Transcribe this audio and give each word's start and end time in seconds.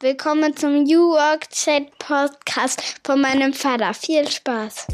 Willkommen 0.00 0.54
zum 0.54 0.82
New 0.82 1.12
Work 1.12 1.48
Chat 1.48 1.98
Podcast 1.98 3.00
von 3.02 3.18
meinem 3.18 3.54
Vater. 3.54 3.94
Viel 3.94 4.30
Spaß. 4.30 4.88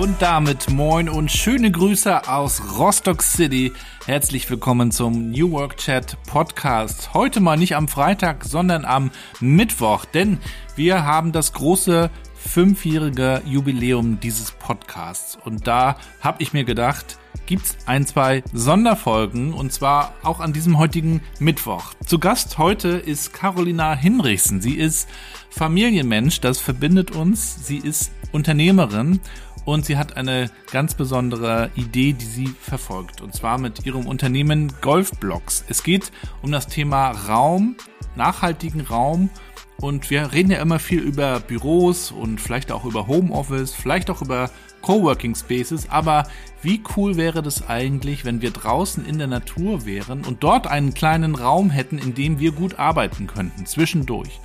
Und 0.00 0.22
damit 0.22 0.70
moin 0.70 1.10
und 1.10 1.30
schöne 1.30 1.70
Grüße 1.70 2.26
aus 2.28 2.78
Rostock 2.78 3.22
City. 3.22 3.74
Herzlich 4.06 4.50
willkommen 4.50 4.90
zum 4.90 5.30
New 5.30 5.52
Work 5.52 5.78
Chat 5.78 6.18
Podcast. 6.26 7.14
Heute 7.14 7.40
mal 7.40 7.56
nicht 7.56 7.74
am 7.74 7.88
Freitag, 7.88 8.44
sondern 8.44 8.84
am 8.84 9.10
Mittwoch, 9.40 10.04
denn 10.04 10.40
wir 10.76 11.06
haben 11.06 11.32
das 11.32 11.54
große 11.54 12.10
fünfjährige 12.34 13.40
Jubiläum 13.46 14.20
dieses 14.20 14.50
Podcasts. 14.50 15.38
Und 15.42 15.66
da 15.66 15.96
habe 16.20 16.42
ich 16.42 16.52
mir 16.52 16.64
gedacht, 16.64 17.18
gibt's 17.46 17.78
ein, 17.86 18.04
zwei 18.04 18.42
Sonderfolgen 18.52 19.54
und 19.54 19.72
zwar 19.72 20.12
auch 20.22 20.40
an 20.40 20.52
diesem 20.52 20.76
heutigen 20.76 21.22
Mittwoch. 21.38 21.94
Zu 22.04 22.18
Gast 22.18 22.58
heute 22.58 22.88
ist 22.88 23.32
Carolina 23.32 23.94
Hinrichsen. 23.94 24.60
Sie 24.60 24.74
ist 24.74 25.08
Familienmensch, 25.48 26.42
das 26.42 26.60
verbindet 26.60 27.12
uns. 27.12 27.66
Sie 27.66 27.78
ist 27.78 28.12
Unternehmerin 28.32 29.20
und 29.64 29.84
sie 29.84 29.96
hat 29.96 30.16
eine 30.16 30.50
ganz 30.70 30.94
besondere 30.94 31.70
Idee, 31.74 32.12
die 32.12 32.24
sie 32.24 32.48
verfolgt. 32.48 33.20
Und 33.20 33.34
zwar 33.34 33.58
mit 33.58 33.84
ihrem 33.86 34.06
Unternehmen 34.06 34.72
Golfblocks. 34.80 35.64
Es 35.68 35.82
geht 35.82 36.12
um 36.42 36.52
das 36.52 36.66
Thema 36.66 37.10
Raum, 37.10 37.76
nachhaltigen 38.16 38.82
Raum. 38.82 39.30
Und 39.76 40.08
wir 40.10 40.32
reden 40.32 40.50
ja 40.50 40.58
immer 40.58 40.78
viel 40.78 41.00
über 41.00 41.40
Büros 41.40 42.12
und 42.12 42.40
vielleicht 42.40 42.70
auch 42.70 42.84
über 42.84 43.06
Homeoffice, 43.06 43.74
vielleicht 43.74 44.08
auch 44.08 44.22
über 44.22 44.50
Coworking 44.82 45.34
Spaces. 45.34 45.90
Aber 45.90 46.28
wie 46.62 46.82
cool 46.96 47.16
wäre 47.16 47.42
das 47.42 47.68
eigentlich, 47.68 48.24
wenn 48.24 48.40
wir 48.40 48.50
draußen 48.50 49.04
in 49.04 49.18
der 49.18 49.26
Natur 49.26 49.84
wären 49.84 50.24
und 50.24 50.42
dort 50.42 50.66
einen 50.66 50.94
kleinen 50.94 51.34
Raum 51.34 51.70
hätten, 51.70 51.98
in 51.98 52.14
dem 52.14 52.38
wir 52.38 52.52
gut 52.52 52.78
arbeiten 52.78 53.26
könnten, 53.26 53.66
zwischendurch. 53.66 54.40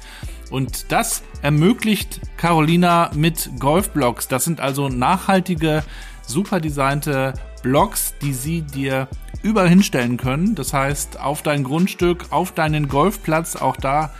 Und 0.49 0.91
das 0.91 1.23
ermöglicht 1.41 2.21
Carolina 2.37 3.11
mit 3.13 3.49
Golfblocks. 3.59 4.27
Das 4.27 4.45
sind 4.45 4.59
also 4.59 4.89
nachhaltige, 4.89 5.83
super 6.25 6.59
designte 6.59 7.33
Blocks, 7.61 8.13
die 8.21 8.33
sie 8.33 8.61
dir 8.61 9.07
überall 9.43 9.69
hinstellen 9.69 10.17
können. 10.17 10.55
Das 10.55 10.73
heißt, 10.73 11.19
auf 11.19 11.41
dein 11.41 11.63
Grundstück, 11.63 12.25
auf 12.31 12.51
deinen 12.53 12.87
Golfplatz, 12.87 13.55
auch 13.55 13.77
da 13.77 14.11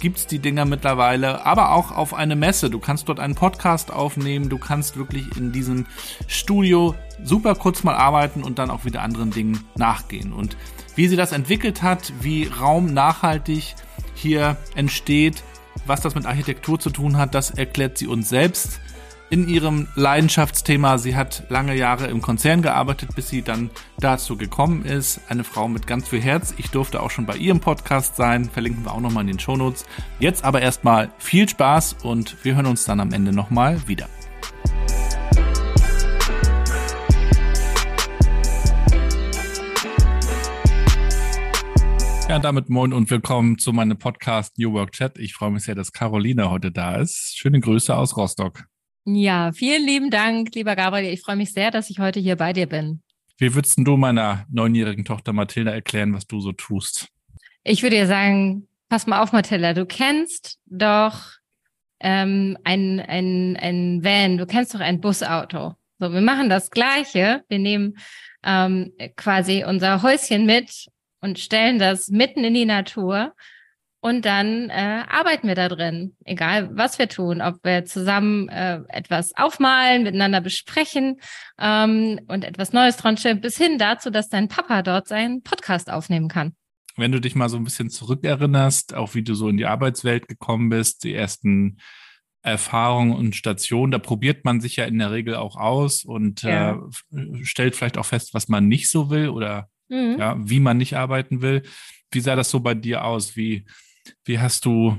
gibt's 0.00 0.26
die 0.26 0.38
Dinger 0.38 0.64
mittlerweile, 0.64 1.44
aber 1.44 1.72
auch 1.72 1.92
auf 1.92 2.14
eine 2.14 2.34
Messe. 2.34 2.70
Du 2.70 2.78
kannst 2.78 3.08
dort 3.08 3.20
einen 3.20 3.34
Podcast 3.34 3.92
aufnehmen, 3.92 4.48
du 4.48 4.58
kannst 4.58 4.96
wirklich 4.96 5.36
in 5.36 5.52
diesem 5.52 5.86
Studio 6.26 6.94
super 7.22 7.54
kurz 7.54 7.84
mal 7.84 7.94
arbeiten 7.94 8.42
und 8.42 8.58
dann 8.58 8.70
auch 8.70 8.84
wieder 8.84 9.02
anderen 9.02 9.30
Dingen 9.30 9.64
nachgehen. 9.76 10.32
Und 10.32 10.56
wie 10.96 11.06
sie 11.06 11.16
das 11.16 11.32
entwickelt 11.32 11.82
hat, 11.82 12.12
wie 12.20 12.44
Raum 12.46 12.92
nachhaltig 12.92 13.74
hier 14.14 14.56
entsteht, 14.74 15.42
was 15.86 16.00
das 16.00 16.14
mit 16.14 16.26
Architektur 16.26 16.78
zu 16.78 16.90
tun 16.90 17.16
hat, 17.16 17.34
das 17.34 17.50
erklärt 17.50 17.98
sie 17.98 18.06
uns 18.06 18.28
selbst 18.28 18.80
in 19.30 19.48
ihrem 19.48 19.86
Leidenschaftsthema. 19.94 20.98
Sie 20.98 21.16
hat 21.16 21.44
lange 21.48 21.74
Jahre 21.74 22.08
im 22.08 22.20
Konzern 22.20 22.62
gearbeitet, 22.62 23.14
bis 23.14 23.28
sie 23.28 23.42
dann 23.42 23.70
dazu 23.98 24.36
gekommen 24.36 24.84
ist. 24.84 25.20
Eine 25.28 25.44
Frau 25.44 25.68
mit 25.68 25.86
ganz 25.86 26.08
viel 26.08 26.20
Herz. 26.20 26.52
Ich 26.58 26.70
durfte 26.70 27.00
auch 27.00 27.10
schon 27.10 27.26
bei 27.26 27.36
ihrem 27.36 27.60
Podcast 27.60 28.16
sein. 28.16 28.44
Verlinken 28.46 28.84
wir 28.84 28.92
auch 28.92 29.00
nochmal 29.00 29.22
in 29.22 29.28
den 29.28 29.38
Shownotes. 29.38 29.86
Jetzt 30.18 30.44
aber 30.44 30.60
erstmal 30.60 31.10
viel 31.18 31.48
Spaß 31.48 31.96
und 32.02 32.36
wir 32.44 32.56
hören 32.56 32.66
uns 32.66 32.84
dann 32.84 33.00
am 33.00 33.12
Ende 33.12 33.32
nochmal 33.32 33.80
wieder. 33.86 34.08
Ja, 42.30 42.38
damit 42.38 42.68
moin 42.68 42.92
und 42.92 43.10
willkommen 43.10 43.58
zu 43.58 43.72
meinem 43.72 43.98
Podcast 43.98 44.56
New 44.56 44.72
Work 44.72 44.92
Chat. 44.92 45.18
Ich 45.18 45.34
freue 45.34 45.50
mich 45.50 45.64
sehr, 45.64 45.74
dass 45.74 45.90
Caroline 45.90 46.48
heute 46.48 46.70
da 46.70 46.94
ist. 46.94 47.36
Schöne 47.36 47.58
Grüße 47.58 47.92
aus 47.92 48.16
Rostock. 48.16 48.66
Ja, 49.04 49.50
vielen 49.50 49.84
lieben 49.84 50.10
Dank, 50.10 50.54
lieber 50.54 50.76
Gabriel. 50.76 51.12
Ich 51.12 51.22
freue 51.22 51.34
mich 51.34 51.52
sehr, 51.52 51.72
dass 51.72 51.90
ich 51.90 51.98
heute 51.98 52.20
hier 52.20 52.36
bei 52.36 52.52
dir 52.52 52.68
bin. 52.68 53.02
Wie 53.36 53.52
würdest 53.52 53.78
du 53.78 53.96
meiner 53.96 54.46
neunjährigen 54.48 55.04
Tochter 55.04 55.32
Mathilda 55.32 55.72
erklären, 55.72 56.14
was 56.14 56.24
du 56.28 56.38
so 56.38 56.52
tust? 56.52 57.08
Ich 57.64 57.82
würde 57.82 57.96
dir 57.96 58.06
sagen, 58.06 58.68
pass 58.88 59.08
mal 59.08 59.20
auf, 59.22 59.32
Mathilda, 59.32 59.74
du 59.74 59.84
kennst 59.84 60.60
doch 60.66 61.32
ähm, 61.98 62.56
ein, 62.62 63.00
ein, 63.00 63.56
ein 63.60 64.04
Van, 64.04 64.38
du 64.38 64.46
kennst 64.46 64.72
doch 64.72 64.80
ein 64.80 65.00
Busauto. 65.00 65.74
So, 65.98 66.12
wir 66.12 66.20
machen 66.20 66.48
das 66.48 66.70
Gleiche. 66.70 67.42
Wir 67.48 67.58
nehmen 67.58 67.98
ähm, 68.44 68.92
quasi 69.16 69.64
unser 69.66 70.02
Häuschen 70.04 70.46
mit 70.46 70.86
und 71.20 71.38
stellen 71.38 71.78
das 71.78 72.08
mitten 72.08 72.44
in 72.44 72.54
die 72.54 72.64
Natur 72.64 73.34
und 74.02 74.24
dann 74.24 74.70
äh, 74.70 75.04
arbeiten 75.08 75.46
wir 75.46 75.54
da 75.54 75.68
drin, 75.68 76.16
egal 76.24 76.70
was 76.72 76.98
wir 76.98 77.08
tun, 77.08 77.42
ob 77.42 77.62
wir 77.62 77.84
zusammen 77.84 78.48
äh, 78.48 78.80
etwas 78.88 79.36
aufmalen, 79.36 80.04
miteinander 80.04 80.40
besprechen 80.40 81.20
ähm, 81.58 82.18
und 82.26 82.44
etwas 82.44 82.72
Neues 82.72 82.96
dran 82.96 83.18
stellen, 83.18 83.42
bis 83.42 83.58
hin 83.58 83.76
dazu, 83.76 84.10
dass 84.10 84.30
dein 84.30 84.48
Papa 84.48 84.82
dort 84.82 85.06
seinen 85.06 85.42
Podcast 85.42 85.90
aufnehmen 85.90 86.28
kann. 86.28 86.54
Wenn 86.96 87.12
du 87.12 87.20
dich 87.20 87.34
mal 87.34 87.50
so 87.50 87.58
ein 87.58 87.64
bisschen 87.64 87.90
zurückerinnerst, 87.90 88.94
auch 88.94 89.14
wie 89.14 89.22
du 89.22 89.34
so 89.34 89.48
in 89.48 89.58
die 89.58 89.66
Arbeitswelt 89.66 90.28
gekommen 90.28 90.70
bist, 90.70 91.04
die 91.04 91.14
ersten 91.14 91.76
Erfahrungen 92.42 93.14
und 93.14 93.36
Stationen, 93.36 93.92
da 93.92 93.98
probiert 93.98 94.46
man 94.46 94.62
sich 94.62 94.76
ja 94.76 94.86
in 94.86 94.98
der 94.98 95.10
Regel 95.10 95.34
auch 95.34 95.56
aus 95.56 96.04
und 96.04 96.42
ja. 96.42 96.80
äh, 97.12 97.44
stellt 97.44 97.76
vielleicht 97.76 97.98
auch 97.98 98.06
fest, 98.06 98.32
was 98.32 98.48
man 98.48 98.66
nicht 98.66 98.90
so 98.90 99.10
will 99.10 99.28
oder 99.28 99.68
mhm. 99.90 100.16
ja, 100.18 100.36
wie 100.38 100.60
man 100.60 100.78
nicht 100.78 100.96
arbeiten 100.96 101.42
will. 101.42 101.62
Wie 102.10 102.20
sah 102.20 102.36
das 102.36 102.50
so 102.50 102.60
bei 102.60 102.74
dir 102.74 103.04
aus? 103.04 103.36
Wie, 103.36 103.66
wie 104.24 104.38
hast 104.38 104.64
du 104.64 104.96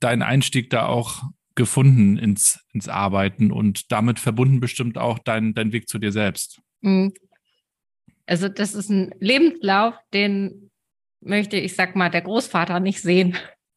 deinen 0.00 0.22
Einstieg 0.22 0.70
da 0.70 0.86
auch 0.86 1.22
gefunden 1.54 2.18
ins, 2.18 2.60
ins 2.72 2.88
Arbeiten 2.88 3.50
und 3.50 3.90
damit 3.92 4.18
verbunden 4.18 4.60
bestimmt 4.60 4.98
auch 4.98 5.18
dein, 5.18 5.54
dein 5.54 5.72
Weg 5.72 5.88
zu 5.88 5.98
dir 5.98 6.12
selbst? 6.12 6.60
Mhm. 6.82 7.14
Also 8.26 8.48
das 8.48 8.74
ist 8.74 8.90
ein 8.90 9.14
Lebenslauf, 9.20 9.94
den 10.12 10.70
möchte 11.20 11.56
ich 11.56 11.74
sag 11.74 11.96
mal 11.96 12.10
der 12.10 12.22
Großvater 12.22 12.80
nicht 12.80 13.00
sehen. 13.00 13.36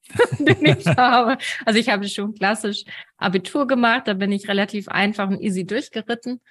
den 0.39 0.65
ich 0.65 0.85
habe. 0.97 1.37
Also 1.65 1.79
ich 1.79 1.89
habe 1.89 2.07
schon 2.07 2.33
klassisch 2.33 2.83
Abitur 3.17 3.67
gemacht, 3.67 4.07
da 4.07 4.13
bin 4.13 4.31
ich 4.31 4.47
relativ 4.47 4.87
einfach 4.87 5.27
und 5.27 5.41
easy 5.41 5.65
durchgeritten. 5.65 6.41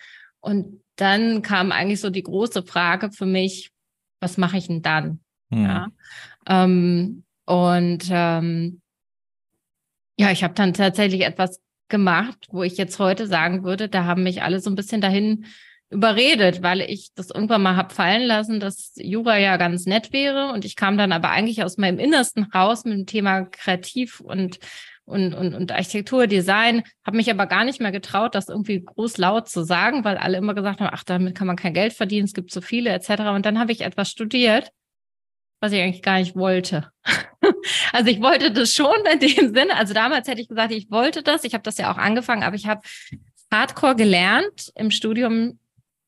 Und 0.41 0.83
dann 0.97 1.43
kam 1.43 1.73
eigentlich 1.73 2.01
so 2.01 2.11
die 2.11 2.23
große 2.23 2.63
Frage 2.63 3.11
für 3.11 3.27
mich, 3.27 3.71
was 4.21 4.37
mache 4.37 4.57
ich 4.57 4.67
denn 4.67 4.83
dann? 4.83 5.21
Mhm. 5.51 5.65
Ja. 5.65 5.89
Ähm, 6.47 7.25
und 7.45 8.09
ähm, 8.11 8.81
ja, 10.19 10.31
ich 10.31 10.43
habe 10.43 10.55
dann 10.55 10.73
tatsächlich 10.73 11.23
etwas 11.23 11.61
gemacht, 11.89 12.49
wo 12.51 12.63
ich 12.63 12.77
jetzt 12.77 12.99
heute 12.99 13.27
sagen 13.27 13.63
würde, 13.63 13.89
da 13.89 14.05
haben 14.05 14.23
mich 14.23 14.43
alle 14.43 14.61
so 14.61 14.71
ein 14.71 14.77
bisschen 14.77 15.01
dahin 15.01 15.47
überredet, 15.89 16.63
weil 16.63 16.81
ich 16.81 17.15
das 17.15 17.31
irgendwann 17.31 17.63
mal 17.63 17.77
hab 17.77 17.93
fallen 17.93 18.27
lassen, 18.27 18.59
dass 18.59 18.93
Jura 18.97 19.39
ja 19.39 19.57
ganz 19.57 19.87
nett 19.87 20.13
wäre. 20.13 20.53
Und 20.53 20.65
ich 20.65 20.75
kam 20.75 20.99
dann 20.99 21.13
aber 21.13 21.31
eigentlich 21.31 21.63
aus 21.63 21.77
meinem 21.77 21.99
Innersten 21.99 22.45
raus 22.45 22.85
mit 22.85 22.95
dem 22.95 23.07
Thema 23.07 23.43
Kreativ 23.43 24.21
und 24.21 24.59
und, 25.07 25.35
und, 25.35 25.55
und 25.55 25.73
Architektur, 25.73 26.27
Design, 26.27 26.83
habe 27.05 27.17
mich 27.17 27.31
aber 27.31 27.47
gar 27.47 27.65
nicht 27.65 27.81
mehr 27.81 27.93
getraut, 27.93 28.35
das 28.35 28.49
irgendwie 28.49 28.85
groß 28.85 29.17
laut 29.19 29.49
zu 29.49 29.63
sagen, 29.63 30.05
weil 30.05 30.19
alle 30.19 30.37
immer 30.37 30.55
gesagt 30.55 30.81
haben, 30.81 30.91
ach, 30.93 31.05
damit 31.05 31.35
kann 31.35 31.47
man 31.47 31.57
kein 31.57 31.75
Geld 31.75 31.93
verdienen, 31.93 32.27
es 32.27 32.35
gibt 32.35 32.51
so 32.51 32.61
viele 32.61 32.91
etc. 32.91 33.23
Und 33.35 33.47
dann 33.47 33.59
habe 33.59 33.73
ich 33.73 33.83
etwas 33.83 34.11
studiert, 34.11 34.71
was 35.61 35.73
ich 35.73 35.81
eigentlich 35.81 36.03
gar 36.03 36.19
nicht 36.19 36.37
wollte. 36.37 36.91
also 37.93 38.11
ich 38.11 38.21
wollte 38.21 38.51
das 38.51 38.75
schon 38.75 38.97
in 39.11 39.21
dem 39.21 39.55
Sinne. 39.55 39.77
Also 39.77 39.95
damals 39.95 40.29
hätte 40.29 40.41
ich 40.41 40.49
gesagt, 40.49 40.73
ich 40.73 40.91
wollte 40.91 41.23
das. 41.23 41.45
Ich 41.45 41.55
habe 41.55 41.63
das 41.63 41.79
ja 41.79 41.93
auch 41.93 41.99
angefangen, 41.99 42.43
aber 42.43 42.57
ich 42.57 42.67
habe 42.67 42.83
Hardcore 43.51 43.97
gelernt 43.97 44.73
im 44.75 44.91
Studium 44.91 45.59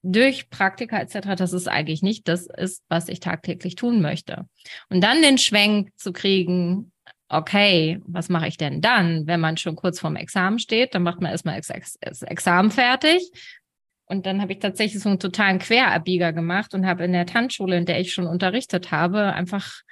durch 0.03 0.49
Praktika 0.51 0.99
etc., 0.99 1.37
das 1.37 1.53
ist 1.53 1.69
eigentlich 1.69 2.03
nicht 2.03 2.29
das 2.29 2.47
ist, 2.47 2.83
was 2.89 3.09
ich 3.09 3.21
tagtäglich 3.21 3.75
tun 3.75 4.01
möchte. 4.01 4.47
Und 4.91 5.03
dann 5.03 5.23
den 5.23 5.39
Schwenk 5.39 5.91
zu 5.97 6.13
kriegen, 6.13 6.93
okay, 7.29 8.01
was 8.07 8.29
mache 8.29 8.49
ich 8.49 8.57
denn 8.57 8.81
dann, 8.81 9.27
wenn 9.27 9.41
man 9.41 9.57
schon 9.57 9.77
kurz 9.77 10.01
vorm 10.01 10.17
Examen 10.17 10.59
steht? 10.59 10.95
Dann 10.95 11.03
macht 11.03 11.21
man 11.21 11.33
erstmal 11.33 11.61
das 11.61 12.23
Examen 12.23 12.71
fertig. 12.71 13.31
Und 14.07 14.25
dann 14.25 14.41
habe 14.41 14.53
ich 14.53 14.59
tatsächlich 14.59 15.03
so 15.03 15.11
einen 15.11 15.19
totalen 15.19 15.59
Querabbieger 15.59 16.33
gemacht 16.33 16.73
und 16.73 16.87
habe 16.87 17.05
in 17.05 17.13
der 17.13 17.27
Tanzschule, 17.27 17.77
in 17.77 17.85
der 17.85 18.01
ich 18.01 18.13
schon 18.15 18.27
unterrichtet 18.27 18.91
habe, 18.91 19.35
einfach 19.35 19.83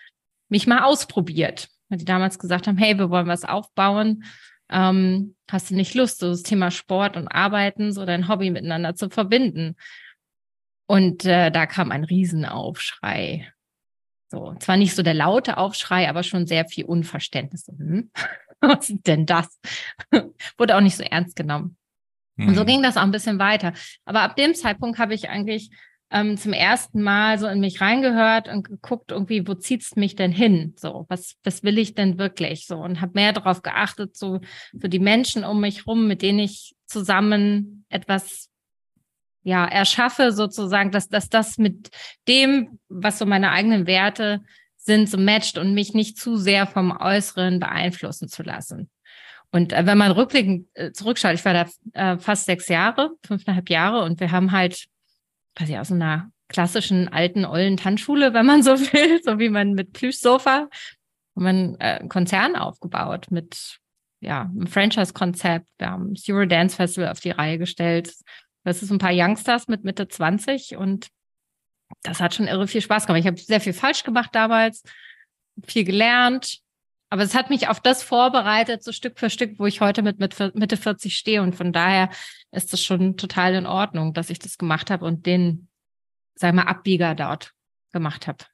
mich 0.49 0.67
mal 0.67 0.85
ausprobiert. 0.85 1.69
Weil 1.89 1.99
die 1.99 2.07
damals 2.07 2.39
gesagt 2.39 2.67
haben, 2.67 2.79
hey, 2.79 2.99
wir 2.99 3.11
wollen 3.11 3.27
was 3.27 3.45
aufbauen. 3.45 4.25
Ähm, 4.71 5.37
hast 5.49 5.71
du 5.71 5.77
nicht 5.77 5.95
Lust, 5.95 6.19
so 6.19 6.31
das 6.31 6.43
Thema 6.43 6.71
Sport 6.71 7.17
und 7.17 7.29
Arbeiten, 7.29 7.93
so 7.93 8.07
dein 8.07 8.29
Hobby 8.29 8.51
miteinander 8.51 8.95
zu 8.95 9.11
verbinden? 9.11 9.77
Und 10.87 11.25
äh, 11.27 11.51
da 11.51 11.67
kam 11.67 11.91
ein 11.91 12.05
Riesenaufschrei. 12.05 13.53
So, 14.29 14.55
zwar 14.59 14.77
nicht 14.77 14.95
so 14.95 15.03
der 15.03 15.15
laute 15.15 15.57
Aufschrei, 15.57 16.09
aber 16.09 16.23
schon 16.23 16.47
sehr 16.47 16.67
viel 16.67 16.85
Unverständnis. 16.85 17.67
Hm? 17.69 18.11
Was 18.61 18.91
ist 18.91 19.07
denn 19.07 19.27
das? 19.27 19.61
Wurde 20.59 20.77
auch 20.77 20.81
nicht 20.81 20.97
so 20.97 21.05
ernst 21.05 21.37
genommen. 21.37 21.77
Mhm. 22.37 22.49
Und 22.49 22.55
so 22.55 22.63
mhm. 22.63 22.67
ging 22.67 22.83
das 22.83 22.97
auch 22.97 23.03
ein 23.03 23.11
bisschen 23.11 23.39
weiter. 23.39 23.73
Aber 24.05 24.23
ab 24.23 24.37
dem 24.37 24.55
Zeitpunkt 24.55 24.99
habe 24.99 25.15
ich 25.15 25.29
eigentlich 25.29 25.71
ähm, 26.11 26.37
zum 26.37 26.53
ersten 26.53 27.03
Mal 27.03 27.39
so 27.39 27.47
in 27.47 27.61
mich 27.61 27.81
reingehört 27.81 28.49
und 28.49 28.69
geguckt, 28.69 29.11
irgendwie, 29.11 29.47
wo 29.47 29.55
zieht's 29.55 29.97
mich 29.97 30.15
denn 30.15 30.33
hin? 30.33 30.75
So, 30.77 31.07
was, 31.09 31.35
was 31.43 31.63
will 31.63 31.79
ich 31.79 31.95
denn 31.95 32.19
wirklich? 32.19 32.67
So, 32.67 32.77
und 32.77 33.01
habe 33.01 33.13
mehr 33.15 33.33
darauf 33.33 33.63
geachtet, 33.63 34.17
so 34.17 34.41
für 34.79 34.89
die 34.89 35.01
Menschen 35.01 35.45
um 35.45 35.61
mich 35.61 35.87
rum, 35.87 36.07
mit 36.07 36.23
denen 36.23 36.39
ich 36.39 36.77
zusammen 36.87 37.85
etwas 37.89 38.51
ja, 39.47 39.65
erschaffe, 39.65 40.33
sozusagen, 40.33 40.91
dass, 40.91 41.09
dass 41.09 41.29
das 41.29 41.57
mit 41.57 41.91
dem, 42.27 42.81
was 42.89 43.21
so 43.21 43.27
meine 43.27 43.53
eigenen 43.53 43.87
Werte 43.87 44.43
sind, 44.77 45.09
so 45.09 45.19
matcht 45.19 45.57
und 45.57 45.73
mich 45.73 45.95
nicht 45.95 46.19
zu 46.19 46.37
sehr 46.37 46.67
vom 46.67 46.91
Äußeren 46.91 47.61
beeinflussen 47.61 48.27
zu 48.27 48.43
lassen. 48.43 48.91
Und 49.53 49.73
äh, 49.73 49.87
wenn 49.87 49.99
man 49.99 50.11
rückblickend 50.11 50.67
äh, 50.75 50.91
zurückschaut, 50.91 51.35
ich 51.35 51.45
war 51.45 51.55
da 51.55 51.67
äh, 51.93 52.19
fast 52.19 52.47
sechs 52.47 52.67
Jahre, 52.67 53.13
fünfeinhalb 53.25 53.71
Jahre 53.71 54.03
und 54.03 54.19
wir 54.19 54.33
haben 54.33 54.51
halt 54.51 54.87
quasi 55.55 55.79
aus 55.79 55.93
einer 55.93 56.29
klassischen 56.49 57.07
alten, 57.09 57.45
ollen 57.45 57.77
Tanzschule, 57.77 58.35
wenn 58.35 58.47
man 58.47 58.65
so 58.65 58.73
will, 58.93 59.21
so 59.23 59.39
wie 59.39 59.49
man 59.49 59.75
mit 59.75 59.93
Plüschsofa, 59.93 60.69
wir 61.37 61.77
äh, 61.79 62.01
einen 62.01 62.09
Konzern 62.09 62.57
aufgebaut 62.57 63.27
mit 63.31 63.79
ja, 64.19 64.43
einem 64.43 64.67
Franchise-Konzept. 64.67 65.69
Wir 65.79 65.91
haben 65.91 66.15
das 66.15 66.29
Eurodance 66.29 66.75
Festival 66.75 67.11
auf 67.11 67.21
die 67.21 67.31
Reihe 67.31 67.59
gestellt. 67.59 68.13
Das 68.67 68.83
ist 68.83 68.91
ein 68.91 68.99
paar 68.99 69.13
Youngsters 69.15 69.69
mit 69.69 69.85
Mitte 69.85 70.09
20 70.09 70.77
und 70.77 71.07
das 72.03 72.21
hat 72.21 72.35
schon 72.35 72.49
irre 72.49 72.67
viel 72.67 72.81
Spaß 72.81 73.07
gemacht. 73.07 73.21
Ich 73.21 73.27
habe 73.29 73.37
sehr 73.37 73.61
viel 73.61 73.73
falsch 73.73 74.03
gemacht 74.03 74.31
damals, 74.33 74.83
viel 75.65 75.85
gelernt, 75.85 76.59
aber 77.09 77.23
es 77.23 77.37
hat 77.37 77.49
mich 77.49 77.69
auf 77.69 77.79
das 77.79 78.03
vorbereitet, 78.03 78.83
so 78.83 78.91
Stück 78.91 79.21
für 79.21 79.31
Stück, 79.31 79.61
wo 79.61 79.67
ich 79.67 79.81
heute 79.81 80.03
mit, 80.03 80.19
mit 80.19 80.37
Mitte 80.57 80.77
40 80.77 81.17
stehe. 81.17 81.43
Und 81.43 81.55
von 81.55 81.73
daher 81.73 82.11
ist 82.51 82.75
es 82.75 82.85
schon 82.85 83.17
total 83.17 83.55
in 83.55 83.67
Ordnung, 83.67 84.15
dass 84.15 84.31
ich 84.31 84.41
das 84.41 84.59
gemacht 84.59 84.91
habe 84.91 85.05
und 85.05 85.27
den, 85.27 85.69
sag 86.35 86.53
mal, 86.53 86.63
Abbieger 86.63 87.15
dort 87.15 87.53
gemacht 87.93 88.27
habe. 88.27 88.47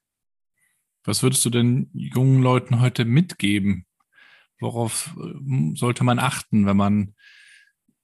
Was 1.05 1.23
würdest 1.23 1.43
du 1.47 1.49
denn 1.49 1.89
jungen 1.95 2.43
Leuten 2.43 2.81
heute 2.81 3.07
mitgeben? 3.07 3.87
Worauf 4.61 5.17
äh, 5.19 5.75
sollte 5.75 6.05
man 6.05 6.19
achten, 6.19 6.67
wenn 6.67 6.77
man 6.77 7.15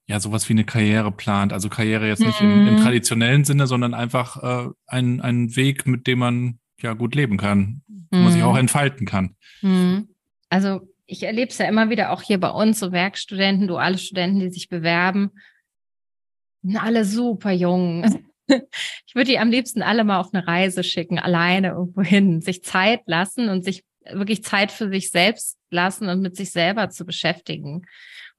ja 0.09 0.19
sowas 0.19 0.49
wie 0.49 0.53
eine 0.53 0.65
Karriere 0.65 1.11
plant? 1.11 1.53
Also 1.53 1.69
Karriere 1.69 2.07
jetzt 2.07 2.19
nicht 2.19 2.41
mhm. 2.41 2.51
im, 2.51 2.67
im, 2.67 2.77
traditionellen 2.77 3.45
Sinne, 3.45 3.65
sondern 3.65 3.93
einfach 3.93 4.43
äh, 4.43 4.69
ein, 4.87 5.21
ein 5.21 5.55
Weg, 5.55 5.87
mit 5.87 6.05
dem 6.07 6.19
man 6.19 6.59
ja 6.81 6.93
gut 6.93 7.15
leben 7.15 7.37
kann, 7.37 7.81
wo 8.11 8.17
man 8.17 8.33
sich 8.33 8.43
auch 8.43 8.53
mhm. 8.53 8.59
entfalten 8.59 9.05
kann. 9.05 9.35
Mhm 9.61 10.09
also 10.49 10.81
ich 11.05 11.23
erlebe 11.23 11.49
es 11.49 11.57
ja 11.57 11.67
immer 11.67 11.89
wieder 11.89 12.11
auch 12.11 12.21
hier 12.21 12.39
bei 12.39 12.49
uns, 12.49 12.79
so 12.79 12.91
Werkstudenten, 12.91 13.67
duale 13.67 13.97
Studenten, 13.97 14.39
die 14.39 14.49
sich 14.49 14.69
bewerben, 14.69 15.31
sind 16.61 16.77
alle 16.77 17.05
super 17.05 17.51
jung. 17.51 18.25
Ich 19.05 19.13
würde 19.13 19.29
die 19.29 19.37
am 19.37 19.51
liebsten 19.51 19.83
alle 19.83 20.03
mal 20.03 20.19
auf 20.19 20.33
eine 20.33 20.47
Reise 20.47 20.83
schicken, 20.83 21.19
alleine 21.19 21.67
irgendwo 21.67 22.01
hin, 22.01 22.41
sich 22.41 22.63
Zeit 22.63 23.01
lassen 23.05 23.47
und 23.47 23.63
sich 23.63 23.83
wirklich 24.11 24.43
Zeit 24.43 24.71
für 24.71 24.89
sich 24.89 25.11
selbst 25.11 25.59
lassen 25.69 26.09
und 26.09 26.21
mit 26.21 26.35
sich 26.35 26.49
selber 26.49 26.89
zu 26.89 27.05
beschäftigen 27.05 27.83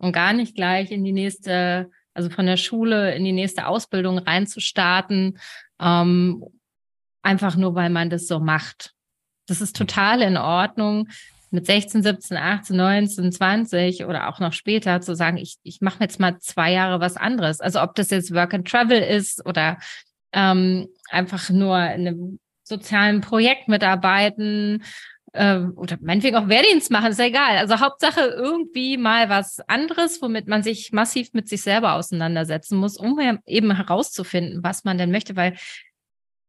und 0.01 0.13
gar 0.13 0.33
nicht 0.33 0.57
gleich 0.57 0.91
in 0.91 1.05
die 1.05 1.13
nächste, 1.13 1.91
also 2.15 2.31
von 2.31 2.47
der 2.47 2.57
Schule 2.57 3.15
in 3.15 3.25
die 3.25 3.33
nächste 3.33 3.67
Ausbildung 3.67 4.19
reinzustarten, 4.19 5.39
ähm, 5.81 6.45
einfach 7.23 7.57
nur 7.57 7.75
weil 7.75 7.91
man 7.91 8.11
das 8.11 8.27
so 8.27 8.41
macht. 8.41 8.93
Das 9.47 9.61
ist 9.61 9.77
total 9.77 10.23
in 10.23 10.37
Ordnung, 10.37 11.09
mit 11.51 11.67
16, 11.67 12.03
17, 12.03 12.37
18, 12.37 12.77
19, 12.77 13.33
20 13.33 14.05
oder 14.05 14.29
auch 14.29 14.39
noch 14.39 14.53
später 14.53 15.01
zu 15.01 15.15
sagen, 15.17 15.37
ich, 15.37 15.57
ich 15.65 15.81
mache 15.81 16.01
jetzt 16.01 16.21
mal 16.21 16.39
zwei 16.39 16.73
Jahre 16.73 17.01
was 17.01 17.17
anderes. 17.17 17.61
Also 17.61 17.83
ob 17.83 17.95
das 17.97 18.11
jetzt 18.11 18.33
Work 18.33 18.55
and 18.55 18.69
Travel 18.69 19.01
ist 19.01 19.45
oder 19.45 19.79
ähm, 20.33 20.89
einfach 21.11 21.51
nur 21.51 21.77
in 21.77 22.07
einem 22.07 22.39
sozialen 22.63 23.21
Projekt 23.21 23.67
mitarbeiten 23.67 24.85
äh, 25.33 25.59
oder 25.59 25.99
meinetwegen 26.01 26.37
auch 26.37 26.49
Wehrdienst 26.49 26.91
machen, 26.91 27.11
ist 27.11 27.19
ja 27.19 27.27
egal. 27.27 27.59
Also 27.59 27.81
Hauptsache 27.81 28.21
irgendwie 28.21 28.97
mal 28.97 29.29
was 29.29 29.61
anderes, 29.69 30.21
womit 30.23 30.49
man 30.49 30.63
sich 30.63 30.93
massiv 30.93 31.33
mit 31.33 31.49
sich 31.49 31.63
selber 31.63 31.95
auseinandersetzen 31.95 32.77
muss, 32.79 32.97
um 32.97 33.19
eben 33.47 33.75
herauszufinden, 33.75 34.63
was 34.63 34.85
man 34.85 34.99
denn 34.99 35.11
möchte, 35.11 35.37
weil 35.37 35.57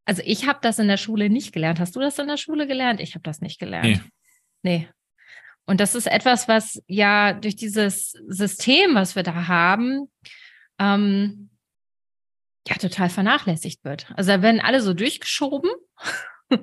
also 0.06 0.24
ich 0.26 0.48
habe 0.48 0.60
das 0.62 0.80
in 0.80 0.88
der 0.88 0.98
Schule 0.98 1.30
nicht 1.30 1.54
gelernt. 1.54 1.80
Hast 1.80 1.96
du 1.96 2.00
das 2.00 2.18
in 2.20 2.28
der 2.28 2.38
Schule 2.38 2.68
gelernt? 2.68 3.00
Ich 3.00 3.14
habe 3.14 3.24
das 3.24 3.40
nicht 3.40 3.60
gelernt. 3.60 4.02
Nee. 4.64 4.80
Nee. 4.80 4.90
Und 5.66 5.80
das 5.80 5.96
ist 5.96 6.08
etwas, 6.08 6.48
was 6.48 6.82
ja 6.88 7.34
durch 7.34 7.56
dieses 7.56 8.12
System, 8.28 8.96
was 8.96 9.16
wir 9.16 9.24
da 9.24 9.48
haben, 9.48 10.12
ähm, 10.80 11.50
ja 12.68 12.76
total 12.76 13.10
vernachlässigt 13.10 13.84
wird. 13.84 14.12
Also 14.16 14.32
da 14.32 14.42
werden 14.42 14.60
alle 14.60 14.82
so 14.82 14.94
durchgeschoben 14.94 15.72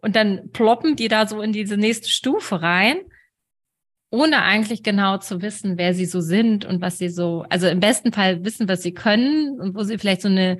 und 0.00 0.16
dann 0.16 0.50
ploppen 0.52 0.96
die 0.96 1.08
da 1.08 1.26
so 1.26 1.42
in 1.42 1.52
diese 1.52 1.76
nächste 1.76 2.08
Stufe 2.08 2.62
rein, 2.62 3.00
ohne 4.10 4.42
eigentlich 4.42 4.82
genau 4.82 5.18
zu 5.18 5.42
wissen, 5.42 5.76
wer 5.76 5.92
sie 5.92 6.06
so 6.06 6.20
sind 6.20 6.64
und 6.64 6.80
was 6.80 6.98
sie 6.98 7.08
so, 7.08 7.44
also 7.50 7.66
im 7.66 7.80
besten 7.80 8.12
Fall 8.12 8.44
wissen, 8.44 8.68
was 8.68 8.82
sie 8.82 8.94
können 8.94 9.60
und 9.60 9.74
wo 9.74 9.82
sie 9.82 9.98
vielleicht 9.98 10.22
so 10.22 10.28
eine 10.28 10.58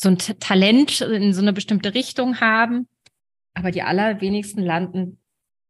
so 0.00 0.08
ein 0.08 0.16
Talent 0.16 1.02
in 1.02 1.34
so 1.34 1.42
eine 1.42 1.52
bestimmte 1.52 1.92
Richtung 1.92 2.40
haben. 2.40 2.88
Aber 3.52 3.70
die 3.70 3.82
allerwenigsten 3.82 4.62
landen 4.62 5.18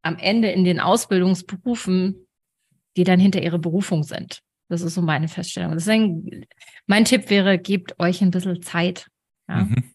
am 0.02 0.17
Ende 0.19 0.52
in 0.52 0.62
den 0.62 0.79
Ausbildungsberufen, 0.79 2.29
die 2.97 3.02
dann 3.02 3.19
hinter 3.19 3.43
ihre 3.43 3.58
Berufung 3.58 4.05
sind. 4.05 4.41
Das 4.69 4.82
ist 4.82 4.94
so 4.94 5.02
meine 5.02 5.26
Feststellung. 5.26 5.73
Deswegen, 5.73 6.47
mein 6.87 7.05
Tipp 7.05 7.29
wäre, 7.29 7.58
gebt 7.58 7.99
euch 7.99 8.23
ein 8.23 8.31
bisschen 8.31 8.62
Zeit. 8.62 9.08
Ja? 9.49 9.64
Mhm. 9.64 9.94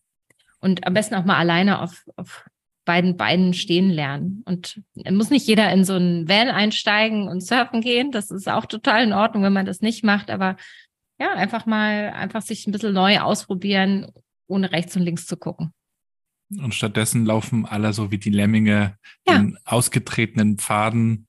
Und 0.66 0.88
am 0.88 0.96
besten 0.96 1.14
auch 1.14 1.26
mal 1.26 1.38
alleine 1.38 1.80
auf, 1.80 2.04
auf 2.16 2.44
beiden 2.86 3.18
Beinen 3.18 3.54
stehen 3.54 3.92
lernen. 3.92 4.42
Und 4.48 4.82
muss 5.12 5.30
nicht 5.30 5.46
jeder 5.46 5.72
in 5.72 5.84
so 5.84 5.94
einen 5.94 6.28
Van 6.28 6.48
einsteigen 6.48 7.28
und 7.28 7.42
surfen 7.42 7.82
gehen. 7.82 8.12
Das 8.12 8.32
ist 8.32 8.50
auch 8.50 8.66
total 8.66 9.04
in 9.04 9.14
Ordnung, 9.14 9.44
wenn 9.44 9.54
man 9.54 9.68
das 9.68 9.82
nicht 9.82 10.04
macht. 10.04 10.32
Aber 10.32 10.58
ja, 11.20 11.34
einfach 11.34 11.68
mal, 11.68 12.10
einfach 12.16 12.42
sich 12.42 12.66
ein 12.66 12.72
bisschen 12.72 12.96
neu 12.96 13.20
ausprobieren, 13.20 14.08
ohne 14.48 14.72
rechts 14.72 14.96
und 14.96 15.04
links 15.04 15.28
zu 15.28 15.38
gucken. 15.38 15.72
Und 16.50 16.74
stattdessen 16.74 17.28
laufen 17.28 17.68
alle 17.68 17.94
so 17.94 18.10
wie 18.10 18.18
die 18.18 18.32
Lemminge 18.32 18.98
ja. 19.28 19.38
den 19.38 19.60
ausgetretenen 19.66 20.58
Pfaden 20.58 21.28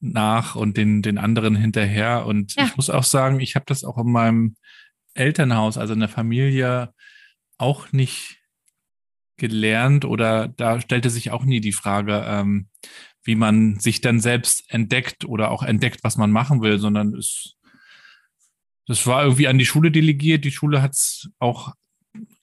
nach 0.00 0.56
und 0.56 0.76
den, 0.76 1.02
den 1.02 1.18
anderen 1.18 1.54
hinterher. 1.54 2.26
Und 2.26 2.56
ja. 2.56 2.64
ich 2.64 2.76
muss 2.76 2.90
auch 2.90 3.04
sagen, 3.04 3.38
ich 3.38 3.54
habe 3.54 3.66
das 3.68 3.84
auch 3.84 3.98
in 3.98 4.10
meinem 4.10 4.56
Elternhaus, 5.14 5.78
also 5.78 5.94
in 5.94 6.00
der 6.00 6.08
Familie, 6.08 6.92
auch 7.58 7.92
nicht 7.92 8.41
gelernt 9.36 10.04
oder 10.04 10.48
da 10.48 10.80
stellte 10.80 11.10
sich 11.10 11.30
auch 11.30 11.44
nie 11.44 11.60
die 11.60 11.72
Frage, 11.72 12.24
ähm, 12.26 12.68
wie 13.24 13.34
man 13.34 13.78
sich 13.78 14.00
dann 14.00 14.20
selbst 14.20 14.64
entdeckt 14.68 15.24
oder 15.24 15.50
auch 15.50 15.62
entdeckt, 15.62 16.00
was 16.02 16.16
man 16.16 16.30
machen 16.30 16.60
will, 16.60 16.78
sondern 16.78 17.14
es, 17.14 17.56
das 18.86 19.06
war 19.06 19.22
irgendwie 19.22 19.48
an 19.48 19.58
die 19.58 19.66
Schule 19.66 19.90
delegiert. 19.90 20.44
Die 20.44 20.50
Schule 20.50 20.82
hat 20.82 20.92
es 20.92 21.30
auch 21.38 21.72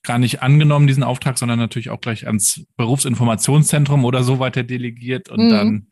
gar 0.02 0.18
nicht 0.18 0.42
angenommen, 0.42 0.86
diesen 0.86 1.02
Auftrag, 1.02 1.38
sondern 1.38 1.58
natürlich 1.58 1.90
auch 1.90 2.00
gleich 2.00 2.26
ans 2.26 2.66
Berufsinformationszentrum 2.76 4.04
oder 4.04 4.22
so 4.22 4.38
weiter 4.38 4.62
delegiert. 4.62 5.28
Und 5.28 5.46
mhm. 5.46 5.50
dann, 5.50 5.88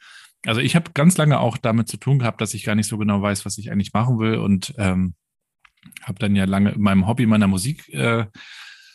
also 0.47 0.61
ich 0.61 0.75
habe 0.75 0.93
ganz 0.95 1.17
lange 1.19 1.39
auch 1.39 1.59
damit 1.59 1.89
zu 1.89 1.99
tun 1.99 2.19
gehabt, 2.19 2.41
dass 2.41 2.55
ich 2.55 2.65
gar 2.65 2.75
nicht 2.75 2.89
so 2.89 2.97
genau 2.97 3.21
weiß, 3.21 3.45
was 3.45 3.59
ich 3.59 3.71
eigentlich 3.71 3.93
machen 3.93 4.19
will. 4.19 4.37
Und 4.37 4.75
ähm, 4.79 5.15
habe 6.03 6.19
dann 6.19 6.35
ja 6.35 6.45
lange 6.45 6.71
in 6.71 6.81
meinem 6.81 7.07
Hobby, 7.07 7.27
meiner 7.27 7.47
Musik, 7.47 7.89
äh, 7.91 8.25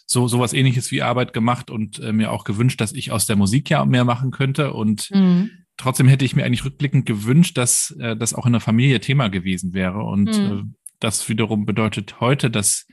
so 0.06 0.28
sowas 0.28 0.54
ähnliches 0.54 0.92
wie 0.92 1.02
Arbeit 1.02 1.34
gemacht 1.34 1.70
und 1.70 2.00
äh, 2.00 2.12
mir 2.12 2.32
auch 2.32 2.44
gewünscht, 2.44 2.82
dass 2.82 2.94
ich 2.94 3.12
aus 3.12 3.26
der 3.26 3.36
Musik 3.36 3.70
ja 3.70 3.86
mehr 3.86 4.06
machen 4.06 4.32
könnte. 4.32 4.74
Und 4.74 5.10
mhm. 5.12 5.52
trotzdem 5.78 6.08
hätte 6.08 6.26
ich 6.26 6.36
mir 6.36 6.46
eigentlich 6.46 6.66
rückblickend 6.66 7.06
gewünscht, 7.06 7.58
dass 7.58 7.92
äh, 8.00 8.16
das 8.16 8.34
auch 8.34 8.46
in 8.46 8.54
der 8.54 8.62
Familie 8.62 9.00
Thema 9.00 9.30
gewesen 9.30 9.74
wäre. 9.74 10.04
Und 10.04 10.38
mhm. 10.38 10.58
äh, 10.58 10.64
das 11.00 11.28
wiederum 11.30 11.66
bedeutet 11.66 12.20
heute, 12.20 12.50
dass 12.50 12.86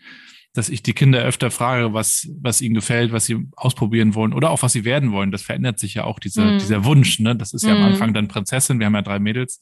dass 0.52 0.69
ich 0.69 0.83
die 0.83 0.95
Kinder 0.95 1.23
öfter 1.23 1.50
frage, 1.50 1.93
was, 1.93 2.29
was 2.40 2.61
ihnen 2.61 2.75
gefällt, 2.75 3.12
was 3.12 3.25
sie 3.25 3.47
ausprobieren 3.55 4.14
wollen 4.14 4.33
oder 4.33 4.50
auch 4.50 4.62
was 4.62 4.73
sie 4.73 4.85
werden 4.85 5.12
wollen. 5.12 5.31
Das 5.31 5.43
verändert 5.43 5.79
sich 5.79 5.95
ja 5.95 6.05
auch, 6.05 6.19
diese, 6.19 6.43
mm. 6.43 6.59
dieser 6.59 6.85
Wunsch. 6.85 7.21
Ne? 7.21 7.37
Das 7.37 7.52
ist 7.55 7.62
ja 7.62 7.73
am 7.73 7.79
mhm. 7.79 7.85
Anfang 7.85 8.14
dann 8.14 8.26
Prinzessin, 8.26 8.81
wir 8.81 8.87
haben 8.87 8.95
ja 8.95 9.02
drei 9.02 9.21
Mädels. 9.21 9.61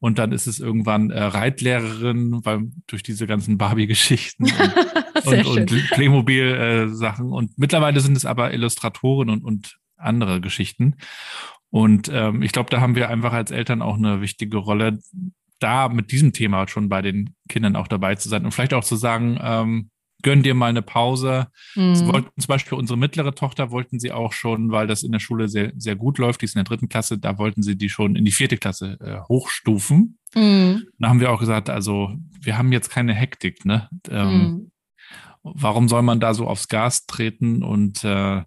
Und 0.00 0.18
dann 0.18 0.32
ist 0.32 0.46
es 0.46 0.60
irgendwann 0.60 1.10
äh, 1.10 1.22
Reitlehrerin, 1.22 2.40
weil 2.44 2.70
durch 2.86 3.02
diese 3.02 3.26
ganzen 3.26 3.58
Barbie-Geschichten 3.58 4.44
und, 5.24 5.46
und, 5.46 5.72
und 5.72 5.90
Playmobil-Sachen. 5.90 7.26
Äh, 7.26 7.34
und 7.34 7.58
mittlerweile 7.58 8.00
sind 8.00 8.16
es 8.16 8.24
aber 8.24 8.52
Illustratoren 8.54 9.28
und, 9.28 9.44
und 9.44 9.78
andere 9.96 10.40
Geschichten. 10.40 10.96
Und 11.68 12.10
ähm, 12.12 12.42
ich 12.42 12.52
glaube, 12.52 12.70
da 12.70 12.80
haben 12.80 12.96
wir 12.96 13.10
einfach 13.10 13.32
als 13.32 13.50
Eltern 13.50 13.82
auch 13.82 13.96
eine 13.96 14.20
wichtige 14.22 14.56
Rolle, 14.56 14.98
da 15.60 15.88
mit 15.88 16.10
diesem 16.10 16.32
Thema 16.32 16.66
schon 16.66 16.88
bei 16.88 17.02
den 17.02 17.34
Kindern 17.48 17.76
auch 17.76 17.86
dabei 17.86 18.14
zu 18.14 18.28
sein 18.28 18.44
und 18.44 18.52
vielleicht 18.52 18.74
auch 18.74 18.84
zu 18.84 18.96
sagen, 18.96 19.38
ähm, 19.42 19.90
gönn 20.22 20.42
dir 20.42 20.54
mal 20.54 20.70
eine 20.70 20.82
Pause. 20.82 21.48
Mhm. 21.74 21.94
Sie 21.94 22.06
wollten 22.06 22.40
zum 22.40 22.48
Beispiel 22.48 22.78
unsere 22.78 22.98
mittlere 22.98 23.34
Tochter 23.34 23.70
wollten 23.70 23.98
sie 23.98 24.12
auch 24.12 24.32
schon, 24.32 24.70
weil 24.70 24.86
das 24.86 25.02
in 25.02 25.12
der 25.12 25.20
Schule 25.20 25.48
sehr, 25.48 25.72
sehr 25.76 25.96
gut 25.96 26.18
läuft, 26.18 26.40
die 26.40 26.46
ist 26.46 26.54
in 26.54 26.60
der 26.60 26.64
dritten 26.64 26.88
Klasse, 26.88 27.18
da 27.18 27.38
wollten 27.38 27.62
sie 27.62 27.76
die 27.76 27.88
schon 27.88 28.16
in 28.16 28.24
die 28.24 28.32
vierte 28.32 28.56
Klasse 28.56 28.98
äh, 29.00 29.20
hochstufen. 29.28 30.18
Mhm. 30.34 30.86
Da 30.98 31.08
haben 31.08 31.20
wir 31.20 31.30
auch 31.32 31.40
gesagt, 31.40 31.70
also 31.70 32.14
wir 32.40 32.56
haben 32.56 32.72
jetzt 32.72 32.90
keine 32.90 33.14
Hektik, 33.14 33.64
ne? 33.64 33.88
Ähm, 34.08 34.30
Mhm. 34.40 34.70
Warum 35.42 35.88
soll 35.88 36.02
man 36.02 36.20
da 36.20 36.34
so 36.34 36.46
aufs 36.46 36.68
Gas 36.68 37.06
treten 37.06 37.62
und 37.62 38.04
äh, 38.04 38.42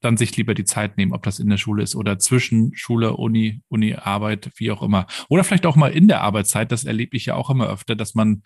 dann 0.00 0.16
sich 0.16 0.36
lieber 0.36 0.54
die 0.54 0.64
Zeit 0.64 0.96
nehmen, 0.96 1.12
ob 1.12 1.22
das 1.22 1.38
in 1.38 1.48
der 1.48 1.56
Schule 1.56 1.82
ist 1.82 1.96
oder 1.96 2.18
zwischen 2.18 2.72
Schule, 2.74 3.16
Uni, 3.16 3.62
Uni, 3.68 3.94
Arbeit, 3.94 4.50
wie 4.56 4.70
auch 4.70 4.82
immer. 4.82 5.06
Oder 5.28 5.44
vielleicht 5.44 5.66
auch 5.66 5.76
mal 5.76 5.92
in 5.92 6.08
der 6.08 6.22
Arbeitszeit, 6.22 6.70
das 6.70 6.84
erlebe 6.84 7.16
ich 7.16 7.26
ja 7.26 7.34
auch 7.34 7.50
immer 7.50 7.68
öfter, 7.68 7.96
dass 7.96 8.14
man 8.14 8.42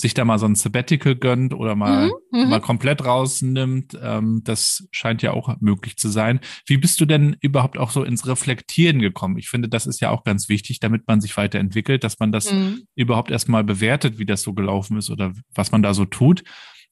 sich 0.00 0.14
da 0.14 0.24
mal 0.24 0.38
so 0.38 0.46
ein 0.46 0.54
Sabbatical 0.54 1.16
gönnt 1.16 1.52
oder 1.52 1.74
mal, 1.74 2.06
Mhm, 2.06 2.12
mhm. 2.30 2.48
mal 2.48 2.60
komplett 2.60 3.04
rausnimmt. 3.04 3.98
Ähm, 4.00 4.42
das 4.44 4.86
scheint 4.92 5.22
ja 5.22 5.32
auch 5.32 5.56
möglich 5.60 5.96
zu 5.96 6.08
sein. 6.08 6.38
Wie 6.66 6.76
bist 6.76 7.00
du 7.00 7.04
denn 7.04 7.36
überhaupt 7.40 7.76
auch 7.78 7.90
so 7.90 8.04
ins 8.04 8.24
Reflektieren 8.26 9.00
gekommen? 9.00 9.38
Ich 9.38 9.48
finde, 9.48 9.68
das 9.68 9.86
ist 9.88 10.00
ja 10.00 10.10
auch 10.10 10.22
ganz 10.22 10.48
wichtig, 10.48 10.78
damit 10.78 11.08
man 11.08 11.20
sich 11.20 11.36
weiterentwickelt, 11.36 12.04
dass 12.04 12.20
man 12.20 12.30
das 12.30 12.52
Mhm. 12.52 12.86
überhaupt 12.94 13.32
erstmal 13.32 13.64
bewertet, 13.64 14.18
wie 14.18 14.26
das 14.26 14.42
so 14.42 14.54
gelaufen 14.54 14.96
ist 14.98 15.10
oder 15.10 15.32
was 15.52 15.72
man 15.72 15.82
da 15.82 15.92
so 15.94 16.04
tut. 16.04 16.44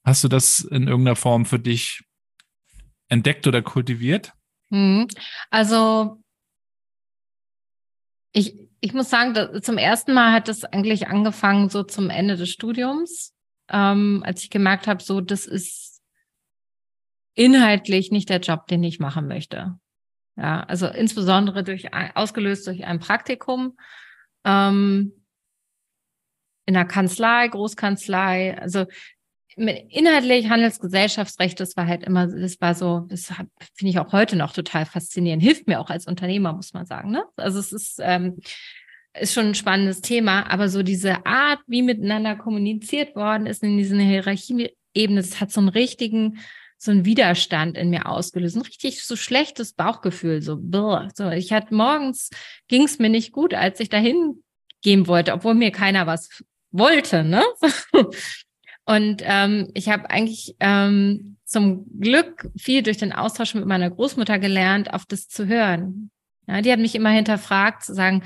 Hast 0.04 0.24
du 0.24 0.28
das 0.28 0.58
in 0.60 0.88
irgendeiner 0.88 1.16
Form 1.16 1.44
für 1.46 1.60
dich 1.60 2.02
entdeckt 3.08 3.46
oder 3.46 3.62
kultiviert? 3.62 4.32
Mhm. 4.70 5.06
Also 5.50 6.20
ich, 8.32 8.65
ich 8.86 8.94
muss 8.94 9.10
sagen, 9.10 9.34
da- 9.34 9.60
zum 9.60 9.78
ersten 9.78 10.14
Mal 10.14 10.30
hat 10.30 10.48
es 10.48 10.62
eigentlich 10.62 11.08
angefangen 11.08 11.68
so 11.70 11.82
zum 11.82 12.08
Ende 12.08 12.36
des 12.36 12.50
Studiums, 12.50 13.34
ähm, 13.68 14.22
als 14.24 14.44
ich 14.44 14.50
gemerkt 14.50 14.86
habe, 14.86 15.02
so 15.02 15.20
das 15.20 15.44
ist 15.44 16.00
inhaltlich 17.34 18.12
nicht 18.12 18.28
der 18.28 18.38
Job, 18.38 18.68
den 18.68 18.84
ich 18.84 19.00
machen 19.00 19.26
möchte. 19.26 19.76
Ja, 20.36 20.60
also 20.60 20.86
insbesondere 20.86 21.64
durch 21.64 21.92
ausgelöst 22.14 22.68
durch 22.68 22.84
ein 22.84 23.00
Praktikum 23.00 23.76
ähm, 24.44 25.12
in 26.66 26.74
der 26.74 26.84
Kanzlei, 26.84 27.48
Großkanzlei. 27.48 28.56
Also 28.56 28.86
inhaltlich 29.56 30.50
Handelsgesellschaftsrecht, 30.50 31.58
das 31.58 31.76
war 31.76 31.86
halt 31.86 32.04
immer, 32.04 32.26
das 32.26 32.60
war 32.60 32.74
so, 32.74 33.06
das 33.08 33.26
finde 33.74 33.90
ich 33.90 33.98
auch 33.98 34.12
heute 34.12 34.36
noch 34.36 34.52
total 34.52 34.84
faszinierend. 34.84 35.42
Hilft 35.42 35.66
mir 35.66 35.80
auch 35.80 35.88
als 35.88 36.06
Unternehmer, 36.06 36.52
muss 36.52 36.74
man 36.74 36.86
sagen. 36.86 37.10
Ne? 37.10 37.24
Also 37.36 37.58
es 37.58 37.72
ist, 37.72 37.98
ähm, 38.02 38.38
ist 39.18 39.32
schon 39.32 39.46
ein 39.46 39.54
spannendes 39.54 40.02
Thema, 40.02 40.50
aber 40.50 40.68
so 40.68 40.82
diese 40.82 41.24
Art, 41.24 41.60
wie 41.66 41.82
miteinander 41.82 42.36
kommuniziert 42.36 43.16
worden 43.16 43.46
ist 43.46 43.62
in 43.62 43.78
diesen 43.78 43.98
Hierarchieebene, 43.98 44.70
das 44.94 45.40
hat 45.40 45.50
so 45.50 45.60
einen 45.60 45.70
richtigen, 45.70 46.38
so 46.76 46.90
einen 46.90 47.06
Widerstand 47.06 47.78
in 47.78 47.88
mir 47.88 48.06
ausgelöst. 48.06 48.56
Ein 48.56 48.62
richtig 48.62 49.04
so 49.04 49.16
schlechtes 49.16 49.72
Bauchgefühl, 49.72 50.42
so, 50.42 50.58
brr. 50.60 51.08
so 51.14 51.30
ich 51.30 51.52
hatte 51.52 51.74
morgens 51.74 52.28
ging 52.68 52.82
es 52.82 52.98
mir 52.98 53.08
nicht 53.08 53.32
gut, 53.32 53.54
als 53.54 53.80
ich 53.80 53.88
dahin 53.88 54.42
gehen 54.82 55.06
wollte, 55.06 55.32
obwohl 55.32 55.54
mir 55.54 55.70
keiner 55.70 56.06
was 56.06 56.44
wollte, 56.70 57.24
ne? 57.24 57.42
Und 58.86 59.22
ähm, 59.24 59.70
ich 59.74 59.88
habe 59.88 60.08
eigentlich 60.10 60.54
ähm, 60.60 61.36
zum 61.44 61.86
Glück 62.00 62.48
viel 62.56 62.82
durch 62.82 62.96
den 62.96 63.12
Austausch 63.12 63.54
mit 63.54 63.66
meiner 63.66 63.90
Großmutter 63.90 64.38
gelernt, 64.38 64.94
auf 64.94 65.04
das 65.04 65.28
zu 65.28 65.46
hören. 65.46 66.10
Ja, 66.46 66.62
die 66.62 66.70
hat 66.72 66.78
mich 66.78 66.94
immer 66.94 67.10
hinterfragt, 67.10 67.84
zu 67.84 67.94
sagen, 67.94 68.22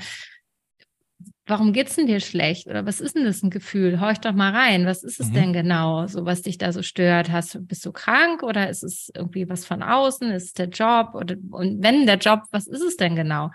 warum 1.47 1.73
geht's 1.73 1.95
denn 1.95 2.05
dir 2.05 2.19
schlecht? 2.19 2.67
Oder 2.67 2.85
was 2.85 3.01
ist 3.01 3.15
denn 3.15 3.25
das 3.25 3.41
ein 3.41 3.49
Gefühl? 3.49 3.99
Horch 3.99 4.19
doch 4.19 4.33
mal 4.33 4.51
rein. 4.53 4.85
Was 4.85 5.03
ist 5.03 5.19
es 5.19 5.29
Mhm. 5.29 5.33
denn 5.33 5.53
genau, 5.53 6.05
so 6.07 6.25
was 6.25 6.43
dich 6.43 6.57
da 6.59 6.71
so 6.71 6.83
stört? 6.83 7.31
Hast 7.31 7.55
du, 7.55 7.59
bist 7.61 7.83
du 7.85 7.91
krank 7.91 8.43
oder 8.43 8.69
ist 8.69 8.83
es 8.83 9.11
irgendwie 9.15 9.49
was 9.49 9.65
von 9.65 9.81
außen? 9.81 10.29
Ist 10.31 10.43
es 10.45 10.53
der 10.53 10.69
Job? 10.69 11.15
Oder 11.15 11.35
und 11.49 11.81
wenn 11.83 12.05
der 12.05 12.17
Job, 12.17 12.43
was 12.51 12.67
ist 12.67 12.81
es 12.81 12.97
denn 12.97 13.15
genau? 13.15 13.49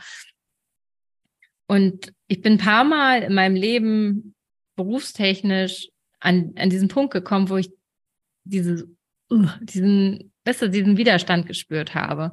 Und 1.69 2.13
ich 2.29 2.41
bin 2.43 2.55
ein 2.55 2.59
paar 2.59 2.85
Mal 2.85 3.23
in 3.23 3.35
meinem 3.35 3.57
Leben 3.57 4.35
berufstechnisch 4.77 5.89
an, 6.27 6.53
an 6.57 6.71
diesen 6.71 6.89
Punkt 6.89 7.13
gekommen, 7.13 7.49
wo 7.49 7.57
ich 7.57 7.71
diese, 8.45 8.89
uh, 9.31 9.47
diesen, 9.61 10.33
weißt 10.45 10.63
du, 10.63 10.71
diesen 10.71 10.97
Widerstand 10.97 11.47
gespürt 11.47 11.95
habe. 11.95 12.33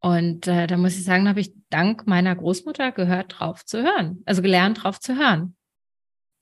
Und 0.00 0.48
äh, 0.48 0.66
da 0.66 0.76
muss 0.76 0.96
ich 0.96 1.04
sagen, 1.04 1.28
habe 1.28 1.40
ich 1.40 1.52
dank 1.68 2.06
meiner 2.06 2.34
Großmutter 2.34 2.90
gehört, 2.90 3.38
drauf 3.38 3.64
zu 3.64 3.82
hören. 3.82 4.22
Also 4.26 4.42
gelernt, 4.42 4.82
drauf 4.82 4.98
zu 4.98 5.16
hören. 5.16 5.56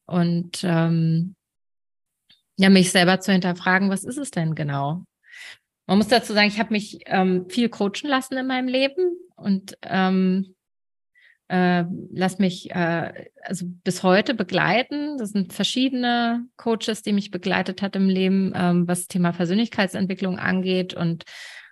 Und 0.06 0.64
ähm, 0.64 1.36
ja, 2.56 2.70
mich 2.70 2.92
selber 2.92 3.20
zu 3.20 3.32
hinterfragen, 3.32 3.90
was 3.90 4.04
ist 4.04 4.16
es 4.16 4.30
denn 4.30 4.54
genau? 4.54 5.04
Man 5.86 5.98
muss 5.98 6.08
dazu 6.08 6.32
sagen, 6.32 6.48
ich 6.48 6.58
habe 6.58 6.72
mich 6.72 7.00
ähm, 7.06 7.48
viel 7.50 7.68
coachen 7.68 8.08
lassen 8.08 8.38
in 8.38 8.46
meinem 8.46 8.68
Leben 8.68 9.18
und 9.36 9.76
ähm, 9.82 10.54
äh, 11.48 11.84
lass 12.12 12.38
mich 12.38 12.70
äh, 12.70 13.12
also 13.42 13.66
bis 13.84 14.02
heute 14.02 14.34
begleiten. 14.34 15.16
Das 15.18 15.30
sind 15.30 15.52
verschiedene 15.52 16.46
Coaches, 16.56 17.02
die 17.02 17.12
mich 17.12 17.30
begleitet 17.30 17.82
hat 17.82 17.96
im 17.96 18.08
Leben, 18.08 18.52
ähm, 18.54 18.86
was 18.86 19.08
Thema 19.08 19.32
Persönlichkeitsentwicklung 19.32 20.38
angeht. 20.38 20.92
Und 20.92 21.24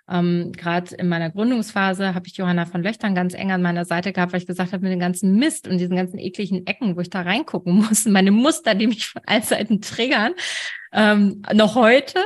ähm, 0.09 0.51
gerade 0.53 0.95
in 0.95 1.09
meiner 1.09 1.29
Gründungsphase 1.29 2.15
habe 2.15 2.27
ich 2.27 2.37
Johanna 2.37 2.65
von 2.65 2.81
Löchtern 2.81 3.13
ganz 3.13 3.33
eng 3.33 3.51
an 3.51 3.61
meiner 3.61 3.85
Seite 3.85 4.13
gehabt, 4.13 4.33
weil 4.33 4.41
ich 4.41 4.47
gesagt 4.47 4.73
habe, 4.73 4.83
mit 4.83 4.91
dem 4.91 4.99
ganzen 4.99 5.35
Mist 5.35 5.67
und 5.67 5.77
diesen 5.77 5.95
ganzen 5.95 6.17
ekligen 6.17 6.65
Ecken, 6.65 6.95
wo 6.95 7.01
ich 7.01 7.09
da 7.09 7.21
reingucken 7.21 7.73
muss, 7.87 8.05
meine 8.05 8.31
Muster, 8.31 8.73
die 8.73 8.87
mich 8.87 9.07
von 9.07 9.21
allen 9.25 9.43
Seiten 9.43 9.81
triggern, 9.81 10.33
ähm, 10.91 11.43
noch 11.53 11.75
heute. 11.75 12.19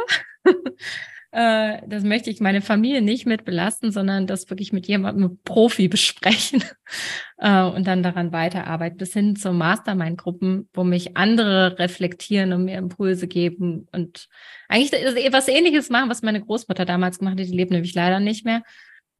Äh, 1.32 1.88
das 1.88 2.04
möchte 2.04 2.30
ich 2.30 2.42
meine 2.42 2.62
Familie 2.62 3.02
nicht 3.02 3.26
mit 3.26 3.46
belasten, 3.46 3.92
sondern 3.92 4.28
das 4.28 4.50
wirklich 4.50 4.74
mit 4.74 4.88
jemandem 4.88 5.40
Profi 5.46 5.88
besprechen 5.88 6.62
äh, 7.38 7.64
und 7.64 7.88
dann 7.88 8.04
daran 8.04 8.34
weiterarbeiten, 8.34 8.98
bis 8.98 9.14
hin 9.14 9.38
zu 9.38 9.54
Mastermind-Gruppen, 9.54 10.68
wo 10.74 10.84
mich 10.84 11.16
andere 11.16 11.80
reflektieren 11.80 12.52
und 12.52 12.66
mir 12.66 12.78
Impulse 12.78 13.30
geben 13.30 13.88
und 13.94 14.28
eigentlich 14.68 14.92
was 15.32 15.48
ähnliches 15.48 15.90
machen, 15.90 16.10
was 16.10 16.22
meine 16.22 16.42
Großmutter 16.42 16.84
damals 16.84 17.20
gemacht 17.20 17.40
hat, 17.40 17.48
die 17.48 17.56
lebt 17.56 17.72
nämlich 17.72 17.96
leider 17.96 18.20
nicht 18.20 18.44
mehr. 18.44 18.64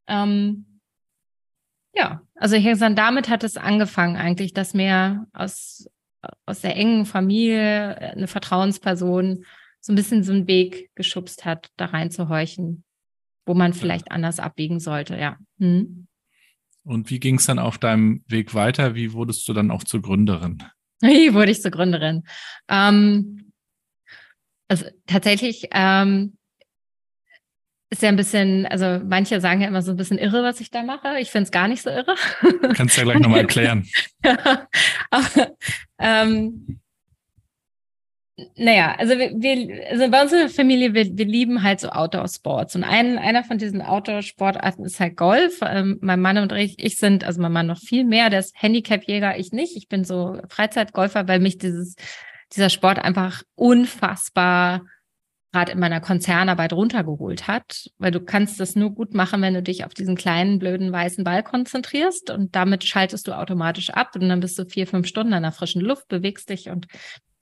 Ähm, 0.06 0.66
ja, 1.94 2.22
also 2.34 2.56
hier 2.56 2.76
damit 2.76 3.30
hat 3.30 3.42
es 3.42 3.56
angefangen 3.56 4.16
eigentlich, 4.16 4.52
dass 4.52 4.74
mir 4.74 5.26
aus, 5.32 5.88
aus 6.44 6.60
der 6.60 6.76
engen 6.76 7.06
Familie 7.06 7.96
eine 7.96 8.26
Vertrauensperson 8.26 9.44
so 9.82 9.92
ein 9.92 9.96
bisschen 9.96 10.22
so 10.22 10.32
einen 10.32 10.46
Weg 10.46 10.90
geschubst 10.94 11.44
hat, 11.44 11.70
da 11.76 11.86
reinzuhorchen, 11.86 12.84
wo 13.44 13.54
man 13.54 13.74
vielleicht 13.74 14.10
anders 14.10 14.38
abbiegen 14.38 14.80
sollte, 14.80 15.18
ja. 15.18 15.36
Hm. 15.58 16.06
Und 16.84 17.10
wie 17.10 17.20
ging 17.20 17.36
es 17.36 17.46
dann 17.46 17.58
auf 17.58 17.78
deinem 17.78 18.24
Weg 18.28 18.54
weiter? 18.54 18.94
Wie 18.94 19.12
wurdest 19.12 19.46
du 19.48 19.52
dann 19.52 19.70
auch 19.70 19.84
zur 19.84 20.00
Gründerin? 20.00 20.62
Wie 21.00 21.34
wurde 21.34 21.50
ich 21.50 21.60
zur 21.60 21.72
Gründerin? 21.72 22.22
Ähm, 22.68 23.52
also 24.68 24.86
tatsächlich 25.06 25.68
ähm, 25.72 26.38
ist 27.90 28.02
ja 28.02 28.08
ein 28.08 28.16
bisschen, 28.16 28.66
also 28.66 29.04
manche 29.04 29.40
sagen 29.40 29.60
ja 29.60 29.68
immer 29.68 29.82
so 29.82 29.90
ein 29.90 29.96
bisschen 29.96 30.18
irre, 30.18 30.42
was 30.44 30.60
ich 30.60 30.70
da 30.70 30.82
mache. 30.82 31.18
Ich 31.18 31.30
finde 31.30 31.44
es 31.44 31.50
gar 31.50 31.68
nicht 31.68 31.82
so 31.82 31.90
irre. 31.90 32.14
Kannst 32.74 32.96
du 32.96 33.00
ja 33.00 33.04
gleich 33.04 33.18
nochmal 33.20 33.40
erklären. 33.42 33.86
Aber, 35.10 35.56
ähm, 35.98 36.81
naja, 38.56 38.94
also 38.98 39.18
wir, 39.18 39.30
wir, 39.36 39.90
also 39.90 40.10
bei 40.10 40.22
unserer 40.22 40.48
Familie, 40.48 40.94
wir, 40.94 41.16
wir 41.16 41.26
lieben 41.26 41.62
halt 41.62 41.80
so 41.80 41.90
Outdoor-Sports. 41.90 42.74
Und 42.76 42.84
ein, 42.84 43.18
einer 43.18 43.44
von 43.44 43.58
diesen 43.58 43.82
Outdoor-Sportarten 43.82 44.84
ist 44.84 45.00
halt 45.00 45.16
Golf. 45.16 45.60
Ähm, 45.62 45.98
mein 46.00 46.20
Mann 46.20 46.38
und 46.38 46.50
ich, 46.52 46.78
ich 46.78 46.96
sind, 46.96 47.24
also 47.24 47.42
mein 47.42 47.52
Mann 47.52 47.66
noch 47.66 47.78
viel 47.78 48.04
mehr, 48.04 48.30
der 48.30 48.40
ist 48.40 48.54
Handicap-Jäger, 48.56 49.38
ich 49.38 49.52
nicht. 49.52 49.76
Ich 49.76 49.88
bin 49.88 50.04
so 50.04 50.40
Freizeitgolfer, 50.48 51.28
weil 51.28 51.40
mich 51.40 51.58
dieses, 51.58 51.94
dieser 52.54 52.70
Sport 52.70 52.98
einfach 52.98 53.42
unfassbar 53.54 54.82
gerade 55.52 55.72
in 55.72 55.78
meiner 55.78 56.00
Konzernarbeit 56.00 56.72
runtergeholt 56.72 57.46
hat, 57.46 57.90
weil 57.98 58.10
du 58.10 58.20
kannst 58.20 58.58
das 58.58 58.74
nur 58.74 58.90
gut 58.90 59.12
machen, 59.12 59.42
wenn 59.42 59.52
du 59.52 59.62
dich 59.62 59.84
auf 59.84 59.92
diesen 59.92 60.16
kleinen, 60.16 60.58
blöden, 60.58 60.90
weißen 60.90 61.24
Ball 61.24 61.42
konzentrierst 61.42 62.30
und 62.30 62.56
damit 62.56 62.84
schaltest 62.84 63.28
du 63.28 63.36
automatisch 63.36 63.90
ab 63.90 64.12
und 64.14 64.30
dann 64.30 64.40
bist 64.40 64.58
du 64.58 64.64
vier, 64.64 64.86
fünf 64.86 65.06
Stunden 65.06 65.34
in 65.34 65.42
der 65.42 65.52
frischen 65.52 65.82
Luft, 65.82 66.08
bewegst 66.08 66.48
dich 66.48 66.70
und 66.70 66.86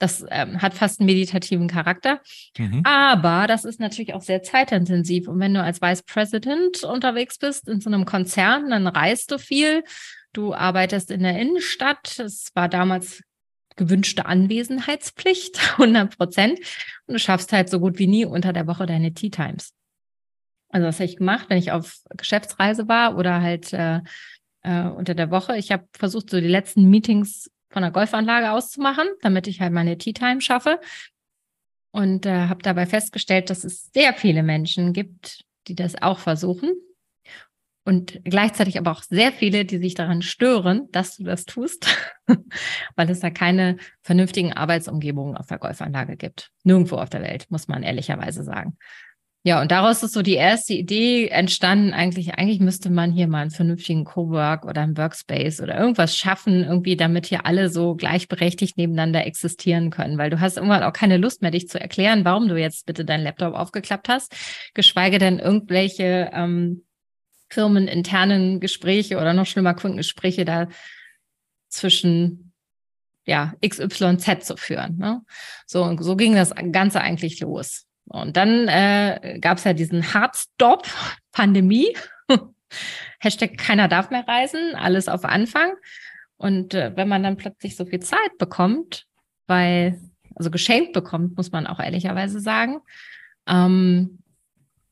das 0.01 0.25
ähm, 0.31 0.61
hat 0.61 0.73
fast 0.73 0.99
einen 0.99 1.05
meditativen 1.05 1.67
Charakter. 1.67 2.21
Mhm. 2.57 2.81
Aber 2.83 3.45
das 3.45 3.65
ist 3.65 3.79
natürlich 3.79 4.15
auch 4.15 4.21
sehr 4.21 4.41
zeitintensiv. 4.41 5.27
Und 5.27 5.39
wenn 5.39 5.53
du 5.53 5.61
als 5.61 5.79
Vice 5.79 6.01
President 6.01 6.83
unterwegs 6.83 7.37
bist 7.37 7.69
in 7.69 7.81
so 7.81 7.89
einem 7.89 8.05
Konzern, 8.05 8.71
dann 8.71 8.87
reist 8.87 9.31
du 9.31 9.37
viel. 9.37 9.83
Du 10.33 10.55
arbeitest 10.55 11.11
in 11.11 11.21
der 11.21 11.37
Innenstadt. 11.39 12.17
Es 12.17 12.49
war 12.55 12.67
damals 12.67 13.21
gewünschte 13.75 14.25
Anwesenheitspflicht, 14.25 15.59
100 15.73 16.17
Prozent. 16.17 16.59
Und 17.05 17.13
du 17.13 17.19
schaffst 17.19 17.53
halt 17.53 17.69
so 17.69 17.79
gut 17.79 17.99
wie 17.99 18.07
nie 18.07 18.25
unter 18.25 18.53
der 18.53 18.65
Woche 18.65 18.87
deine 18.87 19.13
Tea 19.13 19.29
Times. 19.29 19.73
Also 20.69 20.87
was 20.87 20.95
habe 20.95 21.05
ich 21.05 21.17
gemacht, 21.17 21.45
wenn 21.49 21.59
ich 21.59 21.71
auf 21.71 21.97
Geschäftsreise 22.17 22.87
war 22.87 23.17
oder 23.17 23.41
halt 23.41 23.71
äh, 23.73 23.99
äh, 24.63 24.87
unter 24.87 25.13
der 25.13 25.29
Woche? 25.29 25.57
Ich 25.57 25.71
habe 25.71 25.85
versucht, 25.93 26.31
so 26.31 26.39
die 26.39 26.47
letzten 26.47 26.89
Meetings 26.89 27.51
von 27.71 27.81
der 27.81 27.91
Golfanlage 27.91 28.51
auszumachen, 28.51 29.07
damit 29.21 29.47
ich 29.47 29.61
halt 29.61 29.73
meine 29.73 29.97
Tea 29.97 30.13
Time 30.13 30.41
schaffe. 30.41 30.79
und 31.91 32.25
äh, 32.25 32.47
habe 32.47 32.61
dabei 32.61 32.85
festgestellt, 32.85 33.49
dass 33.49 33.63
es 33.63 33.91
sehr 33.91 34.13
viele 34.13 34.43
Menschen 34.43 34.93
gibt, 34.93 35.43
die 35.67 35.75
das 35.75 36.01
auch 36.01 36.19
versuchen. 36.19 36.71
Und 37.83 38.21
gleichzeitig 38.23 38.77
aber 38.77 38.91
auch 38.91 39.01
sehr 39.01 39.31
viele, 39.31 39.65
die 39.65 39.79
sich 39.79 39.95
daran 39.95 40.21
stören, 40.21 40.87
dass 40.91 41.17
du 41.17 41.23
das 41.23 41.45
tust, 41.45 41.87
weil 42.95 43.09
es 43.09 43.19
da 43.21 43.31
keine 43.31 43.77
vernünftigen 44.03 44.53
Arbeitsumgebungen 44.53 45.35
auf 45.35 45.47
der 45.47 45.57
Golfanlage 45.57 46.15
gibt. 46.15 46.51
Nirgendwo 46.63 46.97
auf 46.97 47.09
der 47.09 47.23
Welt, 47.23 47.47
muss 47.49 47.67
man 47.67 47.81
ehrlicherweise 47.81 48.43
sagen. 48.43 48.77
Ja, 49.43 49.59
und 49.59 49.71
daraus 49.71 50.03
ist 50.03 50.13
so 50.13 50.21
die 50.21 50.35
erste 50.35 50.73
Idee 50.73 51.29
entstanden, 51.29 51.93
eigentlich, 51.93 52.35
eigentlich 52.35 52.59
müsste 52.59 52.91
man 52.91 53.11
hier 53.11 53.27
mal 53.27 53.41
einen 53.41 53.49
vernünftigen 53.49 54.03
Cowork 54.05 54.65
oder 54.65 54.81
einen 54.81 54.95
Workspace 54.95 55.61
oder 55.61 55.79
irgendwas 55.79 56.15
schaffen, 56.15 56.63
irgendwie, 56.63 56.95
damit 56.95 57.25
hier 57.25 57.47
alle 57.47 57.69
so 57.69 57.95
gleichberechtigt 57.95 58.77
nebeneinander 58.77 59.25
existieren 59.25 59.89
können, 59.89 60.19
weil 60.19 60.29
du 60.29 60.39
hast 60.39 60.57
irgendwann 60.57 60.83
auch 60.83 60.93
keine 60.93 61.17
Lust 61.17 61.41
mehr, 61.41 61.49
dich 61.49 61.67
zu 61.67 61.81
erklären, 61.81 62.23
warum 62.23 62.49
du 62.49 62.55
jetzt 62.55 62.85
bitte 62.85 63.03
deinen 63.03 63.23
Laptop 63.23 63.55
aufgeklappt 63.55 64.09
hast, 64.09 64.35
geschweige 64.75 65.17
denn 65.17 65.39
irgendwelche 65.39 66.29
ähm, 66.33 66.83
firmeninternen 67.49 68.59
Gespräche 68.59 69.17
oder 69.17 69.33
noch 69.33 69.47
schlimmer 69.47 69.73
Kundengespräche 69.73 70.45
da 70.45 70.67
zwischen 71.67 72.53
ja, 73.25 73.55
XYZ 73.67 74.45
zu 74.45 74.55
führen. 74.55 74.97
Ne? 74.97 75.21
So, 75.65 75.97
so 75.99 76.15
ging 76.15 76.35
das 76.35 76.53
Ganze 76.71 77.01
eigentlich 77.01 77.39
los. 77.39 77.87
Und 78.11 78.35
dann 78.35 78.67
äh, 78.67 79.39
gab 79.39 79.57
es 79.57 79.63
ja 79.63 79.73
diesen 79.73 80.13
Hardstop, 80.13 80.85
Pandemie. 81.31 81.95
Hashtag 83.19 83.57
keiner 83.57 83.87
darf 83.87 84.09
mehr 84.09 84.27
reisen, 84.27 84.75
alles 84.75 85.07
auf 85.07 85.23
Anfang. 85.23 85.73
Und 86.37 86.73
äh, 86.73 86.91
wenn 86.95 87.07
man 87.07 87.23
dann 87.23 87.37
plötzlich 87.37 87.75
so 87.75 87.85
viel 87.85 88.01
Zeit 88.01 88.37
bekommt, 88.37 89.05
weil, 89.47 89.99
also 90.35 90.51
geschenkt 90.51 90.91
bekommt, 90.91 91.37
muss 91.37 91.51
man 91.51 91.67
auch 91.67 91.79
ehrlicherweise 91.79 92.39
sagen. 92.41 92.79
Ähm, 93.47 94.19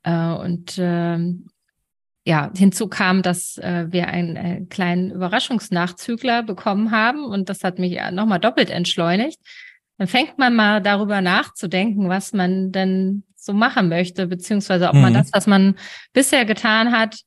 äh, 0.03 0.31
und 0.31 0.77
ähm, 0.77 1.49
ja, 2.25 2.51
hinzu 2.55 2.87
kam, 2.87 3.21
dass 3.21 3.57
äh, 3.57 3.87
wir 3.89 4.07
einen 4.07 4.35
äh, 4.35 4.65
kleinen 4.69 5.11
Überraschungsnachzügler 5.11 6.43
bekommen 6.43 6.91
haben 6.91 7.25
und 7.25 7.49
das 7.49 7.63
hat 7.63 7.79
mich 7.79 7.99
nochmal 8.11 8.39
doppelt 8.39 8.69
entschleunigt. 8.69 9.39
Dann 9.99 10.07
fängt 10.07 10.37
man 10.37 10.55
mal 10.55 10.81
darüber 10.81 11.21
nachzudenken, 11.21 12.07
was 12.07 12.31
man 12.31 12.71
denn 12.71 13.23
so 13.35 13.53
machen 13.53 13.89
möchte, 13.89 14.27
beziehungsweise 14.27 14.87
ob 14.87 14.95
mhm. 14.95 15.01
man 15.01 15.13
das, 15.13 15.31
was 15.33 15.45
man 15.45 15.75
bisher 16.13 16.45
getan 16.45 16.93
hat, 16.93 17.19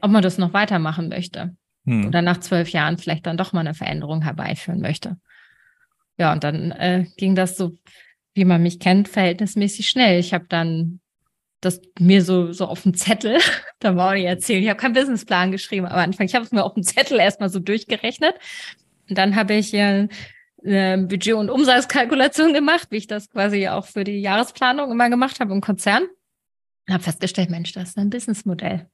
ob 0.00 0.10
man 0.10 0.22
das 0.22 0.38
noch 0.38 0.54
weitermachen 0.54 1.10
möchte. 1.10 1.54
Mhm. 1.84 2.06
Oder 2.06 2.22
nach 2.22 2.40
zwölf 2.40 2.70
Jahren 2.70 2.96
vielleicht 2.96 3.26
dann 3.26 3.36
doch 3.36 3.52
mal 3.52 3.60
eine 3.60 3.74
Veränderung 3.74 4.22
herbeiführen 4.22 4.80
möchte. 4.80 5.18
Ja, 6.16 6.32
und 6.32 6.44
dann 6.44 6.72
äh, 6.72 7.04
ging 7.18 7.34
das 7.34 7.58
so, 7.58 7.76
wie 8.32 8.46
man 8.46 8.62
mich 8.62 8.80
kennt, 8.80 9.08
verhältnismäßig 9.08 9.86
schnell. 9.86 10.18
Ich 10.18 10.32
habe 10.32 10.46
dann 10.48 11.00
das 11.60 11.82
mir 11.98 12.22
so, 12.24 12.52
so 12.52 12.68
auf 12.68 12.84
dem 12.84 12.94
Zettel, 12.94 13.38
da 13.80 13.96
war 13.96 14.10
auch 14.10 14.14
nicht 14.14 14.24
erzählen, 14.24 14.62
ich 14.62 14.70
habe 14.70 14.80
keinen 14.80 14.94
Businessplan 14.94 15.52
geschrieben 15.52 15.86
am 15.86 15.98
Anfang, 15.98 16.26
ich 16.26 16.34
habe 16.34 16.44
es 16.44 16.52
mir 16.52 16.64
auf 16.64 16.72
dem 16.72 16.82
Zettel 16.82 17.18
erstmal 17.18 17.50
so 17.50 17.58
durchgerechnet. 17.58 18.34
Und 19.08 19.18
dann 19.18 19.36
habe 19.36 19.54
ich 19.54 19.74
äh, 19.74 20.08
eine 20.66 21.06
Budget- 21.06 21.34
und 21.34 21.50
Umsatzkalkulation 21.50 22.52
gemacht, 22.52 22.88
wie 22.90 22.96
ich 22.96 23.06
das 23.06 23.30
quasi 23.30 23.68
auch 23.68 23.86
für 23.86 24.04
die 24.04 24.20
Jahresplanung 24.20 24.90
immer 24.90 25.10
gemacht 25.10 25.40
habe 25.40 25.52
im 25.52 25.60
Konzern. 25.60 26.04
Und 26.86 26.94
habe 26.94 27.02
festgestellt, 27.02 27.50
Mensch, 27.50 27.72
das 27.72 27.90
ist 27.90 27.98
ein 27.98 28.10
Businessmodell. 28.10 28.88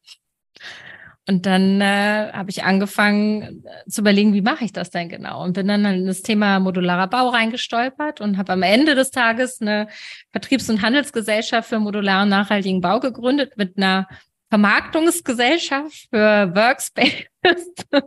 Und 1.28 1.46
dann 1.46 1.80
äh, 1.80 2.32
habe 2.32 2.50
ich 2.50 2.64
angefangen 2.64 3.64
äh, 3.64 3.88
zu 3.88 4.00
überlegen, 4.00 4.34
wie 4.34 4.42
mache 4.42 4.64
ich 4.64 4.72
das 4.72 4.90
denn 4.90 5.08
genau? 5.08 5.44
Und 5.44 5.52
bin 5.52 5.68
dann 5.68 5.84
in 5.84 6.06
das 6.06 6.22
Thema 6.22 6.58
modularer 6.58 7.06
Bau 7.06 7.28
reingestolpert 7.28 8.20
und 8.20 8.38
habe 8.38 8.52
am 8.54 8.62
Ende 8.62 8.96
des 8.96 9.12
Tages 9.12 9.60
eine 9.60 9.86
Vertriebs- 10.32 10.68
und 10.68 10.82
Handelsgesellschaft 10.82 11.68
für 11.68 11.78
modularen 11.78 12.28
nachhaltigen 12.28 12.80
Bau 12.80 12.98
gegründet 12.98 13.52
mit 13.56 13.76
einer 13.76 14.08
Vermarktungsgesellschaft 14.50 16.08
für 16.10 16.54
Workspace, 16.54 17.24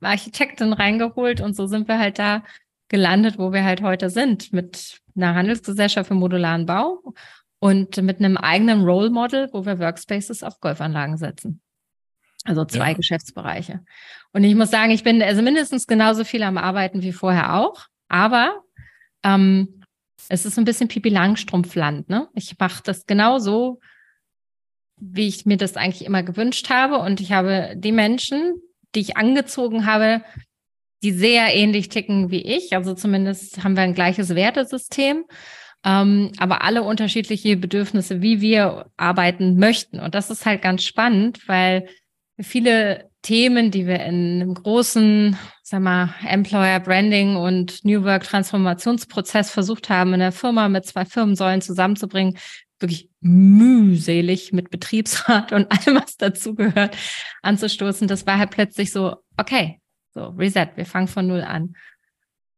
Architektin 0.00 0.72
reingeholt 0.72 1.40
und 1.40 1.54
so 1.54 1.66
sind 1.66 1.86
wir 1.86 1.98
halt 1.98 2.18
da 2.18 2.42
gelandet, 2.94 3.40
wo 3.40 3.52
wir 3.52 3.64
halt 3.64 3.82
heute 3.82 4.08
sind, 4.08 4.52
mit 4.52 5.00
einer 5.16 5.34
Handelsgesellschaft 5.34 6.06
für 6.06 6.14
modularen 6.14 6.64
Bau 6.64 7.02
und 7.58 8.00
mit 8.00 8.20
einem 8.20 8.36
eigenen 8.36 8.84
Role 8.84 9.10
Model, 9.10 9.48
wo 9.52 9.66
wir 9.66 9.80
Workspaces 9.80 10.44
auf 10.44 10.60
Golfanlagen 10.60 11.16
setzen. 11.16 11.60
Also 12.44 12.64
zwei 12.64 12.90
ja. 12.90 12.96
Geschäftsbereiche. 12.96 13.80
Und 14.32 14.44
ich 14.44 14.54
muss 14.54 14.70
sagen, 14.70 14.92
ich 14.92 15.02
bin 15.02 15.20
also 15.24 15.42
mindestens 15.42 15.88
genauso 15.88 16.22
viel 16.22 16.44
am 16.44 16.56
Arbeiten 16.56 17.02
wie 17.02 17.10
vorher 17.10 17.56
auch. 17.56 17.86
Aber 18.08 18.62
ähm, 19.24 19.82
es 20.28 20.46
ist 20.46 20.56
ein 20.56 20.64
bisschen 20.64 20.86
Pipi 20.86 21.08
Langstrumpfland. 21.08 22.08
Ne? 22.08 22.28
Ich 22.34 22.56
mache 22.60 22.80
das 22.84 23.06
genauso, 23.06 23.80
wie 24.98 25.26
ich 25.26 25.46
mir 25.46 25.56
das 25.56 25.76
eigentlich 25.76 26.04
immer 26.04 26.22
gewünscht 26.22 26.70
habe. 26.70 26.98
Und 26.98 27.20
ich 27.20 27.32
habe 27.32 27.74
die 27.76 27.90
Menschen, 27.90 28.54
die 28.94 29.00
ich 29.00 29.16
angezogen 29.16 29.84
habe, 29.84 30.22
die 31.02 31.12
sehr 31.12 31.54
ähnlich 31.54 31.88
ticken 31.88 32.30
wie 32.30 32.42
ich. 32.42 32.74
Also 32.74 32.94
zumindest 32.94 33.62
haben 33.62 33.76
wir 33.76 33.82
ein 33.82 33.94
gleiches 33.94 34.34
Wertesystem, 34.34 35.24
ähm, 35.84 36.32
aber 36.38 36.62
alle 36.62 36.82
unterschiedliche 36.82 37.56
Bedürfnisse, 37.56 38.22
wie 38.22 38.40
wir 38.40 38.86
arbeiten 38.96 39.58
möchten. 39.58 40.00
Und 40.00 40.14
das 40.14 40.30
ist 40.30 40.46
halt 40.46 40.62
ganz 40.62 40.82
spannend, 40.82 41.46
weil 41.46 41.88
viele 42.40 43.10
Themen, 43.22 43.70
die 43.70 43.86
wir 43.86 44.00
in 44.00 44.42
einem 44.42 44.54
großen, 44.54 45.38
sag 45.62 45.80
mal, 45.80 46.14
Employer 46.28 46.78
Branding 46.80 47.36
und 47.36 47.84
New 47.84 48.04
Work 48.04 48.24
Transformationsprozess 48.24 49.50
versucht 49.50 49.88
haben, 49.88 50.12
in 50.12 50.20
der 50.20 50.32
Firma 50.32 50.68
mit 50.68 50.84
zwei 50.84 51.06
Firmensäulen 51.06 51.62
zusammenzubringen, 51.62 52.36
wirklich 52.78 53.08
mühselig 53.20 54.52
mit 54.52 54.70
Betriebsrat 54.70 55.52
und 55.52 55.70
allem, 55.70 56.02
was 56.02 56.16
dazugehört, 56.16 56.96
anzustoßen. 57.42 58.08
Das 58.08 58.26
war 58.26 58.38
halt 58.38 58.50
plötzlich 58.50 58.92
so, 58.92 59.16
okay, 59.38 59.80
so 60.14 60.26
Reset, 60.28 60.68
wir 60.76 60.86
fangen 60.86 61.08
von 61.08 61.26
Null 61.26 61.42
an. 61.42 61.74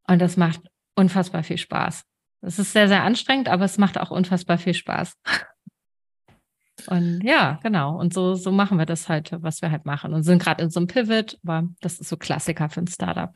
Und 0.06 0.20
das 0.20 0.36
macht 0.36 0.60
unfassbar 0.94 1.42
viel 1.42 1.58
Spaß. 1.58 2.04
Es 2.42 2.58
ist 2.58 2.72
sehr, 2.72 2.88
sehr 2.88 3.02
anstrengend, 3.02 3.48
aber 3.48 3.64
es 3.64 3.78
macht 3.78 3.98
auch 3.98 4.10
unfassbar 4.10 4.58
viel 4.58 4.74
Spaß. 4.74 5.16
Und 6.88 7.22
ja, 7.24 7.58
genau. 7.62 7.98
Und 7.98 8.12
so, 8.12 8.34
so 8.34 8.52
machen 8.52 8.78
wir 8.78 8.86
das 8.86 9.08
halt, 9.08 9.30
was 9.40 9.62
wir 9.62 9.70
halt 9.70 9.86
machen. 9.86 10.12
Und 10.12 10.22
sind 10.22 10.42
gerade 10.42 10.62
in 10.62 10.70
so 10.70 10.78
einem 10.78 10.86
Pivot, 10.86 11.38
aber 11.42 11.68
das 11.80 11.98
ist 11.98 12.08
so 12.08 12.16
Klassiker 12.16 12.68
für 12.68 12.80
ein 12.80 12.86
Startup. 12.86 13.32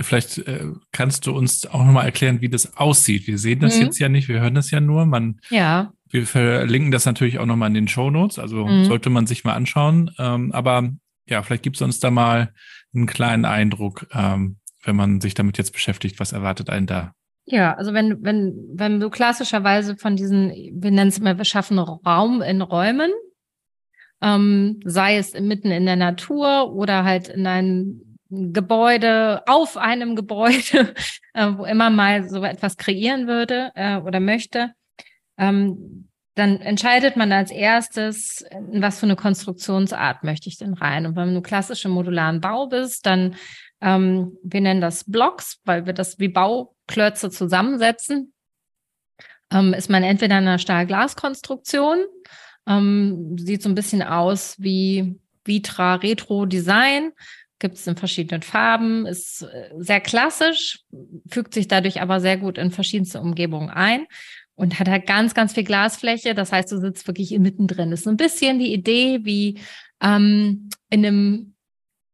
Vielleicht 0.00 0.38
äh, 0.38 0.66
kannst 0.92 1.26
du 1.26 1.36
uns 1.36 1.66
auch 1.66 1.84
nochmal 1.84 2.04
erklären, 2.04 2.40
wie 2.40 2.48
das 2.48 2.76
aussieht. 2.76 3.26
Wir 3.26 3.38
sehen 3.38 3.60
das 3.60 3.76
mhm. 3.76 3.86
jetzt 3.86 3.98
ja 3.98 4.08
nicht, 4.08 4.28
wir 4.28 4.38
hören 4.40 4.54
das 4.54 4.70
ja 4.70 4.80
nur. 4.80 5.06
Man, 5.06 5.40
ja. 5.50 5.92
Wir 6.08 6.26
verlinken 6.26 6.92
das 6.92 7.04
natürlich 7.04 7.38
auch 7.40 7.46
nochmal 7.46 7.68
in 7.68 7.74
den 7.74 7.88
Show 7.88 8.10
Notes, 8.10 8.38
also 8.38 8.66
mhm. 8.66 8.84
sollte 8.84 9.10
man 9.10 9.26
sich 9.26 9.42
mal 9.42 9.54
anschauen. 9.54 10.12
Ähm, 10.18 10.52
aber 10.52 10.90
ja, 11.28 11.42
vielleicht 11.42 11.62
gibt 11.62 11.76
es 11.76 11.82
uns 11.82 12.00
da 12.00 12.10
mal 12.10 12.52
einen 12.94 13.06
kleinen 13.06 13.44
Eindruck, 13.44 14.06
ähm, 14.12 14.56
wenn 14.84 14.96
man 14.96 15.20
sich 15.20 15.34
damit 15.34 15.58
jetzt 15.58 15.72
beschäftigt, 15.72 16.20
was 16.20 16.32
erwartet 16.32 16.70
einen 16.70 16.86
da? 16.86 17.12
Ja, 17.44 17.74
also 17.74 17.94
wenn, 17.94 18.22
wenn, 18.22 18.54
wenn 18.74 19.00
du 19.00 19.08
klassischerweise 19.08 19.96
von 19.96 20.16
diesen, 20.16 20.50
wir 20.50 20.90
nennen 20.90 21.08
es 21.08 21.18
immer, 21.18 21.38
wir 21.38 21.44
schaffen 21.44 21.78
Raum 21.78 22.42
in 22.42 22.60
Räumen, 22.60 23.10
ähm, 24.20 24.80
sei 24.84 25.16
es 25.16 25.38
mitten 25.38 25.70
in 25.70 25.86
der 25.86 25.96
Natur 25.96 26.72
oder 26.72 27.04
halt 27.04 27.28
in 27.28 27.46
einem 27.46 28.02
Gebäude, 28.30 29.42
auf 29.46 29.76
einem 29.76 30.14
Gebäude, 30.16 30.94
äh, 31.34 31.52
wo 31.56 31.64
immer 31.64 31.90
mal 31.90 32.28
so 32.28 32.42
etwas 32.44 32.76
kreieren 32.76 33.26
würde 33.26 33.70
äh, 33.74 33.96
oder 33.96 34.20
möchte, 34.20 34.72
ähm, 35.38 36.07
dann 36.38 36.60
entscheidet 36.60 37.16
man 37.16 37.32
als 37.32 37.50
erstes, 37.50 38.44
was 38.72 39.00
für 39.00 39.06
eine 39.06 39.16
Konstruktionsart 39.16 40.22
möchte 40.22 40.48
ich 40.48 40.56
denn 40.56 40.74
rein. 40.74 41.04
Und 41.04 41.16
wenn 41.16 41.34
du 41.34 41.42
klassisch 41.42 41.84
im 41.84 41.90
modularen 41.90 42.40
Bau 42.40 42.68
bist, 42.68 43.06
dann, 43.06 43.34
ähm, 43.80 44.36
wir 44.44 44.60
nennen 44.60 44.80
das 44.80 45.02
Blocks, 45.04 45.58
weil 45.64 45.86
wir 45.86 45.94
das 45.94 46.20
wie 46.20 46.28
Bau 46.28 46.76
Klötze 46.86 47.30
zusammensetzen, 47.30 48.32
ähm, 49.52 49.74
ist 49.74 49.90
man 49.90 50.04
entweder 50.04 50.38
in 50.38 50.46
einer 50.46 50.58
Stahlglaskonstruktion, 50.58 52.04
ähm, 52.68 53.36
sieht 53.36 53.62
so 53.62 53.68
ein 53.68 53.74
bisschen 53.74 54.02
aus 54.02 54.54
wie 54.58 55.18
Vitra 55.44 55.96
Retro 55.96 56.46
Design, 56.46 57.12
gibt 57.58 57.74
es 57.74 57.86
in 57.88 57.96
verschiedenen 57.96 58.42
Farben, 58.42 59.06
ist 59.06 59.42
äh, 59.42 59.70
sehr 59.78 60.00
klassisch, 60.00 60.84
fügt 61.28 61.52
sich 61.52 61.66
dadurch 61.66 62.00
aber 62.00 62.20
sehr 62.20 62.36
gut 62.36 62.58
in 62.58 62.70
verschiedenste 62.70 63.20
Umgebungen 63.20 63.70
ein 63.70 64.06
und 64.58 64.78
hat 64.78 64.88
halt 64.88 65.06
ganz, 65.06 65.34
ganz 65.34 65.54
viel 65.54 65.64
Glasfläche. 65.64 66.34
Das 66.34 66.52
heißt, 66.52 66.70
du 66.70 66.78
sitzt 66.78 67.06
wirklich 67.06 67.30
mittendrin. 67.38 67.90
Das 67.90 68.00
ist 68.00 68.04
so 68.04 68.10
ein 68.10 68.16
bisschen 68.16 68.58
die 68.58 68.72
Idee 68.72 69.20
wie 69.22 69.60
ähm, 70.02 70.68
in 70.90 71.06
einem 71.06 71.54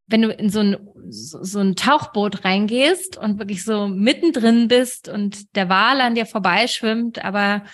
wenn 0.06 0.22
du 0.22 0.28
in 0.30 0.50
so 0.50 0.60
ein, 0.60 0.76
so 1.08 1.60
ein 1.60 1.76
Tauchboot 1.76 2.44
reingehst 2.44 3.16
und 3.16 3.38
wirklich 3.38 3.64
so 3.64 3.88
mittendrin 3.88 4.68
bist 4.68 5.08
und 5.08 5.56
der 5.56 5.68
Wal 5.68 6.00
an 6.00 6.14
dir 6.14 6.26
vorbeischwimmt, 6.26 7.24
aber 7.24 7.64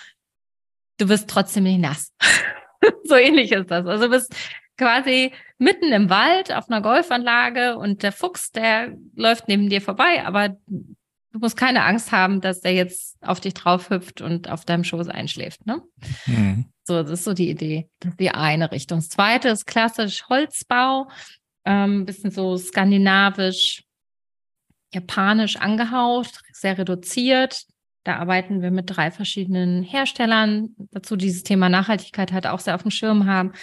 du 0.97 1.09
wirst 1.09 1.29
trotzdem 1.29 1.63
nicht 1.63 1.79
nass. 1.79 2.13
so 3.03 3.15
ähnlich 3.15 3.51
ist 3.51 3.69
das. 3.69 3.85
Also 3.85 4.05
du 4.05 4.11
bist 4.11 4.33
quasi 4.77 5.33
mitten 5.57 5.91
im 5.91 6.09
Wald 6.09 6.53
auf 6.53 6.69
einer 6.69 6.81
Golfanlage 6.81 7.77
und 7.77 8.01
der 8.01 8.11
Fuchs, 8.11 8.51
der 8.51 8.95
läuft 9.15 9.47
neben 9.47 9.69
dir 9.69 9.81
vorbei, 9.81 10.25
aber 10.25 10.57
du 11.31 11.39
musst 11.39 11.57
keine 11.57 11.83
Angst 11.83 12.11
haben, 12.11 12.41
dass 12.41 12.61
der 12.61 12.73
jetzt 12.73 13.17
auf 13.21 13.39
dich 13.39 13.53
drauf 13.53 13.89
hüpft 13.89 14.21
und 14.21 14.49
auf 14.49 14.65
deinem 14.65 14.83
Schoß 14.83 15.07
einschläft. 15.07 15.65
Ne? 15.65 15.81
Mhm. 16.25 16.65
So, 16.83 17.01
das 17.01 17.11
ist 17.11 17.23
so 17.23 17.33
die 17.33 17.49
Idee. 17.49 17.89
Das 17.99 18.11
ist 18.11 18.19
die 18.19 18.31
eine 18.31 18.71
Richtung. 18.71 18.99
Das 18.99 19.09
zweite 19.09 19.49
ist 19.49 19.65
klassisch 19.65 20.27
Holzbau, 20.29 21.09
ähm, 21.65 22.05
bisschen 22.05 22.31
so 22.31 22.57
skandinavisch, 22.57 23.83
japanisch 24.93 25.57
angehaucht, 25.57 26.41
sehr 26.51 26.77
reduziert. 26.77 27.63
Da 28.03 28.17
arbeiten 28.17 28.61
wir 28.61 28.71
mit 28.71 28.85
drei 28.89 29.11
verschiedenen 29.11 29.83
Herstellern. 29.83 30.75
Dazu 30.91 31.15
dieses 31.15 31.43
Thema 31.43 31.69
Nachhaltigkeit 31.69 32.31
halt 32.31 32.47
auch 32.47 32.59
sehr 32.59 32.75
auf 32.75 32.81
dem 32.81 32.91
Schirm 32.91 33.27
haben. 33.27 33.53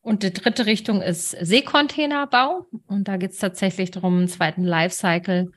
Und 0.00 0.22
die 0.22 0.32
dritte 0.32 0.66
Richtung 0.66 1.02
ist 1.02 1.30
Seekontainerbau. 1.30 2.66
Und 2.86 3.08
da 3.08 3.16
geht 3.16 3.32
es 3.32 3.38
tatsächlich 3.38 3.90
darum, 3.90 4.18
einen 4.18 4.28
zweiten 4.28 4.62
Lifecycle 4.62 5.50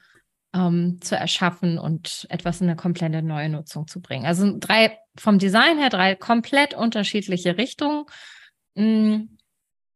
ähm, 0.53 0.99
zu 1.01 1.15
erschaffen 1.15 1.79
und 1.79 2.25
etwas 2.29 2.61
in 2.61 2.67
eine 2.67 2.75
komplette 2.75 3.21
neue 3.21 3.49
Nutzung 3.49 3.87
zu 3.87 4.01
bringen. 4.01 4.25
Also 4.25 4.57
drei 4.59 4.97
vom 5.17 5.39
Design 5.39 5.77
her 5.77 5.89
drei 5.89 6.15
komplett 6.15 6.73
unterschiedliche 6.73 7.57
Richtungen. 7.57 8.05
Mhm. 8.75 9.37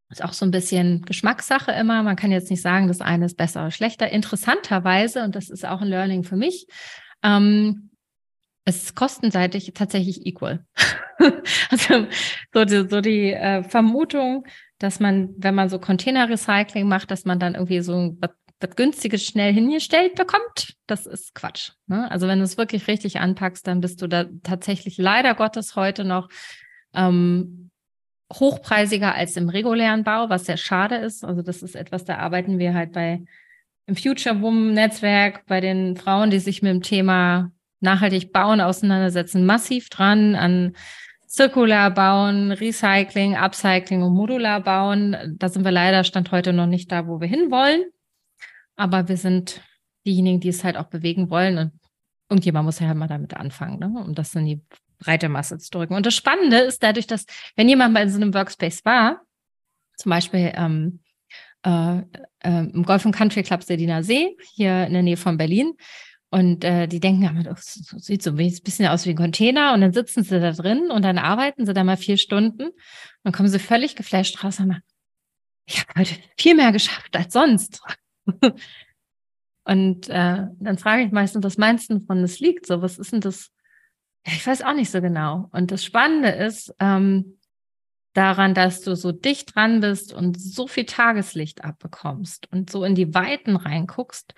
Ist 0.09 0.23
auch 0.23 0.33
so 0.33 0.45
ein 0.45 0.51
bisschen 0.51 1.01
Geschmackssache 1.01 1.71
immer. 1.71 2.03
Man 2.03 2.15
kann 2.15 2.31
jetzt 2.31 2.51
nicht 2.51 2.61
sagen, 2.61 2.87
das 2.87 3.01
eine 3.01 3.25
ist 3.25 3.37
besser 3.37 3.61
oder 3.61 3.71
schlechter. 3.71 4.09
Interessanterweise, 4.09 5.23
und 5.23 5.35
das 5.35 5.49
ist 5.49 5.65
auch 5.65 5.81
ein 5.81 5.87
Learning 5.87 6.23
für 6.23 6.35
mich, 6.35 6.67
ähm, 7.23 7.89
ist 8.65 8.95
kostenseitig 8.95 9.73
tatsächlich 9.73 10.25
equal. 10.25 10.65
also 11.69 12.07
so 12.53 12.65
die, 12.65 12.87
so 12.87 13.01
die 13.01 13.33
äh, 13.33 13.63
Vermutung, 13.63 14.45
dass 14.79 14.99
man, 14.99 15.33
wenn 15.37 15.55
man 15.55 15.69
so 15.69 15.79
Container-Recycling 15.79 16.87
macht, 16.87 17.09
dass 17.09 17.25
man 17.25 17.39
dann 17.39 17.55
irgendwie 17.55 17.81
so 17.81 18.15
was 18.59 18.75
Günstiges 18.75 19.25
schnell 19.25 19.53
hingestellt 19.53 20.15
bekommt, 20.15 20.75
das 20.87 21.05
ist 21.05 21.35
Quatsch. 21.35 21.71
Ne? 21.87 22.09
Also 22.09 22.27
wenn 22.27 22.39
du 22.39 22.45
es 22.45 22.57
wirklich 22.57 22.87
richtig 22.87 23.19
anpackst, 23.19 23.67
dann 23.67 23.81
bist 23.81 24.01
du 24.01 24.07
da 24.07 24.25
tatsächlich 24.43 24.97
leider 24.97 25.35
Gottes 25.35 25.75
heute 25.75 26.03
noch 26.03 26.29
ähm, 26.93 27.69
hochpreisiger 28.33 29.13
als 29.13 29.37
im 29.37 29.49
regulären 29.49 30.03
Bau, 30.03 30.29
was 30.29 30.45
sehr 30.45 30.57
schade 30.57 30.95
ist. 30.95 31.23
Also 31.23 31.41
das 31.41 31.61
ist 31.61 31.75
etwas, 31.75 32.05
da 32.05 32.17
arbeiten 32.17 32.57
wir 32.57 32.73
halt 32.73 32.93
bei 32.93 33.23
im 33.87 33.95
Future 33.95 34.41
Woman 34.41 34.73
Netzwerk 34.73 35.45
bei 35.45 35.61
den 35.61 35.95
Frauen, 35.95 36.31
die 36.31 36.39
sich 36.39 36.63
mit 36.63 36.71
dem 36.71 36.81
Thema 36.81 37.51
nachhaltig 37.81 38.31
bauen, 38.31 38.61
auseinandersetzen, 38.61 39.45
massiv 39.45 39.89
dran 39.89 40.35
an 40.35 40.73
Zirkular 41.27 41.91
bauen, 41.91 42.51
Recycling, 42.51 43.35
Upcycling 43.35 44.01
und 44.01 44.13
Modular 44.13 44.61
bauen. 44.61 45.35
Da 45.37 45.49
sind 45.49 45.65
wir 45.65 45.71
leider 45.71 46.03
Stand 46.03 46.31
heute 46.31 46.53
noch 46.53 46.65
nicht 46.65 46.91
da, 46.91 47.07
wo 47.07 47.19
wir 47.19 47.27
hinwollen. 47.27 47.83
Aber 48.75 49.07
wir 49.07 49.17
sind 49.17 49.61
diejenigen, 50.05 50.39
die 50.39 50.49
es 50.49 50.63
halt 50.63 50.77
auch 50.77 50.85
bewegen 50.88 51.29
wollen. 51.29 51.57
Und 51.57 51.71
irgendjemand 52.29 52.65
muss 52.65 52.79
ja 52.79 52.88
halt 52.88 52.97
mal 52.97 53.07
damit 53.07 53.35
anfangen, 53.35 53.79
ne? 53.79 54.03
um 54.03 54.15
das 54.15 54.35
in 54.35 54.45
die 54.45 54.61
breite 54.99 55.29
Masse 55.29 55.57
zu 55.57 55.71
drücken. 55.71 55.95
Und 55.95 56.05
das 56.05 56.15
Spannende 56.15 56.57
ist 56.57 56.83
dadurch, 56.83 57.07
dass, 57.07 57.25
wenn 57.55 57.69
jemand 57.69 57.93
mal 57.93 58.03
in 58.03 58.09
so 58.09 58.17
einem 58.17 58.33
Workspace 58.33 58.85
war, 58.85 59.21
zum 59.97 60.09
Beispiel 60.09 60.51
ähm, 60.55 60.99
äh, 61.63 61.99
äh, 61.99 62.03
im 62.43 62.83
Golf 62.83 63.05
und 63.05 63.13
Country 63.13 63.43
Club 63.43 63.63
Sediner 63.63 64.03
See, 64.03 64.35
hier 64.55 64.85
in 64.85 64.93
der 64.93 65.03
Nähe 65.03 65.17
von 65.17 65.38
Berlin, 65.38 65.73
und 66.35 66.65
äh, 66.65 66.88
die 66.88 66.99
denken, 66.99 67.23
ja, 67.23 67.31
das 67.43 67.75
sieht 67.97 68.21
so 68.21 68.31
ein 68.31 68.35
bisschen 68.35 68.88
aus 68.88 69.05
wie 69.05 69.11
ein 69.11 69.15
Container. 69.15 69.73
Und 69.73 69.79
dann 69.79 69.93
sitzen 69.93 70.21
sie 70.23 70.38
da 70.38 70.51
drin 70.51 70.91
und 70.91 71.03
dann 71.03 71.17
arbeiten 71.17 71.65
sie 71.65 71.73
da 71.73 71.83
mal 71.85 71.95
vier 71.95 72.17
Stunden. 72.17 72.71
Dann 73.23 73.31
kommen 73.31 73.47
sie 73.47 73.57
völlig 73.57 73.95
geflasht 73.95 74.43
raus 74.43 74.59
und 74.59 74.67
sagen, 74.67 74.81
ich 75.65 75.79
habe 75.79 75.97
heute 75.97 76.15
viel 76.38 76.55
mehr 76.55 76.73
geschafft 76.73 77.15
als 77.15 77.31
sonst. 77.31 77.81
und 79.65 80.09
äh, 80.09 80.47
dann 80.59 80.77
frage 80.77 81.03
ich 81.03 81.11
meistens, 81.11 81.43
was 81.43 81.57
meinst 81.57 81.89
du, 81.89 81.99
von 81.99 82.21
das 82.21 82.39
liegt? 82.39 82.65
So, 82.65 82.81
was 82.81 82.97
ist 82.97 83.11
denn 83.11 83.21
das? 83.21 83.51
Ich 84.23 84.45
weiß 84.45 84.63
auch 84.63 84.73
nicht 84.73 84.91
so 84.91 85.01
genau. 85.01 85.49
Und 85.51 85.71
das 85.71 85.83
Spannende 85.83 86.29
ist 86.29 86.73
ähm, 86.79 87.38
daran, 88.15 88.53
dass 88.53 88.81
du 88.81 88.95
so 88.95 89.11
dicht 89.11 89.55
dran 89.55 89.81
bist 89.81 90.13
und 90.13 90.39
so 90.39 90.67
viel 90.67 90.85
Tageslicht 90.85 91.63
abbekommst 91.63 92.51
und 92.51 92.69
so 92.69 92.83
in 92.83 92.95
die 92.95 93.13
Weiten 93.13 93.55
reinguckst, 93.55 94.33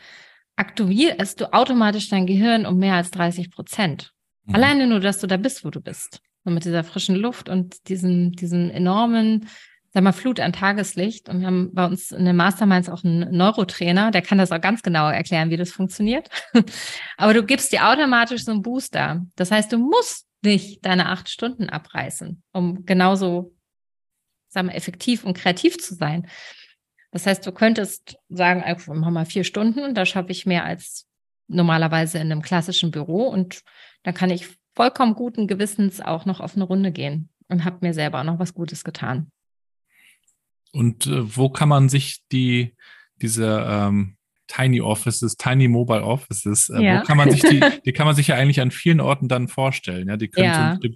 aktivierst 0.56 1.40
du 1.40 1.54
automatisch 1.54 2.10
dein 2.10 2.26
Gehirn 2.26 2.66
um 2.66 2.78
mehr 2.78 2.96
als 2.96 3.12
30 3.12 3.52
Prozent. 3.52 4.14
Mhm. 4.46 4.56
Alleine 4.56 4.88
nur, 4.88 5.00
dass 5.00 5.20
du 5.20 5.28
da 5.28 5.38
bist, 5.38 5.64
wo 5.64 5.70
du 5.70 5.80
bist. 5.80 6.22
Und 6.44 6.54
mit 6.56 6.66
dieser 6.66 6.84
frischen 6.84 7.16
Luft 7.16 7.50
und 7.50 7.88
diesen, 7.90 8.32
diesen 8.32 8.72
enormen, 8.72 9.48
sag 9.98 10.04
mal, 10.04 10.12
Flut 10.12 10.40
an 10.40 10.54
Tageslicht. 10.54 11.28
Und 11.28 11.40
wir 11.40 11.48
haben 11.48 11.74
bei 11.74 11.84
uns 11.84 12.12
in 12.12 12.24
den 12.24 12.36
Masterminds 12.36 12.88
auch 12.88 13.04
einen 13.04 13.36
Neurotrainer, 13.36 14.12
der 14.12 14.22
kann 14.22 14.38
das 14.38 14.52
auch 14.52 14.62
ganz 14.62 14.84
genau 14.84 15.10
erklären, 15.10 15.50
wie 15.50 15.58
das 15.58 15.72
funktioniert. 15.72 16.30
Aber 17.18 17.34
du 17.34 17.44
gibst 17.44 17.72
dir 17.72 17.90
automatisch 17.90 18.44
so 18.46 18.52
einen 18.52 18.62
Booster. 18.62 19.26
Das 19.36 19.50
heißt, 19.50 19.72
du 19.72 19.80
musst 19.80 20.28
nicht 20.44 20.86
deine 20.86 21.08
acht 21.08 21.30
Stunden 21.30 21.68
abreißen, 21.68 22.44
um 22.52 22.86
genauso, 22.86 23.56
sagen 24.50 24.68
wir, 24.68 24.76
effektiv 24.76 25.24
und 25.24 25.36
kreativ 25.36 25.80
zu 25.80 25.96
sein. 25.96 26.28
Das 27.10 27.26
heißt, 27.26 27.44
du 27.48 27.52
könntest 27.52 28.18
sagen, 28.30 28.64
wir 28.64 28.94
machen 28.94 29.14
mal 29.16 29.26
vier 29.26 29.46
Stunden, 29.46 29.96
da 29.96 30.06
schaffe 30.06 30.32
ich 30.32 30.46
mehr 30.46 30.64
als 30.64 31.08
normalerweise 31.48 32.20
in 32.20 32.32
einem 32.32 32.44
klassischen 32.44 32.92
Büro 32.92 33.24
und 33.30 33.64
dann 34.04 34.14
kann 34.14 34.30
ich 34.30 34.48
vollkommen 34.76 35.16
guten 35.16 35.48
Gewissens 35.48 36.02
auch 36.02 36.26
noch 36.26 36.40
auf 36.40 36.56
eine 36.56 36.66
Runde 36.66 36.92
gehen 36.92 37.30
und 37.48 37.66
habe 37.66 37.80
mir 37.82 37.96
selber 37.96 38.20
auch 38.20 38.26
noch 38.26 38.38
was 38.38 38.54
Gutes 38.54 38.84
getan. 38.84 39.32
Und 40.78 41.08
äh, 41.08 41.36
wo 41.36 41.50
kann 41.50 41.70
man 41.70 41.90
sich 41.90 42.22
die, 42.32 42.76
diese 43.20 43.66
ähm, 43.68 44.18
Tiny 44.48 44.82
Offices, 44.82 45.36
Tiny 45.36 45.68
Mobile 45.68 46.04
Offices. 46.04 46.70
Äh, 46.70 46.82
ja. 46.82 47.00
Wo 47.00 47.04
kann 47.04 47.18
man 47.18 47.30
sich 47.32 47.42
die, 47.42 47.60
die 47.86 47.92
kann 47.92 48.06
man 48.06 48.16
sich 48.16 48.28
ja 48.28 48.36
eigentlich 48.36 48.62
an 48.62 48.72
vielen 48.72 49.02
Orten 49.02 49.28
dann 49.28 49.48
vorstellen. 49.48 50.08
Ja, 50.08 50.18
die, 50.18 50.30
ja. 50.36 50.78
die 50.78 50.96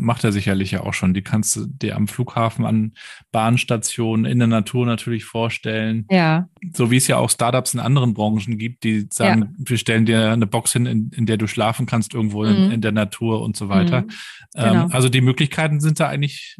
macht 0.00 0.24
er 0.24 0.32
sicherlich 0.32 0.72
ja 0.72 0.82
auch 0.82 0.92
schon. 0.92 1.14
Die 1.14 1.22
kannst 1.22 1.56
du 1.56 1.66
dir 1.66 1.96
am 1.96 2.06
Flughafen, 2.06 2.66
an 2.66 2.92
Bahnstationen, 3.32 4.26
in 4.26 4.38
der 4.38 4.48
Natur 4.48 4.86
natürlich 4.86 5.24
vorstellen. 5.24 6.06
Ja. 6.10 6.48
So 6.74 6.90
wie 6.90 6.98
es 6.98 7.06
ja 7.08 7.16
auch 7.16 7.30
Startups 7.30 7.74
in 7.74 7.80
anderen 7.80 8.14
Branchen 8.14 8.58
gibt, 8.58 8.84
die 8.84 9.06
sagen, 9.10 9.40
ja. 9.40 9.48
wir 9.56 9.78
stellen 9.78 10.04
dir 10.04 10.30
eine 10.30 10.46
Box 10.46 10.74
hin, 10.74 10.86
in, 10.86 11.10
in 11.16 11.26
der 11.26 11.38
du 11.38 11.46
schlafen 11.46 11.86
kannst, 11.86 12.14
irgendwo 12.14 12.44
mhm. 12.44 12.50
in, 12.50 12.70
in, 12.72 12.80
der 12.82 12.92
Natur 12.92 13.42
und 13.42 13.56
so 13.56 13.68
weiter. 13.68 14.02
Mhm. 14.02 14.08
Genau. 14.54 14.84
Ähm, 14.84 14.92
also 14.92 15.08
die 15.08 15.22
Möglichkeiten 15.22 15.80
sind 15.80 15.98
da 15.98 16.08
eigentlich 16.08 16.58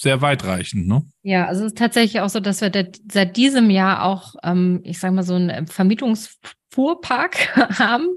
sehr 0.00 0.22
weitreichend, 0.22 0.88
ne? 0.88 1.02
Ja, 1.22 1.46
also 1.46 1.60
es 1.60 1.72
ist 1.72 1.78
tatsächlich 1.78 2.22
auch 2.22 2.30
so, 2.30 2.40
dass 2.40 2.62
wir 2.62 2.72
seit 3.12 3.36
diesem 3.36 3.68
Jahr 3.68 4.04
auch, 4.04 4.34
ähm, 4.42 4.80
ich 4.82 4.98
sage 4.98 5.14
mal, 5.14 5.24
so 5.24 5.34
einen 5.34 5.66
Vermietungsfuhrpark 5.66 7.54
haben. 7.78 8.08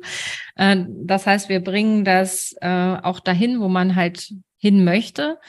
Äh, 0.56 0.86
das 1.04 1.28
heißt, 1.28 1.50
wir 1.50 1.60
bringen 1.60 2.06
das 2.06 2.56
äh, 2.62 2.96
auch 3.04 3.20
dahin, 3.20 3.60
wo 3.60 3.68
man 3.68 3.96
halt 3.96 4.34
hin 4.58 4.86
möchte. 4.86 5.40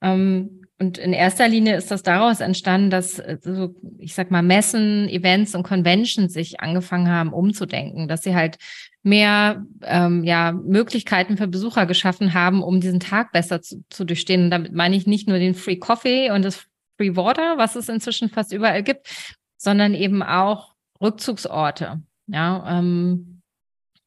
Ähm, 0.00 0.62
und 0.78 0.96
in 0.96 1.12
erster 1.12 1.48
Linie 1.48 1.76
ist 1.76 1.90
das 1.90 2.04
daraus 2.04 2.40
entstanden, 2.40 2.90
dass 2.90 3.18
äh, 3.18 3.38
so, 3.42 3.74
ich 3.98 4.14
sag 4.14 4.30
mal, 4.30 4.42
Messen, 4.42 5.08
Events 5.08 5.56
und 5.56 5.64
Conventions 5.64 6.32
sich 6.32 6.60
angefangen 6.60 7.08
haben, 7.08 7.32
umzudenken, 7.32 8.06
dass 8.06 8.22
sie 8.22 8.36
halt 8.36 8.58
mehr 9.02 9.64
ähm, 9.82 10.24
ja, 10.24 10.52
Möglichkeiten 10.52 11.36
für 11.36 11.48
Besucher 11.48 11.86
geschaffen 11.86 12.34
haben, 12.34 12.62
um 12.62 12.80
diesen 12.80 13.00
Tag 13.00 13.32
besser 13.32 13.62
zu, 13.62 13.82
zu 13.88 14.04
durchstehen. 14.04 14.44
Und 14.44 14.50
damit 14.50 14.72
meine 14.72 14.96
ich 14.96 15.06
nicht 15.06 15.28
nur 15.28 15.38
den 15.38 15.54
Free 15.54 15.76
Coffee 15.76 16.30
und 16.30 16.44
das 16.44 16.66
Free 16.98 17.16
Water, 17.16 17.56
was 17.56 17.76
es 17.76 17.88
inzwischen 17.88 18.28
fast 18.28 18.52
überall 18.52 18.82
gibt, 18.82 19.36
sondern 19.56 19.94
eben 19.94 20.22
auch 20.22 20.74
Rückzugsorte. 21.00 22.02
Ja, 22.26 22.78
ähm, 22.78 23.40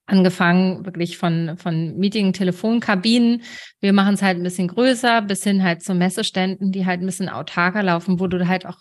angefangen 0.06 0.86
wirklich 0.86 1.17
von, 1.17 1.58
von 1.58 1.97
Meeting, 1.97 2.34
Telefonkabinen. 2.34 3.41
Wir 3.79 3.93
machen 3.93 4.13
es 4.13 4.21
halt 4.21 4.38
ein 4.38 4.43
bisschen 4.43 4.67
größer, 4.67 5.21
bis 5.21 5.43
hin 5.43 5.63
halt 5.63 5.82
zu 5.82 5.95
Messeständen, 5.95 6.71
die 6.71 6.86
halt 6.86 7.01
ein 7.01 7.06
bisschen 7.06 7.29
autarker 7.29 7.82
laufen, 7.84 8.19
wo 8.19 8.27
du 8.27 8.47
halt 8.47 8.65
auch 8.65 8.77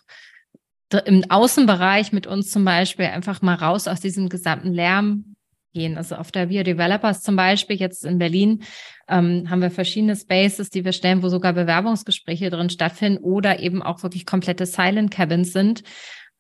im 1.06 1.24
Außenbereich 1.30 2.12
mit 2.12 2.26
uns 2.26 2.50
zum 2.50 2.66
Beispiel 2.66 3.06
einfach 3.06 3.40
mal 3.40 3.54
raus 3.54 3.88
aus 3.88 4.00
diesem 4.00 4.28
gesamten 4.28 4.74
Lärm 4.74 5.31
gehen. 5.72 5.96
Also 5.96 6.16
auf 6.16 6.32
der 6.32 6.48
Via 6.48 6.62
Developers 6.62 7.22
zum 7.22 7.36
Beispiel 7.36 7.76
jetzt 7.76 8.04
in 8.04 8.18
Berlin 8.18 8.62
ähm, 9.08 9.48
haben 9.50 9.62
wir 9.62 9.70
verschiedene 9.70 10.16
Spaces, 10.16 10.70
die 10.70 10.84
wir 10.84 10.92
stellen, 10.92 11.22
wo 11.22 11.28
sogar 11.28 11.52
Bewerbungsgespräche 11.52 12.50
drin 12.50 12.70
stattfinden 12.70 13.22
oder 13.22 13.60
eben 13.60 13.82
auch 13.82 14.02
wirklich 14.02 14.26
komplette 14.26 14.66
Silent 14.66 15.10
Cabins 15.10 15.52
sind, 15.52 15.82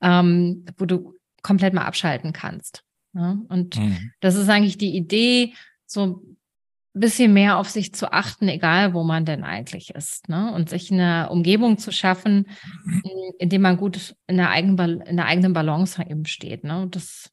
ähm, 0.00 0.64
wo 0.76 0.84
du 0.84 1.14
komplett 1.42 1.74
mal 1.74 1.84
abschalten 1.84 2.32
kannst. 2.32 2.84
Ja? 3.14 3.38
Und 3.48 3.78
mhm. 3.78 4.12
das 4.20 4.36
ist 4.36 4.48
eigentlich 4.48 4.78
die 4.78 4.96
Idee, 4.96 5.54
so 5.86 6.22
ein 6.94 7.00
bisschen 7.00 7.32
mehr 7.32 7.58
auf 7.58 7.68
sich 7.68 7.94
zu 7.94 8.12
achten, 8.12 8.48
egal 8.48 8.94
wo 8.94 9.02
man 9.02 9.24
denn 9.24 9.44
eigentlich 9.44 9.90
ist. 9.90 10.28
Ne? 10.28 10.52
Und 10.52 10.70
sich 10.70 10.92
eine 10.92 11.30
Umgebung 11.30 11.78
zu 11.78 11.90
schaffen, 11.90 12.46
in 13.38 13.48
dem 13.48 13.62
man 13.62 13.76
gut 13.76 14.14
in 14.26 14.36
der 14.36 14.50
eigenen, 14.50 15.00
in 15.00 15.16
der 15.16 15.26
eigenen 15.26 15.52
Balance 15.52 16.02
eben 16.02 16.26
steht. 16.26 16.64
Ne? 16.64 16.82
Und 16.82 16.96
das 16.96 17.30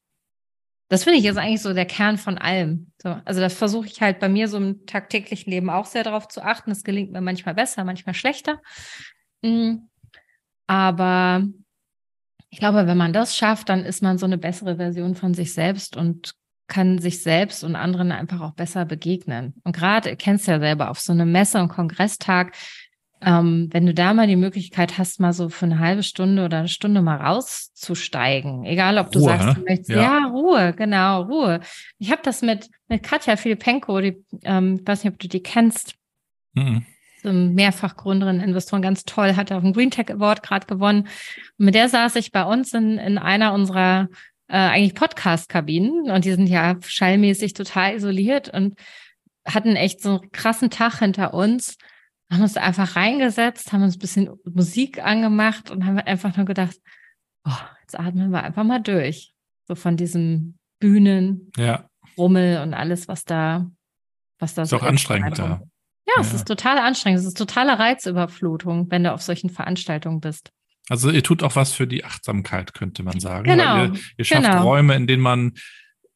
das 0.90 1.04
finde 1.04 1.20
ich 1.20 1.24
ist 1.24 1.36
eigentlich 1.36 1.62
so 1.62 1.72
der 1.72 1.86
Kern 1.86 2.18
von 2.18 2.36
allem. 2.36 2.90
So, 3.00 3.16
also 3.24 3.40
das 3.40 3.54
versuche 3.54 3.86
ich 3.86 4.02
halt 4.02 4.18
bei 4.18 4.28
mir 4.28 4.48
so 4.48 4.56
im 4.56 4.86
tagtäglichen 4.86 5.48
Leben 5.48 5.70
auch 5.70 5.86
sehr 5.86 6.02
darauf 6.02 6.26
zu 6.26 6.42
achten. 6.42 6.70
Das 6.70 6.82
gelingt 6.82 7.12
mir 7.12 7.20
manchmal 7.20 7.54
besser, 7.54 7.84
manchmal 7.84 8.14
schlechter. 8.14 8.60
Mhm. 9.42 9.88
Aber 10.66 11.44
ich 12.50 12.58
glaube, 12.58 12.88
wenn 12.88 12.98
man 12.98 13.12
das 13.12 13.36
schafft, 13.36 13.68
dann 13.68 13.84
ist 13.84 14.02
man 14.02 14.18
so 14.18 14.26
eine 14.26 14.36
bessere 14.36 14.76
Version 14.76 15.14
von 15.14 15.32
sich 15.32 15.54
selbst 15.54 15.96
und 15.96 16.34
kann 16.66 16.98
sich 16.98 17.22
selbst 17.22 17.62
und 17.62 17.76
anderen 17.76 18.10
einfach 18.10 18.40
auch 18.40 18.54
besser 18.54 18.84
begegnen. 18.84 19.54
Und 19.62 19.76
gerade, 19.76 20.16
kennst 20.16 20.48
du 20.48 20.52
ja 20.52 20.58
selber, 20.58 20.90
auf 20.90 20.98
so 20.98 21.12
einem 21.12 21.30
Messe- 21.30 21.60
und 21.60 21.68
Kongresstag, 21.68 22.56
ähm, 23.22 23.68
wenn 23.72 23.86
du 23.86 23.92
da 23.94 24.14
mal 24.14 24.26
die 24.26 24.36
Möglichkeit 24.36 24.96
hast, 24.98 25.20
mal 25.20 25.32
so 25.32 25.48
für 25.48 25.66
eine 25.66 25.78
halbe 25.78 26.02
Stunde 26.02 26.44
oder 26.44 26.58
eine 26.58 26.68
Stunde 26.68 27.02
mal 27.02 27.16
rauszusteigen, 27.16 28.64
egal 28.64 28.98
ob 28.98 29.12
du 29.12 29.18
Ruhe, 29.20 29.28
sagst, 29.28 29.48
du 29.56 29.60
ne? 29.60 29.64
möchtest, 29.68 29.90
Ja. 29.90 30.02
ja. 30.02 30.26
Ruhe, 30.28 30.72
genau, 30.74 31.22
Ruhe. 31.22 31.60
Ich 31.98 32.10
habe 32.10 32.22
das 32.24 32.42
mit, 32.42 32.68
mit 32.88 33.02
Katja 33.02 33.36
Filipenko, 33.36 34.00
die, 34.00 34.24
ähm, 34.44 34.78
ich 34.80 34.86
weiß 34.86 35.04
nicht, 35.04 35.12
ob 35.12 35.18
du 35.18 35.28
die 35.28 35.42
kennst, 35.42 35.94
Mhm. 36.54 36.84
so 37.22 37.28
eine 37.28 37.38
Mehrfachgründerin, 37.38 38.40
Investoren, 38.40 38.82
ganz 38.82 39.04
toll, 39.04 39.36
hat 39.36 39.52
auf 39.52 39.62
dem 39.62 39.72
Green 39.72 39.90
Tech 39.92 40.10
Award 40.10 40.42
gerade 40.42 40.66
gewonnen. 40.66 41.02
Und 41.58 41.64
mit 41.66 41.74
der 41.76 41.88
saß 41.88 42.16
ich 42.16 42.32
bei 42.32 42.42
uns 42.42 42.74
in, 42.74 42.98
in 42.98 43.18
einer 43.18 43.52
unserer 43.52 44.08
äh, 44.48 44.56
eigentlich 44.56 44.94
Podcast-Kabinen 44.96 46.10
und 46.10 46.24
die 46.24 46.32
sind 46.32 46.48
ja 46.48 46.76
schallmäßig 46.84 47.52
total 47.52 47.94
isoliert 47.94 48.48
und 48.52 48.76
hatten 49.46 49.76
echt 49.76 50.00
so 50.02 50.18
einen 50.20 50.32
krassen 50.32 50.70
Tag 50.70 50.98
hinter 50.98 51.32
uns, 51.34 51.76
haben 52.30 52.42
uns 52.42 52.56
einfach 52.56 52.96
reingesetzt, 52.96 53.72
haben 53.72 53.82
uns 53.82 53.96
ein 53.96 53.98
bisschen 53.98 54.30
Musik 54.44 55.02
angemacht 55.04 55.70
und 55.70 55.84
haben 55.84 55.98
einfach 55.98 56.36
nur 56.36 56.46
gedacht, 56.46 56.76
oh, 57.44 57.50
jetzt 57.82 57.98
atmen 57.98 58.30
wir 58.30 58.42
einfach 58.44 58.64
mal 58.64 58.80
durch. 58.80 59.32
So 59.66 59.74
von 59.74 59.96
diesem 59.96 60.56
Bühnen, 60.78 61.50
Ja, 61.56 61.88
Rummel 62.16 62.62
und 62.62 62.74
alles, 62.74 63.08
was 63.08 63.24
da, 63.24 63.70
was 64.38 64.54
da 64.54 64.62
ist 64.62 64.70
so 64.70 64.78
auch 64.78 64.82
anstrengend 64.82 65.38
da. 65.38 65.60
ja, 66.06 66.14
es 66.20 66.30
Ja. 66.30 66.36
ist 66.36 66.48
total 66.48 66.78
anstrengend. 66.78 67.20
Es 67.20 67.26
ist 67.26 67.36
totale 67.38 67.78
Reizüberflutung, 67.78 68.90
wenn 68.90 69.04
du 69.04 69.12
auf 69.12 69.22
solchen 69.22 69.50
Veranstaltungen 69.50 70.20
bist. 70.20 70.50
Also 70.88 71.10
ihr 71.10 71.22
tut 71.22 71.42
auch 71.44 71.54
was 71.56 71.72
für 71.72 71.86
die 71.86 72.04
Achtsamkeit, 72.04 72.74
könnte 72.74 73.02
man 73.04 73.20
sagen. 73.20 73.44
Genau, 73.44 73.76
Weil 73.76 73.94
ihr, 73.94 74.00
ihr 74.18 74.24
schafft 74.24 74.42
genau. 74.44 74.62
Räume, 74.64 74.94
in 74.96 75.06
denen 75.06 75.22
man 75.22 75.52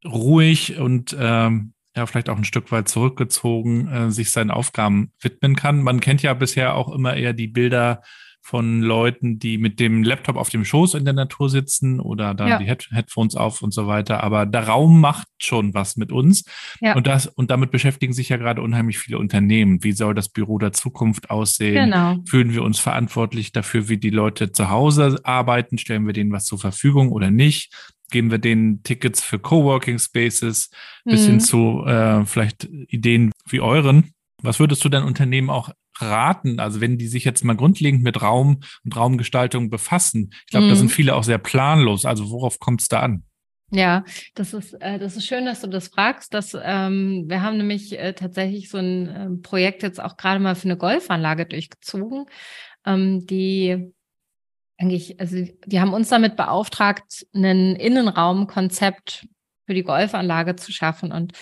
ruhig 0.04 0.78
und 0.78 1.14
ähm, 1.18 1.73
ja, 1.96 2.06
vielleicht 2.06 2.28
auch 2.28 2.36
ein 2.36 2.44
Stück 2.44 2.72
weit 2.72 2.88
zurückgezogen 2.88 3.88
äh, 3.88 4.10
sich 4.10 4.30
seinen 4.30 4.50
Aufgaben 4.50 5.12
widmen 5.20 5.54
kann. 5.56 5.82
Man 5.82 6.00
kennt 6.00 6.22
ja 6.22 6.34
bisher 6.34 6.74
auch 6.74 6.92
immer 6.92 7.14
eher 7.16 7.32
die 7.32 7.46
Bilder 7.48 8.02
von 8.46 8.82
Leuten, 8.82 9.38
die 9.38 9.56
mit 9.56 9.80
dem 9.80 10.02
Laptop 10.02 10.36
auf 10.36 10.50
dem 10.50 10.66
Schoß 10.66 10.94
in 10.94 11.06
der 11.06 11.14
Natur 11.14 11.48
sitzen 11.48 11.98
oder 11.98 12.34
dann 12.34 12.48
Ja. 12.48 12.58
die 12.58 12.66
Head 12.66 12.88
Headphones 12.90 13.36
auf 13.36 13.62
und 13.62 13.72
so 13.72 13.86
weiter. 13.86 14.22
Aber 14.22 14.44
der 14.44 14.68
Raum 14.68 15.00
macht 15.00 15.26
schon 15.38 15.72
was 15.72 15.96
mit 15.96 16.12
uns. 16.12 16.44
Ja. 16.82 16.94
Und 16.94 17.06
das, 17.06 17.26
und 17.26 17.50
damit 17.50 17.70
beschäftigen 17.70 18.12
sich 18.12 18.28
ja 18.28 18.36
gerade 18.36 18.60
unheimlich 18.60 18.98
viele 18.98 19.16
Unternehmen. 19.18 19.82
Wie 19.82 19.92
soll 19.92 20.12
das 20.14 20.28
Büro 20.28 20.58
der 20.58 20.72
Zukunft 20.72 21.30
aussehen? 21.30 21.86
Genau. 21.90 22.16
Fühlen 22.28 22.52
wir 22.52 22.62
uns 22.64 22.78
verantwortlich 22.78 23.52
dafür, 23.52 23.88
wie 23.88 23.96
die 23.96 24.10
Leute 24.10 24.52
zu 24.52 24.68
Hause 24.68 25.20
arbeiten? 25.22 25.78
Stellen 25.78 26.06
wir 26.06 26.12
denen 26.12 26.30
was 26.30 26.44
zur 26.44 26.58
Verfügung 26.58 27.12
oder 27.12 27.30
nicht? 27.30 27.72
Geben 28.10 28.30
wir 28.30 28.38
denen 28.38 28.82
Tickets 28.82 29.22
für 29.22 29.38
Coworking 29.38 29.98
Spaces 29.98 30.70
bis 31.04 31.22
Mhm. 31.26 31.30
hin 31.30 31.40
zu 31.40 31.84
äh, 31.86 32.24
vielleicht 32.24 32.64
Ideen 32.64 33.32
wie 33.48 33.60
euren? 33.60 34.12
Was 34.42 34.60
würdest 34.60 34.84
du 34.84 34.88
dein 34.88 35.04
Unternehmen 35.04 35.50
auch 35.50 35.70
raten? 35.98 36.60
Also 36.60 36.80
wenn 36.80 36.98
die 36.98 37.06
sich 37.08 37.24
jetzt 37.24 37.44
mal 37.44 37.56
grundlegend 37.56 38.02
mit 38.02 38.20
Raum 38.20 38.60
und 38.84 38.96
Raumgestaltung 38.96 39.70
befassen. 39.70 40.30
Ich 40.46 40.50
glaube, 40.50 40.66
da 40.68 40.74
Mhm. 40.74 40.78
sind 40.80 40.88
viele 40.90 41.14
auch 41.14 41.24
sehr 41.24 41.38
planlos. 41.38 42.04
Also 42.04 42.30
worauf 42.30 42.58
kommt 42.58 42.82
es 42.82 42.88
da 42.88 43.00
an? 43.00 43.24
Ja, 43.70 44.04
das 44.34 44.52
ist, 44.52 44.74
äh, 44.74 44.98
das 44.98 45.16
ist 45.16 45.26
schön, 45.26 45.46
dass 45.46 45.62
du 45.62 45.66
das 45.68 45.88
fragst. 45.88 46.34
Dass, 46.34 46.54
ähm, 46.62 47.24
wir 47.26 47.42
haben 47.42 47.56
nämlich 47.56 47.98
äh, 47.98 48.12
tatsächlich 48.12 48.68
so 48.68 48.78
ein 48.78 49.08
ähm, 49.16 49.42
Projekt 49.42 49.82
jetzt 49.82 50.00
auch 50.02 50.16
gerade 50.16 50.38
mal 50.40 50.54
für 50.54 50.66
eine 50.68 50.76
Golfanlage 50.76 51.46
durchgezogen, 51.46 52.26
ähm, 52.84 53.26
die 53.26 53.93
eigentlich, 54.78 55.20
also 55.20 55.36
die 55.66 55.80
haben 55.80 55.92
uns 55.92 56.08
damit 56.08 56.36
beauftragt, 56.36 57.26
ein 57.34 57.76
Innenraumkonzept 57.76 59.26
für 59.66 59.74
die 59.74 59.84
Golfanlage 59.84 60.56
zu 60.56 60.72
schaffen. 60.72 61.12
Und 61.12 61.32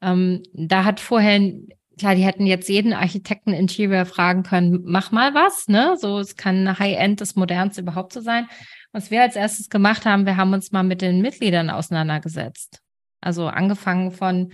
ähm, 0.00 0.42
da 0.52 0.84
hat 0.84 1.00
vorher, 1.00 1.52
klar, 1.98 2.14
die 2.14 2.24
hätten 2.24 2.46
jetzt 2.46 2.68
jeden 2.68 2.92
Architekten 2.92 3.52
Interior 3.52 4.04
fragen 4.04 4.42
können, 4.42 4.82
mach 4.84 5.12
mal 5.12 5.34
was, 5.34 5.68
ne? 5.68 5.96
So, 5.98 6.18
es 6.18 6.36
kann 6.36 6.78
High-End 6.78 7.20
das 7.20 7.36
Modernste 7.36 7.82
überhaupt 7.82 8.12
so 8.12 8.20
sein. 8.20 8.48
Was 8.92 9.10
wir 9.10 9.22
als 9.22 9.36
erstes 9.36 9.68
gemacht 9.68 10.06
haben, 10.06 10.24
wir 10.24 10.36
haben 10.36 10.52
uns 10.54 10.72
mal 10.72 10.82
mit 10.82 11.02
den 11.02 11.20
Mitgliedern 11.20 11.70
auseinandergesetzt. 11.70 12.80
Also 13.20 13.48
angefangen 13.48 14.12
von 14.12 14.52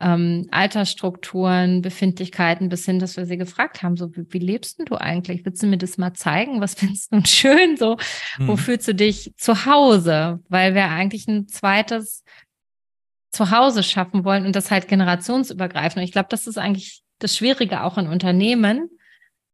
ähm, 0.00 0.48
Altersstrukturen, 0.50 1.80
Befindlichkeiten 1.80 2.68
bis 2.68 2.84
hin, 2.84 2.98
dass 2.98 3.16
wir 3.16 3.26
sie 3.26 3.36
gefragt 3.36 3.82
haben, 3.82 3.96
so 3.96 4.14
wie, 4.16 4.26
wie 4.28 4.38
lebst 4.38 4.78
denn 4.78 4.86
du 4.86 4.96
eigentlich? 4.96 5.44
Willst 5.44 5.62
du 5.62 5.66
mir 5.66 5.78
das 5.78 5.98
mal 5.98 6.12
zeigen? 6.14 6.60
Was 6.60 6.74
findest 6.78 7.12
du 7.12 7.24
schön? 7.24 7.76
So, 7.76 7.96
wo 8.38 8.52
Mhm. 8.52 8.58
fühlst 8.58 8.88
du 8.88 8.94
dich 8.94 9.32
zu 9.36 9.66
Hause? 9.66 10.40
Weil 10.48 10.74
wir 10.74 10.88
eigentlich 10.88 11.28
ein 11.28 11.46
zweites 11.48 12.24
Zuhause 13.30 13.82
schaffen 13.82 14.24
wollen 14.24 14.46
und 14.46 14.54
das 14.56 14.70
halt 14.70 14.88
generationsübergreifend. 14.88 15.98
Und 15.98 16.04
ich 16.04 16.12
glaube, 16.12 16.28
das 16.30 16.46
ist 16.46 16.58
eigentlich 16.58 17.02
das 17.18 17.36
Schwierige 17.36 17.82
auch 17.82 17.98
in 17.98 18.06
Unternehmen, 18.06 18.90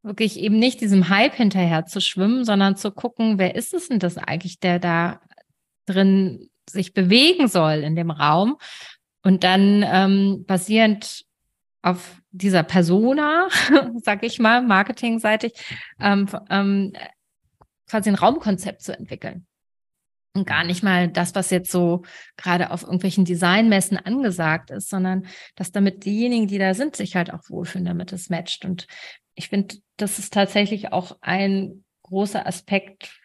wirklich 0.03 0.39
eben 0.39 0.59
nicht 0.59 0.81
diesem 0.81 1.09
Hype 1.11 1.35
hinterher 1.35 1.85
zu 1.85 2.01
schwimmen, 2.01 2.45
sondern 2.45 2.77
zu 2.77 2.91
gucken, 2.91 3.39
wer 3.39 3.55
ist 3.55 3.75
es 3.75 3.89
denn 3.89 3.99
das 3.99 4.17
eigentlich, 4.17 4.59
der 4.59 4.79
da 4.79 5.21
drin 5.87 6.49
sich 6.69 6.95
bewegen 6.95 7.49
soll 7.49 7.79
in 7.79 7.97
dem 7.97 8.11
Raum 8.11 8.57
und 9.23 9.45
dann 9.45 9.85
ähm, 9.87 10.45
basierend 10.47 11.25
auf 11.83 12.21
dieser 12.31 12.63
Persona, 12.63 13.49
sag 14.03 14.23
ich 14.23 14.39
mal, 14.39 14.63
marketingseitig, 14.63 15.53
ähm, 16.01 16.29
ähm, 16.49 16.93
quasi 17.89 18.11
ein 18.11 18.15
Raumkonzept 18.15 18.83
zu 18.83 18.97
entwickeln. 18.97 19.47
Und 20.33 20.47
gar 20.47 20.63
nicht 20.63 20.85
mal 20.85 21.09
das, 21.09 21.35
was 21.35 21.51
jetzt 21.51 21.73
so 21.73 22.03
gerade 22.37 22.71
auf 22.71 22.83
irgendwelchen 22.83 23.25
Designmessen 23.25 23.97
angesagt 23.97 24.71
ist, 24.71 24.89
sondern 24.89 25.27
dass 25.57 25.73
damit 25.73 26.05
diejenigen, 26.05 26.47
die 26.47 26.59
da 26.59 26.73
sind, 26.75 26.95
sich 26.95 27.17
halt 27.17 27.33
auch 27.33 27.41
wohlfühlen, 27.49 27.85
damit 27.85 28.13
es 28.13 28.31
matcht. 28.31 28.65
Und 28.65 28.87
ich 29.35 29.49
finde, 29.49 29.77
das 29.97 30.21
ist 30.21 30.33
tatsächlich 30.33 30.93
auch 30.93 31.19
ein 31.21 31.85
großer 32.05 32.47
Aspekt 32.47 33.20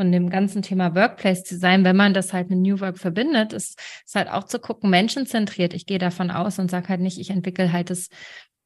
von 0.00 0.12
dem 0.12 0.30
ganzen 0.30 0.62
Thema 0.62 0.94
Workplace 0.94 1.42
Design, 1.42 1.84
wenn 1.84 1.94
man 1.94 2.14
das 2.14 2.32
halt 2.32 2.48
mit 2.48 2.58
New 2.60 2.80
Work 2.80 2.96
verbindet, 2.96 3.52
ist, 3.52 3.78
ist 4.06 4.14
halt 4.14 4.30
auch 4.30 4.44
zu 4.44 4.58
gucken, 4.58 4.88
menschenzentriert. 4.88 5.74
Ich 5.74 5.84
gehe 5.84 5.98
davon 5.98 6.30
aus 6.30 6.58
und 6.58 6.70
sage 6.70 6.88
halt 6.88 7.02
nicht, 7.02 7.18
ich 7.18 7.28
entwickle 7.28 7.70
halt 7.70 7.90
das 7.90 8.08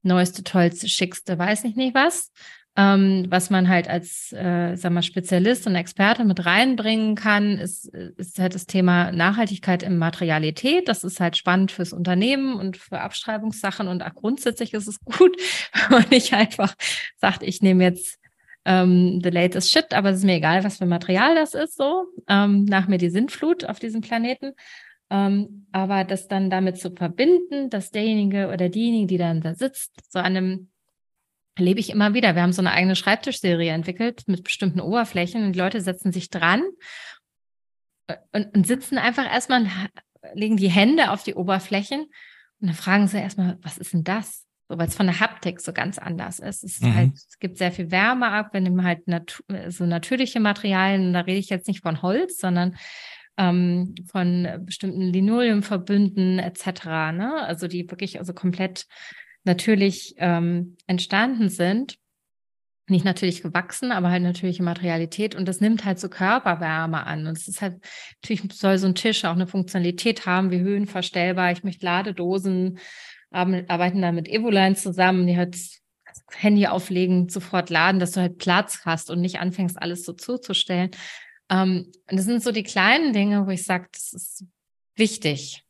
neueste, 0.04 0.44
tollste, 0.44 0.88
schickste, 0.88 1.36
weiß 1.36 1.64
ich 1.64 1.74
nicht 1.74 1.92
was, 1.92 2.30
ähm, 2.76 3.26
was 3.30 3.50
man 3.50 3.68
halt 3.68 3.88
als, 3.88 4.32
äh, 4.32 4.76
sag 4.76 4.92
mal, 4.92 5.02
Spezialist 5.02 5.66
und 5.66 5.74
Experte 5.74 6.24
mit 6.24 6.46
reinbringen 6.46 7.16
kann, 7.16 7.58
ist, 7.58 7.86
ist 7.86 8.38
halt 8.38 8.54
das 8.54 8.66
Thema 8.66 9.10
Nachhaltigkeit 9.10 9.82
in 9.82 9.98
Materialität. 9.98 10.86
Das 10.86 11.02
ist 11.02 11.18
halt 11.18 11.36
spannend 11.36 11.72
fürs 11.72 11.92
Unternehmen 11.92 12.54
und 12.54 12.76
für 12.76 13.00
Abschreibungssachen 13.00 13.88
und 13.88 14.04
auch 14.04 14.14
grundsätzlich 14.14 14.72
ist 14.72 14.86
es 14.86 15.00
gut, 15.04 15.36
wenn 15.72 15.98
man 15.98 16.08
nicht 16.10 16.32
einfach 16.32 16.76
sagt, 17.16 17.42
ich 17.42 17.60
nehme 17.60 17.82
jetzt 17.82 18.20
ähm, 18.64 19.20
the 19.22 19.31
latest 19.31 19.70
shit, 19.70 19.92
aber 19.92 20.11
es 20.11 20.18
ist 20.18 20.24
mir 20.24 20.37
egal, 20.37 20.64
was 20.64 20.79
für 20.79 20.87
Material 20.87 21.35
das 21.35 21.55
ist, 21.55 21.77
so. 21.77 22.07
Ähm, 22.29 22.64
nach 22.64 22.88
mir 22.88 22.98
die 22.98 23.11
Sintflut 23.11 23.64
auf 23.64 23.79
diesem 23.79 24.00
Planeten. 24.00 24.53
Ähm, 25.11 25.66
aber 25.72 26.05
das 26.05 26.29
dann 26.29 26.50
damit 26.50 26.79
zu 26.79 26.90
verbinden, 26.90 27.68
dass 27.70 27.90
derjenige 27.90 28.48
oder 28.48 28.68
diejenige, 28.68 29.07
die 29.07 29.18
dann 29.18 29.40
da 29.42 29.55
sitzt, 29.55 29.92
so 30.11 30.18
an 30.18 30.37
einem 30.37 30.68
erlebe 31.57 31.79
ich 31.79 31.90
immer 31.90 32.14
wieder. 32.14 32.35
Wir 32.35 32.42
haben 32.42 32.53
so 32.53 32.62
eine 32.62 32.72
eigene 32.72 32.96
Schreibtischserie 32.96 33.70
entwickelt 33.70 34.24
mit 34.27 34.42
bestimmten 34.42 34.81
Oberflächen 34.81 35.44
und 35.44 35.53
die 35.53 35.59
Leute 35.59 35.81
setzen 35.81 36.11
sich 36.11 36.31
dran 36.31 36.62
und, 38.33 38.55
und 38.55 38.66
sitzen 38.66 38.98
einfach 38.98 39.31
erstmal, 39.31 39.66
legen 40.35 40.57
die 40.57 40.70
Hände 40.70 41.11
auf 41.11 41.22
die 41.22 41.35
Oberflächen 41.35 42.03
und 42.61 42.68
dann 42.68 42.74
fragen 42.74 43.07
sie 43.07 43.18
erstmal, 43.18 43.59
was 43.62 43.79
ist 43.79 43.92
denn 43.92 44.05
das? 44.05 44.43
So, 44.68 44.79
weil 44.79 44.88
es 44.88 44.94
von 44.94 45.07
der 45.07 45.20
Haptik 45.20 45.61
so 45.61 45.72
ganz 45.72 45.98
anders 45.98 46.38
ist. 46.38 46.64
Es, 46.64 46.74
ist 46.74 46.83
Mhm. 46.83 46.94
halt, 46.94 47.12
es 47.14 47.38
gibt 47.38 47.59
sehr 47.59 47.70
viel 47.72 47.90
Wärme 47.90 48.31
ab, 48.31 48.53
wir 48.53 48.61
nehmen 48.61 48.83
halt 48.85 49.07
natu 49.07 49.42
so 49.68 49.85
natürliche 49.85 50.40
Materialien. 50.40 51.12
Da 51.12 51.20
rede 51.20 51.38
ich 51.38 51.50
jetzt 51.50 51.68
nicht 51.68 51.83
von 51.83 52.00
Holz, 52.00 52.38
sondern 52.38 52.77
ähm, 53.37 53.94
von 54.11 54.48
bestimmten 54.61 55.03
Linoleumverbünden 55.12 56.38
etc. 56.38 57.12
Ne? 57.12 57.35
Also 57.44 57.68
die 57.68 57.90
wirklich 57.90 58.18
also 58.18 58.33
komplett 58.33 58.87
natürlich 59.44 60.14
ähm, 60.18 60.77
entstanden 60.87 61.48
sind. 61.48 61.96
Nicht 62.88 63.05
natürlich 63.07 63.42
gewachsen, 63.42 63.92
aber 63.92 64.11
halt 64.11 64.22
natürliche 64.22 64.62
Materialität. 64.62 65.35
Und 65.35 65.46
das 65.48 65.61
nimmt 65.61 65.85
halt 65.87 65.98
so 65.98 66.11
Körperwärme 66.11 67.07
an. 67.07 67.27
Und 67.27 67.38
es 67.38 67.48
ist 67.48 67.62
halt, 67.62 67.83
natürlich 68.22 68.42
soll 68.53 68.77
so 68.77 68.87
ein 68.87 68.94
Tisch 68.94 69.24
auch 69.24 69.33
eine 69.33 69.46
Funktionalität 69.46 70.27
haben, 70.27 70.50
wie 70.50 70.61
höhenverstellbar. 70.61 71.50
Ich 71.53 71.64
möchte 71.64 71.85
Ladedosen, 71.87 72.79
arbeiten 73.34 74.00
da 74.02 74.12
mit 74.12 74.28
Evoline 74.28 74.74
zusammen, 74.74 75.26
die 75.26 75.36
halt 75.36 75.54
das 75.54 76.24
Handy 76.36 76.66
auflegen, 76.66 77.28
sofort 77.28 77.70
laden, 77.70 77.98
dass 77.98 78.12
du 78.12 78.20
halt 78.20 78.38
Platz 78.38 78.80
hast 78.84 79.10
und 79.10 79.20
nicht 79.20 79.40
anfängst, 79.40 79.80
alles 79.80 80.04
so 80.04 80.12
zuzustellen. 80.12 80.90
Ähm, 81.50 81.92
und 82.10 82.16
das 82.18 82.24
sind 82.24 82.42
so 82.42 82.52
die 82.52 82.62
kleinen 82.62 83.12
Dinge, 83.12 83.46
wo 83.46 83.50
ich 83.50 83.64
sage, 83.64 83.88
das 83.92 84.12
ist 84.12 84.44
wichtig, 84.96 85.64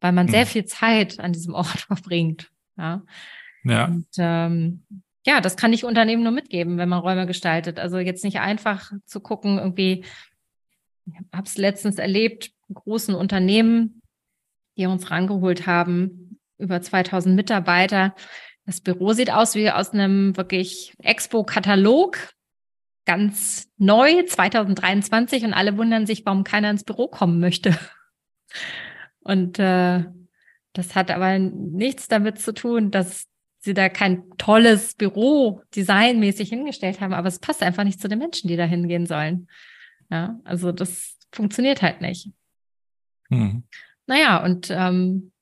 weil 0.00 0.12
man 0.12 0.28
sehr 0.28 0.44
Mhm. 0.44 0.48
viel 0.48 0.64
Zeit 0.66 1.18
an 1.18 1.32
diesem 1.32 1.54
Ort 1.54 1.66
verbringt. 1.88 2.50
Ja. 2.76 3.02
Ja, 3.64 3.86
Und 3.86 4.06
ähm, 4.18 4.84
ja, 5.26 5.40
das 5.40 5.56
kann 5.56 5.72
ich 5.72 5.84
Unternehmen 5.84 6.22
nur 6.22 6.32
mitgeben, 6.32 6.78
wenn 6.78 6.88
man 6.88 7.00
Räume 7.00 7.26
gestaltet. 7.26 7.78
Also 7.78 7.98
jetzt 7.98 8.24
nicht 8.24 8.38
einfach 8.38 8.92
zu 9.04 9.20
gucken, 9.20 9.58
irgendwie, 9.58 10.04
ich 11.06 11.14
habe 11.34 11.46
es 11.46 11.56
letztens 11.58 11.98
erlebt, 11.98 12.52
großen 12.72 13.14
Unternehmen, 13.14 14.00
die 14.76 14.86
uns 14.86 15.10
rangeholt 15.10 15.66
haben, 15.66 16.27
über 16.58 16.80
2000 16.80 17.34
Mitarbeiter. 17.34 18.14
Das 18.66 18.80
Büro 18.80 19.12
sieht 19.12 19.32
aus 19.32 19.54
wie 19.54 19.70
aus 19.70 19.90
einem 19.90 20.36
wirklich 20.36 20.94
Expo-Katalog, 20.98 22.18
ganz 23.06 23.68
neu, 23.78 24.22
2023 24.24 25.44
und 25.44 25.54
alle 25.54 25.78
wundern 25.78 26.06
sich, 26.06 26.26
warum 26.26 26.44
keiner 26.44 26.70
ins 26.70 26.84
Büro 26.84 27.08
kommen 27.08 27.40
möchte. 27.40 27.76
Und 29.20 29.58
äh, 29.58 30.04
das 30.72 30.94
hat 30.94 31.10
aber 31.10 31.38
nichts 31.38 32.08
damit 32.08 32.38
zu 32.38 32.52
tun, 32.52 32.90
dass 32.90 33.26
sie 33.60 33.74
da 33.74 33.88
kein 33.88 34.30
tolles 34.38 34.94
Büro 34.94 35.62
designmäßig 35.74 36.48
hingestellt 36.48 37.00
haben, 37.00 37.12
aber 37.12 37.28
es 37.28 37.38
passt 37.38 37.62
einfach 37.62 37.84
nicht 37.84 38.00
zu 38.00 38.08
den 38.08 38.18
Menschen, 38.18 38.48
die 38.48 38.56
da 38.56 38.64
hingehen 38.64 39.06
sollen. 39.06 39.48
Ja, 40.10 40.38
also 40.44 40.72
das 40.72 41.18
funktioniert 41.32 41.82
halt 41.82 42.00
nicht. 42.00 42.30
Mhm. 43.28 43.64
Naja, 44.06 44.42
und 44.42 44.70
ähm, 44.70 45.32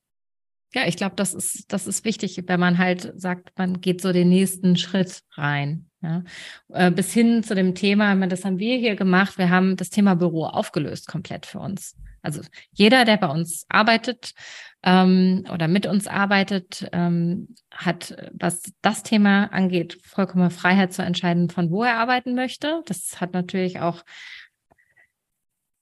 ja, 0.77 0.87
ich 0.87 0.99
glaube, 0.99 1.17
das 1.17 1.33
ist, 1.33 1.73
das 1.73 1.87
ist 1.87 2.05
wichtig, 2.05 2.39
wenn 2.49 2.61
man 2.61 2.77
halt 2.77 3.11
sagt, 3.17 3.51
man 3.57 3.81
geht 3.81 4.03
so 4.03 4.13
den 4.13 4.29
nächsten 4.29 4.77
Schritt 4.77 5.23
rein. 5.33 5.87
Ja. 6.03 6.23
Äh, 6.69 6.91
bis 6.91 7.15
hin 7.15 7.43
zu 7.43 7.55
dem 7.55 7.75
Thema, 7.75 8.15
das 8.27 8.45
haben 8.45 8.59
wir 8.59 8.77
hier 8.77 8.95
gemacht, 8.95 9.39
wir 9.39 9.49
haben 9.49 9.77
das 9.77 9.89
Thema 9.89 10.17
Büro 10.17 10.45
aufgelöst 10.45 11.09
komplett 11.09 11.47
für 11.47 11.61
uns. 11.61 11.97
Also 12.21 12.43
jeder, 12.73 13.07
der 13.07 13.17
bei 13.17 13.29
uns 13.29 13.65
arbeitet 13.71 14.35
ähm, 14.83 15.45
oder 15.51 15.67
mit 15.67 15.87
uns 15.87 16.09
arbeitet, 16.09 16.87
ähm, 16.93 17.55
hat, 17.73 18.15
was 18.35 18.63
das 18.83 19.03
Thema 19.03 19.47
angeht, 19.55 19.99
vollkommene 20.05 20.51
Freiheit 20.51 20.93
zu 20.93 21.01
entscheiden, 21.01 21.49
von 21.49 21.71
wo 21.71 21.85
er 21.85 21.97
arbeiten 21.97 22.35
möchte. 22.35 22.83
Das 22.85 23.19
hat 23.19 23.33
natürlich 23.33 23.81
auch 23.81 24.05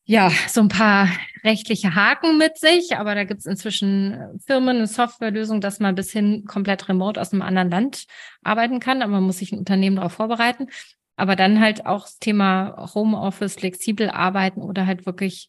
ja, 0.05 0.31
so 0.49 0.61
ein 0.61 0.69
paar 0.69 1.09
rechtliche 1.43 1.95
Haken 1.95 2.37
mit 2.39 2.59
sich, 2.59 2.97
aber 2.97 3.15
da 3.15 3.25
gibt 3.25 3.41
es 3.41 3.47
inzwischen 3.47 4.41
Firmen, 4.47 4.77
eine 4.77 4.87
Softwarelösung, 4.87 5.61
dass 5.61 5.81
man 5.81 5.95
bis 5.95 6.11
hin 6.11 6.45
komplett 6.47 6.89
remote 6.89 7.21
aus 7.21 7.33
einem 7.33 7.43
anderen 7.43 7.71
Land 7.71 8.05
arbeiten 8.43 8.81
kann, 8.81 9.03
aber 9.03 9.13
man 9.13 9.25
muss 9.25 9.39
sich 9.39 9.53
ein 9.53 9.59
Unternehmen 9.59 9.97
darauf 9.97 10.13
vorbereiten. 10.13 10.69
Aber 11.17 11.37
dann 11.37 11.61
halt 11.61 11.87
auch 11.87 12.03
das 12.03 12.19
Thema 12.19 12.91
Homeoffice, 12.95 13.55
flexibel 13.55 14.11
arbeiten 14.11 14.61
oder 14.63 14.87
halt 14.87 15.07
wirklich 15.07 15.49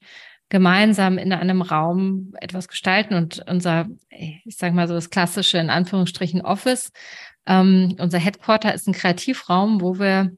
gemeinsam 0.50 1.18
in 1.18 1.34
einem 1.34 1.62
Raum 1.62 2.34
etwas 2.40 2.68
gestalten. 2.68 3.16
Und 3.16 3.44
unser, 3.50 3.88
ich 4.10 4.58
sage 4.58 4.76
mal 4.76 4.88
so 4.88 4.94
das 4.94 5.10
klassische 5.10 5.58
in 5.58 5.72
Anführungsstrichen 5.72 6.42
Office, 6.42 6.92
ähm, 7.48 7.96
unser 8.00 8.20
Headquarter 8.20 8.74
ist 8.74 8.88
ein 8.88 8.94
Kreativraum, 8.94 9.82
wo 9.82 10.00
wir 10.00 10.32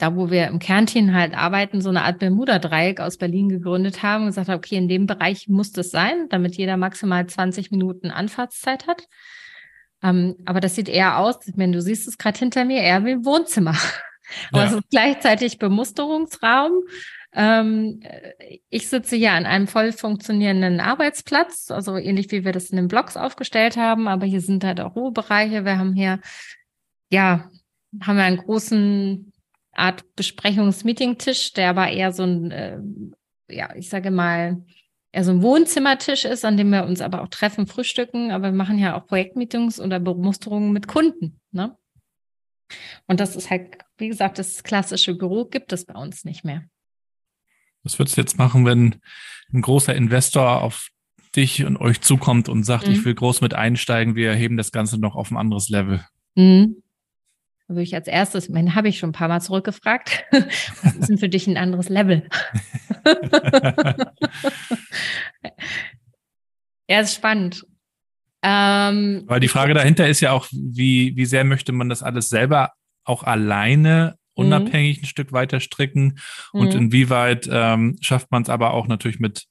da 0.00 0.16
wo 0.16 0.30
wir 0.30 0.46
im 0.46 0.58
Kernteam 0.58 1.14
halt 1.14 1.34
arbeiten, 1.34 1.82
so 1.82 1.90
eine 1.90 2.04
Art 2.04 2.18
Bermuda-Dreieck 2.18 3.00
aus 3.00 3.18
Berlin 3.18 3.50
gegründet 3.50 4.02
haben 4.02 4.22
und 4.22 4.28
gesagt 4.28 4.48
haben, 4.48 4.56
okay, 4.56 4.76
in 4.76 4.88
dem 4.88 5.06
Bereich 5.06 5.46
muss 5.48 5.72
das 5.72 5.90
sein, 5.90 6.28
damit 6.30 6.56
jeder 6.56 6.76
maximal 6.76 7.26
20 7.26 7.70
Minuten 7.70 8.10
Anfahrtszeit 8.10 8.86
hat. 8.86 9.06
Ähm, 10.02 10.36
aber 10.46 10.60
das 10.60 10.74
sieht 10.74 10.88
eher 10.88 11.18
aus, 11.18 11.36
wenn 11.54 11.72
du 11.72 11.82
siehst 11.82 12.08
es 12.08 12.16
gerade 12.16 12.38
hinter 12.38 12.64
mir, 12.64 12.80
eher 12.80 13.04
wie 13.04 13.12
ein 13.12 13.24
Wohnzimmer. 13.26 13.76
aber 14.52 14.62
ja. 14.62 14.68
es 14.68 14.72
ist 14.72 14.90
gleichzeitig 14.90 15.58
Bemusterungsraum. 15.58 16.72
Ähm, 17.32 18.00
ich 18.70 18.88
sitze 18.88 19.16
hier 19.16 19.32
an 19.32 19.44
einem 19.44 19.66
voll 19.66 19.92
funktionierenden 19.92 20.80
Arbeitsplatz, 20.80 21.70
also 21.70 21.96
ähnlich 21.96 22.30
wie 22.32 22.44
wir 22.44 22.52
das 22.52 22.70
in 22.70 22.76
den 22.76 22.88
Blogs 22.88 23.18
aufgestellt 23.18 23.76
haben, 23.76 24.08
aber 24.08 24.24
hier 24.24 24.40
sind 24.40 24.64
halt 24.64 24.80
auch 24.80 24.96
Ruhebereiche. 24.96 25.66
Wir 25.66 25.78
haben 25.78 25.92
hier, 25.92 26.20
ja, 27.10 27.50
haben 28.00 28.16
wir 28.16 28.24
einen 28.24 28.38
großen 28.38 29.29
Art 29.80 30.04
Besprechungs-Meeting-Tisch, 30.16 31.52
der 31.54 31.70
aber 31.70 31.88
eher 31.88 32.12
so 32.12 32.22
ein, 32.22 32.50
äh, 32.50 32.78
ja, 33.48 33.74
ich 33.74 33.88
sage 33.88 34.10
mal, 34.10 34.62
eher 35.12 35.24
so 35.24 35.32
ein 35.32 35.42
Wohnzimmertisch 35.42 36.24
ist, 36.24 36.44
an 36.44 36.56
dem 36.56 36.70
wir 36.70 36.84
uns 36.84 37.00
aber 37.00 37.22
auch 37.22 37.28
treffen, 37.28 37.66
frühstücken, 37.66 38.30
aber 38.30 38.48
wir 38.48 38.56
machen 38.56 38.78
ja 38.78 38.96
auch 38.96 39.06
Projektmeetings 39.06 39.80
oder 39.80 39.98
Bemusterungen 39.98 40.72
mit 40.72 40.86
Kunden. 40.86 41.40
Ne? 41.50 41.76
Und 43.06 43.20
das 43.20 43.36
ist 43.36 43.50
halt, 43.50 43.78
wie 43.98 44.08
gesagt, 44.08 44.38
das 44.38 44.62
klassische 44.62 45.14
Büro 45.14 45.44
gibt 45.44 45.72
es 45.72 45.84
bei 45.84 45.94
uns 45.94 46.24
nicht 46.24 46.44
mehr. 46.44 46.64
Was 47.82 47.98
würdest 47.98 48.16
du 48.16 48.20
jetzt 48.20 48.38
machen, 48.38 48.64
wenn 48.66 49.00
ein 49.52 49.62
großer 49.62 49.94
Investor 49.94 50.62
auf 50.62 50.90
dich 51.34 51.64
und 51.64 51.76
euch 51.78 52.00
zukommt 52.00 52.48
und 52.48 52.64
sagt, 52.64 52.86
mhm. 52.86 52.92
ich 52.92 53.04
will 53.04 53.14
groß 53.14 53.40
mit 53.40 53.54
einsteigen, 53.54 54.14
wir 54.14 54.32
heben 54.34 54.56
das 54.56 54.72
Ganze 54.72 54.98
noch 54.98 55.16
auf 55.16 55.30
ein 55.30 55.36
anderes 55.36 55.68
Level? 55.68 56.04
Mhm. 56.34 56.82
Da 57.70 57.76
würde 57.76 57.84
ich 57.84 57.94
als 57.94 58.08
erstes, 58.08 58.46
ich 58.46 58.50
meine, 58.50 58.74
habe 58.74 58.88
ich 58.88 58.98
schon 58.98 59.10
ein 59.10 59.12
paar 59.12 59.28
Mal 59.28 59.38
zurückgefragt, 59.38 60.24
was 60.32 60.96
ist 60.96 61.08
denn 61.08 61.18
für 61.18 61.28
dich 61.28 61.46
ein 61.46 61.56
anderes 61.56 61.88
Level? 61.88 62.28
ja, 66.88 66.98
ist 66.98 67.14
spannend. 67.14 67.64
Ähm, 68.42 69.22
Weil 69.26 69.38
die 69.38 69.46
Frage 69.46 69.72
dahinter 69.72 70.08
ist 70.08 70.20
ja 70.20 70.32
auch, 70.32 70.48
wie, 70.50 71.14
wie 71.14 71.26
sehr 71.26 71.44
möchte 71.44 71.70
man 71.70 71.88
das 71.88 72.02
alles 72.02 72.28
selber 72.28 72.72
auch 73.04 73.22
alleine 73.22 74.16
unabhängig 74.34 74.96
mhm. 74.96 75.04
ein 75.04 75.06
Stück 75.06 75.30
weiter 75.30 75.60
stricken 75.60 76.18
und 76.52 76.74
mhm. 76.74 76.86
inwieweit 76.86 77.48
ähm, 77.52 77.98
schafft 78.00 78.32
man 78.32 78.42
es 78.42 78.48
aber 78.48 78.74
auch 78.74 78.88
natürlich 78.88 79.20
mit 79.20 79.46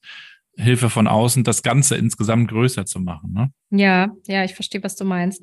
Hilfe 0.58 0.90
von 0.90 1.06
außen, 1.06 1.42
das 1.42 1.62
Ganze 1.62 1.96
insgesamt 1.96 2.50
größer 2.50 2.84
zu 2.84 3.00
machen. 3.00 3.32
Ne? 3.32 3.50
Ja, 3.70 4.10
ja, 4.26 4.44
ich 4.44 4.52
verstehe, 4.54 4.82
was 4.82 4.96
du 4.96 5.06
meinst. 5.06 5.42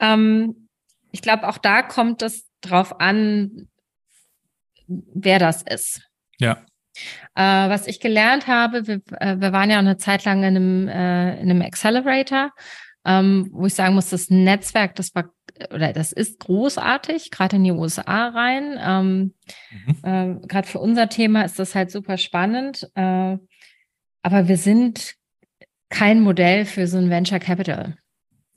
Ähm, 0.00 0.65
ich 1.16 1.22
glaube, 1.22 1.48
auch 1.48 1.56
da 1.56 1.80
kommt 1.80 2.20
es 2.20 2.46
drauf 2.60 3.00
an, 3.00 3.68
wer 4.86 5.38
das 5.38 5.62
ist. 5.62 6.02
Ja. 6.38 6.58
Äh, 7.34 7.70
was 7.70 7.86
ich 7.86 8.00
gelernt 8.00 8.48
habe, 8.48 8.86
wir, 8.86 9.00
äh, 9.18 9.40
wir, 9.40 9.50
waren 9.50 9.70
ja 9.70 9.78
eine 9.78 9.96
Zeit 9.96 10.26
lang 10.26 10.40
in 10.40 10.44
einem, 10.44 10.88
äh, 10.88 11.40
in 11.40 11.50
einem 11.50 11.62
Accelerator, 11.62 12.52
ähm, 13.06 13.48
wo 13.50 13.64
ich 13.64 13.74
sagen 13.74 13.94
muss, 13.94 14.10
das 14.10 14.28
Netzwerk, 14.28 14.94
das 14.96 15.14
war 15.14 15.30
oder 15.72 15.94
das 15.94 16.12
ist 16.12 16.38
großartig, 16.40 17.30
gerade 17.30 17.56
in 17.56 17.64
die 17.64 17.72
USA 17.72 18.28
rein. 18.28 18.78
Ähm, 18.78 19.34
mhm. 19.70 20.40
Äh, 20.42 20.46
gerade 20.46 20.68
für 20.68 20.80
unser 20.80 21.08
Thema 21.08 21.46
ist 21.46 21.58
das 21.58 21.74
halt 21.74 21.90
super 21.90 22.18
spannend. 22.18 22.90
Äh, 22.94 23.38
aber 24.22 24.48
wir 24.48 24.58
sind 24.58 25.14
kein 25.88 26.20
Modell 26.20 26.66
für 26.66 26.86
so 26.86 26.98
ein 26.98 27.08
Venture 27.08 27.38
Capital. 27.38 27.96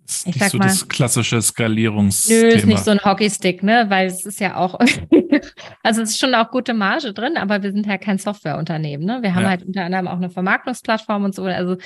Ist 0.10 0.28
ich 0.28 0.36
nicht 0.36 0.50
so 0.50 0.58
mal, 0.58 0.65
das 0.65 0.86
klassische 0.88 1.39
Skalierungsthema. 1.39 2.41
Nö, 2.41 2.48
ist 2.48 2.65
nicht 2.65 2.84
so 2.84 2.89
ein 2.89 3.06
Hockeystick, 3.06 3.62
ne? 3.62 3.86
Weil 3.89 4.08
es 4.08 4.26
ist 4.26 4.39
ja 4.39 4.56
auch, 4.56 4.80
also 5.84 6.02
es 6.02 6.10
ist 6.10 6.19
schon 6.19 6.34
auch 6.34 6.50
gute 6.50 6.74
Marge 6.74 7.13
drin, 7.13 7.38
aber 7.38 7.62
wir 7.62 7.72
sind 7.72 7.86
ja 7.86 8.00
kein 8.00 8.17
Softwareunternehmen, 8.17 9.06
ne? 9.06 9.19
Wir 9.22 9.36
haben 9.36 9.43
ja. 9.43 9.50
halt 9.50 9.62
unter 9.63 9.84
anderem 9.84 10.08
auch 10.08 10.17
eine 10.17 10.32
Vermarktungsplattform 10.32 11.26
und 11.26 11.36
so. 11.36 11.43
Also, 11.43 11.78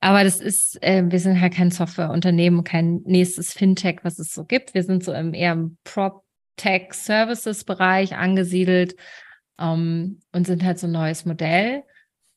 aber 0.00 0.22
das 0.22 0.38
ist, 0.38 0.76
äh, 0.82 1.02
wir 1.06 1.18
sind 1.18 1.40
halt 1.40 1.54
kein 1.54 1.70
Softwareunternehmen, 1.70 2.62
kein 2.62 3.00
nächstes 3.06 3.54
Fintech, 3.54 4.00
was 4.02 4.18
es 4.18 4.34
so 4.34 4.44
gibt. 4.44 4.74
Wir 4.74 4.82
sind 4.82 5.02
so 5.02 5.14
im 5.14 5.32
eher 5.32 5.52
im 5.52 5.78
Prop-Tech-Services-Bereich 5.84 8.16
angesiedelt 8.16 8.96
ähm, 9.58 10.20
und 10.32 10.46
sind 10.46 10.62
halt 10.62 10.78
so 10.78 10.88
ein 10.88 10.92
neues 10.92 11.24
Modell. 11.24 11.84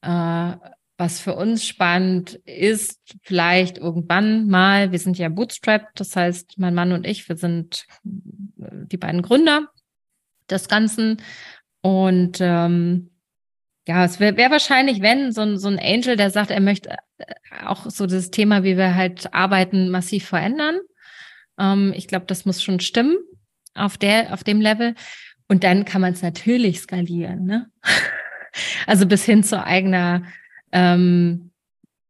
Äh, 0.02 0.54
was 1.00 1.22
für 1.22 1.34
uns 1.34 1.66
spannend 1.66 2.34
ist, 2.44 3.00
vielleicht 3.24 3.78
irgendwann 3.78 4.48
mal, 4.48 4.92
wir 4.92 5.00
sind 5.00 5.18
ja 5.18 5.30
bootstrapped, 5.30 5.98
das 5.98 6.14
heißt, 6.14 6.60
mein 6.60 6.76
Mann 6.76 6.92
und 6.92 7.08
ich, 7.08 7.30
wir 7.30 7.38
sind 7.38 7.86
äh, 8.04 8.86
die 8.86 8.98
beiden 8.98 9.22
Gründer 9.22 9.70
des 10.50 10.68
Ganzen. 10.68 11.22
Und 11.80 12.40
ähm, 12.42 13.12
ja, 13.88 14.04
es 14.04 14.20
wäre 14.20 14.36
wär 14.36 14.52
wahrscheinlich, 14.52 15.02
wenn 15.02 15.32
so 15.32 15.40
ein, 15.40 15.58
so 15.58 15.70
ein 15.70 15.80
Angel, 15.80 16.18
der 16.18 16.32
sagt, 16.32 16.52
er 16.52 16.60
möchte 16.60 16.90
äh, 16.90 17.34
auch 17.66 17.90
so 17.90 18.06
das 18.06 18.30
Thema, 18.30 18.66
wie 18.66 18.76
wir 18.76 18.94
halt 18.96 19.34
arbeiten, 19.34 19.90
massiv 19.92 20.28
verändern. 20.28 20.80
Ähm, 21.58 21.94
ich 21.96 22.10
glaube, 22.10 22.26
das 22.26 22.44
muss 22.44 22.62
schon 22.62 22.82
stimmen 22.82 23.16
auf 23.74 23.98
der, 23.98 24.34
auf 24.34 24.44
dem 24.44 24.60
Level. 24.60 24.96
Und 25.48 25.64
dann 25.64 25.86
kann 25.86 26.02
man 26.02 26.12
es 26.12 26.22
natürlich 26.22 26.82
skalieren, 26.82 27.46
ne? 27.46 27.72
Also 28.88 29.06
bis 29.06 29.24
hin 29.26 29.44
zu 29.44 29.64
eigener 29.64 30.24
ähm, 30.72 31.50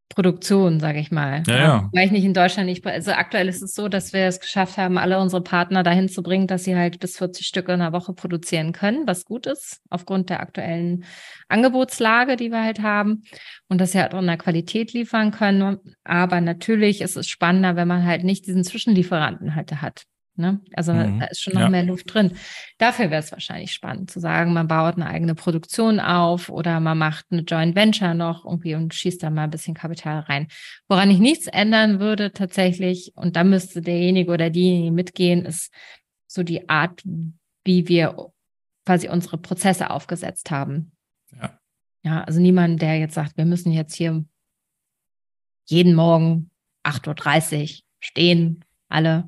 Produktion, 0.09 0.79
sage 0.79 0.99
ich 0.99 1.11
mal. 1.11 1.43
Ja, 1.47 1.57
ja. 1.57 1.89
Weil 1.93 2.07
ich 2.07 2.11
nicht 2.11 2.25
in 2.25 2.33
Deutschland 2.33 2.67
nicht, 2.67 2.85
also 2.85 3.11
aktuell 3.11 3.47
ist 3.47 3.61
es 3.61 3.75
so, 3.75 3.87
dass 3.87 4.11
wir 4.11 4.25
es 4.25 4.39
geschafft 4.39 4.77
haben, 4.77 4.97
alle 4.97 5.19
unsere 5.19 5.43
Partner 5.43 5.83
dahin 5.83 6.09
zu 6.09 6.23
bringen, 6.23 6.47
dass 6.47 6.63
sie 6.63 6.75
halt 6.75 6.99
bis 6.99 7.17
40 7.17 7.45
Stücke 7.45 7.73
in 7.73 7.79
der 7.79 7.93
Woche 7.93 8.13
produzieren 8.13 8.73
können, 8.73 9.05
was 9.05 9.23
gut 9.23 9.45
ist, 9.45 9.81
aufgrund 9.89 10.31
der 10.31 10.39
aktuellen 10.39 11.05
Angebotslage, 11.47 12.35
die 12.37 12.49
wir 12.49 12.63
halt 12.63 12.81
haben 12.81 13.23
und 13.67 13.79
dass 13.79 13.91
sie 13.91 14.01
halt 14.01 14.15
auch 14.15 14.19
in 14.19 14.27
der 14.27 14.37
Qualität 14.37 14.93
liefern 14.93 15.31
können. 15.31 15.77
Aber 16.03 16.41
natürlich 16.41 17.01
ist 17.01 17.15
es 17.15 17.27
spannender, 17.27 17.75
wenn 17.75 17.87
man 17.87 18.03
halt 18.03 18.23
nicht 18.23 18.47
diesen 18.47 18.63
Zwischenlieferanten 18.63 19.55
halt 19.55 19.81
hat. 19.81 20.03
Ne? 20.39 20.61
Also 20.73 20.93
mhm. 20.93 21.19
da 21.19 21.25
ist 21.25 21.41
schon 21.41 21.53
noch 21.53 21.61
ja. 21.61 21.69
mehr 21.69 21.83
Luft 21.83 22.13
drin. 22.13 22.31
Dafür 22.77 23.11
wäre 23.11 23.19
es 23.19 23.31
wahrscheinlich 23.33 23.73
spannend 23.73 24.09
zu 24.09 24.21
sagen, 24.21 24.53
man 24.53 24.69
baut 24.69 24.95
eine 24.95 25.07
eigene 25.07 25.35
Produktion 25.35 25.99
auf 25.99 26.47
oder 26.49 26.79
man 26.79 26.97
macht 26.97 27.25
eine 27.29 27.41
Joint 27.41 27.75
Venture 27.75 28.13
noch 28.13 28.45
irgendwie 28.45 28.73
und 28.75 28.93
schießt 28.93 29.21
da 29.21 29.29
mal 29.29 29.43
ein 29.43 29.49
bisschen 29.49 29.75
Kapital 29.75 30.21
rein. 30.21 30.47
Woran 30.87 31.11
ich 31.11 31.19
nichts 31.19 31.47
ändern 31.47 31.99
würde 31.99 32.31
tatsächlich, 32.31 33.11
und 33.15 33.35
da 33.35 33.43
müsste 33.43 33.81
derjenige 33.81 34.31
oder 34.31 34.49
diejenige 34.49 34.91
mitgehen, 34.91 35.43
ist 35.43 35.73
so 36.25 36.43
die 36.43 36.69
Art, 36.69 37.03
wie 37.65 37.89
wir 37.89 38.31
quasi 38.85 39.09
unsere 39.09 39.37
Prozesse 39.37 39.89
aufgesetzt 39.89 40.51
haben. 40.51 40.93
Ja. 41.35 41.59
Ja, 42.01 42.23
also 42.23 42.39
niemand, 42.39 42.81
der 42.81 42.97
jetzt 42.97 43.13
sagt, 43.13 43.35
wir 43.35 43.45
müssen 43.45 43.73
jetzt 43.73 43.93
hier 43.93 44.23
jeden 45.65 45.95
Morgen 45.95 46.49
8.30 46.85 47.61
Uhr 47.61 47.83
stehen, 47.99 48.65
alle. 48.87 49.27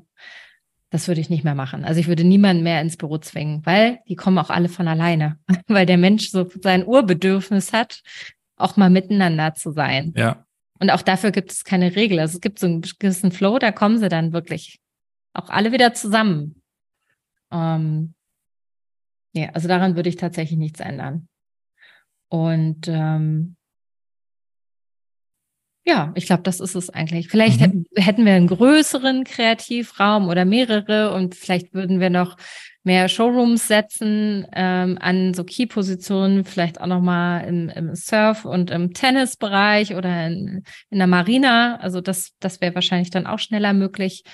Das 0.92 1.08
würde 1.08 1.22
ich 1.22 1.30
nicht 1.30 1.42
mehr 1.42 1.54
machen. 1.54 1.84
Also 1.84 2.00
ich 2.00 2.06
würde 2.06 2.22
niemanden 2.22 2.62
mehr 2.62 2.82
ins 2.82 2.98
Büro 2.98 3.16
zwingen, 3.16 3.64
weil 3.64 4.00
die 4.08 4.14
kommen 4.14 4.36
auch 4.36 4.50
alle 4.50 4.68
von 4.68 4.86
alleine, 4.86 5.38
weil 5.66 5.86
der 5.86 5.96
Mensch 5.96 6.28
so 6.28 6.46
sein 6.60 6.86
Urbedürfnis 6.86 7.72
hat, 7.72 8.02
auch 8.56 8.76
mal 8.76 8.90
miteinander 8.90 9.54
zu 9.54 9.72
sein. 9.72 10.12
Ja. 10.14 10.44
Und 10.78 10.90
auch 10.90 11.00
dafür 11.00 11.30
gibt 11.30 11.50
es 11.50 11.64
keine 11.64 11.96
Regel. 11.96 12.20
Also 12.20 12.34
es 12.34 12.40
gibt 12.42 12.58
so 12.58 12.66
einen 12.66 12.82
gewissen 12.82 13.32
Flow, 13.32 13.58
da 13.58 13.72
kommen 13.72 13.98
sie 13.98 14.10
dann 14.10 14.34
wirklich 14.34 14.80
auch 15.32 15.48
alle 15.48 15.72
wieder 15.72 15.94
zusammen. 15.94 16.62
Ähm, 17.50 18.12
ja, 19.32 19.48
also 19.54 19.68
daran 19.68 19.96
würde 19.96 20.10
ich 20.10 20.16
tatsächlich 20.16 20.58
nichts 20.58 20.80
ändern. 20.80 21.26
Und 22.28 22.86
ähm, 22.88 23.56
ja, 25.84 26.12
ich 26.14 26.26
glaube, 26.26 26.42
das 26.42 26.60
ist 26.60 26.76
es 26.76 26.90
eigentlich. 26.90 27.28
Vielleicht 27.28 27.60
mhm. 27.60 27.86
hätten, 27.96 28.24
wir 28.24 28.34
einen 28.34 28.46
größeren 28.46 29.24
Kreativraum 29.24 30.28
oder 30.28 30.44
mehrere 30.44 31.12
und 31.12 31.34
vielleicht 31.34 31.74
würden 31.74 31.98
wir 31.98 32.10
noch 32.10 32.36
mehr 32.84 33.08
Showrooms 33.08 33.68
setzen 33.68 34.46
ähm, 34.54 34.98
an 35.00 35.34
so 35.34 35.44
Key-Positionen, 35.44 36.44
vielleicht 36.44 36.80
auch 36.80 36.86
nochmal 36.86 37.46
im, 37.46 37.68
im 37.68 37.94
Surf- 37.94 38.44
und 38.44 38.70
im 38.70 38.92
Tennisbereich 38.92 39.94
oder 39.94 40.26
in, 40.26 40.62
in 40.90 40.98
der 40.98 41.06
Marina. 41.06 41.76
Also 41.76 42.00
das, 42.00 42.32
das 42.38 42.60
wäre 42.60 42.74
wahrscheinlich 42.74 43.10
dann 43.10 43.26
auch 43.26 43.38
schneller 43.38 43.72
möglich, 43.72 44.24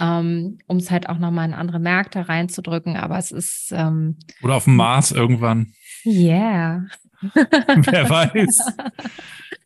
ähm, 0.00 0.58
um 0.66 0.78
es 0.78 0.90
halt 0.90 1.08
auch 1.08 1.18
nochmal 1.18 1.48
in 1.48 1.54
andere 1.54 1.78
Märkte 1.78 2.28
reinzudrücken. 2.28 2.96
Aber 2.96 3.18
es 3.18 3.32
ist 3.32 3.70
ähm, 3.72 4.18
Oder 4.42 4.56
auf 4.56 4.64
dem 4.64 4.76
Mars 4.76 5.12
irgendwann. 5.12 5.72
Yeah. 6.04 6.84
Wer 7.22 8.08
weiß. 8.08 8.76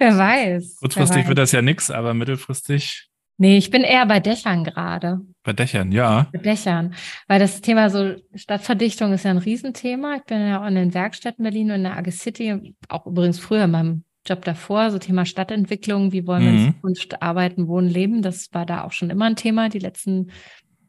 Wer 0.00 0.16
weiß. 0.18 0.76
Kurzfristig 0.80 1.16
wer 1.16 1.22
weiß. 1.22 1.28
wird 1.28 1.38
das 1.38 1.52
ja 1.52 1.62
nichts, 1.62 1.90
aber 1.90 2.14
mittelfristig. 2.14 3.06
Nee, 3.36 3.56
ich 3.56 3.70
bin 3.70 3.82
eher 3.82 4.04
bei 4.06 4.20
Dächern 4.20 4.64
gerade. 4.64 5.20
Bei 5.44 5.52
Dächern, 5.52 5.92
ja. 5.92 6.26
Bei 6.32 6.38
Dächern. 6.40 6.94
Weil 7.26 7.38
das 7.38 7.60
Thema 7.60 7.88
so 7.88 8.16
Stadtverdichtung 8.34 9.12
ist 9.12 9.24
ja 9.24 9.30
ein 9.30 9.38
Riesenthema. 9.38 10.16
Ich 10.16 10.24
bin 10.24 10.46
ja 10.46 10.60
auch 10.62 10.66
in 10.66 10.74
den 10.74 10.92
Werkstätten 10.92 11.42
Berlin 11.42 11.70
und 11.70 11.76
in 11.76 11.82
der 11.84 11.96
Ag 11.96 12.10
City, 12.12 12.74
auch 12.88 13.06
übrigens 13.06 13.38
früher 13.38 13.64
in 13.64 13.70
meinem 13.70 14.04
Job 14.26 14.44
davor, 14.44 14.90
so 14.90 14.98
Thema 14.98 15.24
Stadtentwicklung, 15.24 16.12
wie 16.12 16.26
wollen 16.26 16.42
wir 16.42 16.50
in 16.50 16.64
Mhm. 16.66 16.74
Zukunft 16.74 17.22
arbeiten, 17.22 17.68
wohnen, 17.68 17.88
leben. 17.88 18.20
Das 18.20 18.52
war 18.52 18.66
da 18.66 18.84
auch 18.84 18.92
schon 18.92 19.08
immer 19.08 19.24
ein 19.26 19.36
Thema, 19.36 19.70
die 19.70 19.78
letzten 19.78 20.30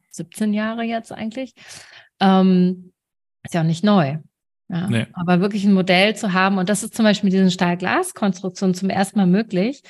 17 0.09 0.53
Jahre 0.53 0.83
jetzt 0.83 1.13
eigentlich. 1.13 1.53
Ähm, 2.19 2.91
ist 3.43 3.53
ja 3.53 3.61
auch 3.61 3.65
nicht 3.65 3.83
neu. 3.85 4.17
Ja, 4.71 4.87
Nee. 4.87 5.05
Aber 5.13 5.41
wirklich 5.41 5.65
ein 5.65 5.73
Modell 5.73 6.15
zu 6.15 6.33
haben, 6.33 6.57
und 6.57 6.69
das 6.69 6.83
ist 6.83 6.95
zum 6.95 7.03
Beispiel 7.03 7.27
mit 7.27 7.33
diesen 7.33 7.51
Stahlglaskonstruktionen 7.51 8.73
zum 8.73 8.89
ersten 8.89 9.19
Mal 9.19 9.27
möglich. 9.27 9.83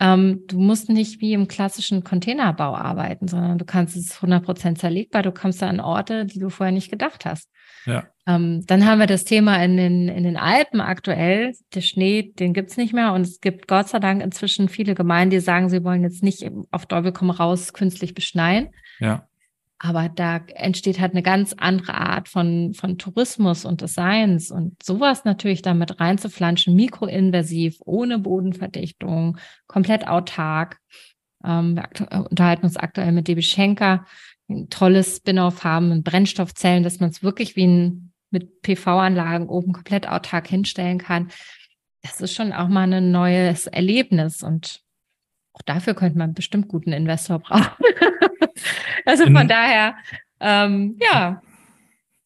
Ähm, 0.00 0.42
du 0.48 0.58
musst 0.58 0.88
nicht 0.88 1.20
wie 1.20 1.34
im 1.34 1.46
klassischen 1.46 2.02
Containerbau 2.02 2.74
arbeiten, 2.74 3.28
sondern 3.28 3.58
du 3.58 3.64
kannst 3.64 3.96
es 3.96 4.18
100% 4.18 4.74
zerlegbar. 4.76 5.22
Du 5.22 5.30
kommst 5.30 5.62
da 5.62 5.68
an 5.68 5.78
Orte, 5.78 6.26
die 6.26 6.40
du 6.40 6.50
vorher 6.50 6.72
nicht 6.72 6.90
gedacht 6.90 7.24
hast. 7.24 7.48
Ja. 7.86 8.04
Ähm, 8.26 8.64
dann 8.66 8.86
haben 8.86 8.98
wir 8.98 9.06
das 9.06 9.24
Thema 9.24 9.62
in 9.62 9.76
den, 9.76 10.08
in 10.08 10.24
den 10.24 10.36
Alpen 10.36 10.80
aktuell. 10.80 11.52
Der 11.74 11.80
Schnee, 11.82 12.32
den 12.38 12.54
gibt's 12.54 12.76
nicht 12.76 12.92
mehr. 12.92 13.12
Und 13.12 13.22
es 13.22 13.40
gibt 13.40 13.68
Gott 13.68 13.88
sei 13.88 14.00
Dank 14.00 14.20
inzwischen 14.22 14.68
viele 14.68 14.94
Gemeinden, 14.94 15.30
die 15.30 15.40
sagen, 15.40 15.68
sie 15.68 15.84
wollen 15.84 16.02
jetzt 16.02 16.24
nicht 16.24 16.50
auf 16.72 16.86
Teufel 16.86 17.12
komm 17.12 17.30
raus 17.30 17.72
künstlich 17.72 18.14
beschneien. 18.14 18.70
Ja. 18.98 19.28
Aber 19.78 20.08
da 20.08 20.36
entsteht 20.54 21.00
halt 21.00 21.12
eine 21.12 21.22
ganz 21.22 21.52
andere 21.56 21.94
Art 21.94 22.28
von, 22.28 22.74
von 22.74 22.96
Tourismus 22.96 23.64
und 23.64 23.80
Designs 23.80 24.50
und 24.50 24.82
sowas 24.82 25.24
natürlich 25.24 25.62
damit 25.62 26.00
reinzuflanschen, 26.00 26.74
mikroinvasiv, 26.74 27.78
ohne 27.84 28.18
Bodenverdichtung, 28.18 29.36
komplett 29.66 30.06
autark. 30.06 30.78
Ähm, 31.44 31.76
wir 31.76 31.88
äh, 32.10 32.18
unterhalten 32.18 32.64
uns 32.64 32.76
aktuell 32.76 33.12
mit 33.12 33.28
Debbie 33.28 33.42
Schenker, 33.42 34.06
ein 34.48 34.68
tolles 34.68 35.16
Spin-off 35.16 35.64
haben 35.64 35.88
mit 35.88 36.04
Brennstoffzellen, 36.04 36.82
dass 36.82 37.00
man 37.00 37.10
es 37.10 37.22
wirklich 37.22 37.56
wie 37.56 37.66
ein, 37.66 38.12
mit 38.30 38.62
PV-Anlagen 38.62 39.48
oben 39.48 39.72
komplett 39.72 40.08
autark 40.08 40.48
hinstellen 40.48 40.98
kann. 40.98 41.30
Das 42.02 42.20
ist 42.20 42.34
schon 42.34 42.52
auch 42.52 42.68
mal 42.68 42.92
ein 42.92 43.10
neues 43.10 43.66
Erlebnis 43.66 44.42
und 44.42 44.83
auch 45.54 45.62
dafür 45.64 45.94
könnte 45.94 46.18
man 46.18 46.34
bestimmt 46.34 46.68
guten 46.68 46.92
Investor 46.92 47.38
brauchen. 47.38 47.72
also 49.06 49.24
von 49.24 49.36
In- 49.36 49.48
daher, 49.48 49.96
ähm, 50.40 50.98
ja, 51.00 51.40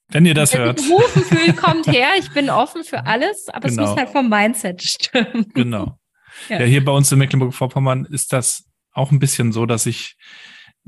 Wenn 0.09 0.27
ihr 0.27 0.35
das 0.35 0.53
wer 0.55 0.61
hört. 0.61 0.77
berufen 0.77 1.23
fühlt, 1.23 1.57
kommt 1.63 1.87
her. 1.87 2.09
Ich 2.19 2.31
bin 2.33 2.51
offen 2.51 2.83
für 2.85 3.07
alles, 3.07 3.49
aber 3.49 3.69
Genau. 3.69 3.83
es 3.83 3.89
muss 3.91 3.99
halt 3.99 4.09
vom 4.11 4.29
Mindset 4.29 4.83
stimmen. 4.83 5.47
Genau. 5.55 5.99
Ja. 6.49 6.61
Ja. 6.61 6.67
hier 6.67 6.85
bei 6.85 6.93
uns 6.93 7.11
in 7.11 7.19
Mecklenburg-Vorpommern 7.19 8.05
ist 8.05 8.33
das 8.33 8.65
auch 8.93 9.11
ein 9.11 9.19
bisschen 9.19 9.51
so, 9.51 9.67
dass 9.67 9.83
sich 9.85 10.17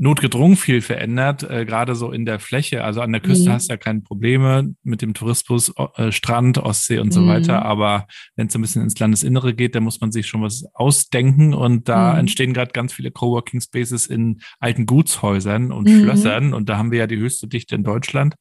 notgedrungen 0.03 0.57
viel 0.57 0.81
verändert, 0.81 1.43
äh, 1.43 1.67
gerade 1.67 1.95
so 1.95 2.11
in 2.11 2.25
der 2.25 2.41
Fläche. 2.41 2.83
Also 2.85 3.03
an 3.03 3.13
der 3.13 3.21
Küste 3.21 3.51
Mhm. 3.51 3.55
hast 3.55 3.69
du 3.69 3.75
ja 3.75 3.77
keine 3.77 4.01
Probleme 4.01 4.75
mit 4.83 5.03
dem 5.03 5.13
Tourismus, 5.13 5.75
äh, 5.97 6.11
Strand, 6.11 6.57
Ostsee 6.57 6.99
und 7.01 7.13
so 7.13 7.21
Mhm. 7.21 7.27
weiter. 7.27 7.63
Aber 7.67 8.07
wenn 8.35 8.47
es 8.47 8.55
ein 8.55 8.63
bisschen 8.63 8.83
ins 8.83 8.99
Landesinnere 8.99 9.53
geht, 9.53 9.75
dann 9.75 9.83
muss 9.85 10.01
man 10.01 10.11
sich 10.11 10.27
schon 10.27 10.41
was 10.43 10.65
ausdenken. 10.73 11.53
Und 11.53 11.91
da 11.91 12.15
Mhm. 12.15 12.21
entstehen 12.21 12.55
gerade 12.55 12.73
ganz 12.73 12.95
viele 12.95 13.11
Coworking 13.11 13.61
Spaces 13.61 14.07
in 14.07 14.41
alten 14.59 14.87
Gutshäusern 14.87 15.71
und 15.71 15.89
Mhm. 15.91 16.01
Schlössern. 16.01 16.55
Und 16.55 16.71
da 16.71 16.79
haben 16.79 16.93
wir 16.93 17.01
ja 17.01 17.07
die 17.07 17.19
höchste 17.19 17.47
Dichte 17.47 17.75
in 17.75 17.85
Deutschland, 17.85 18.37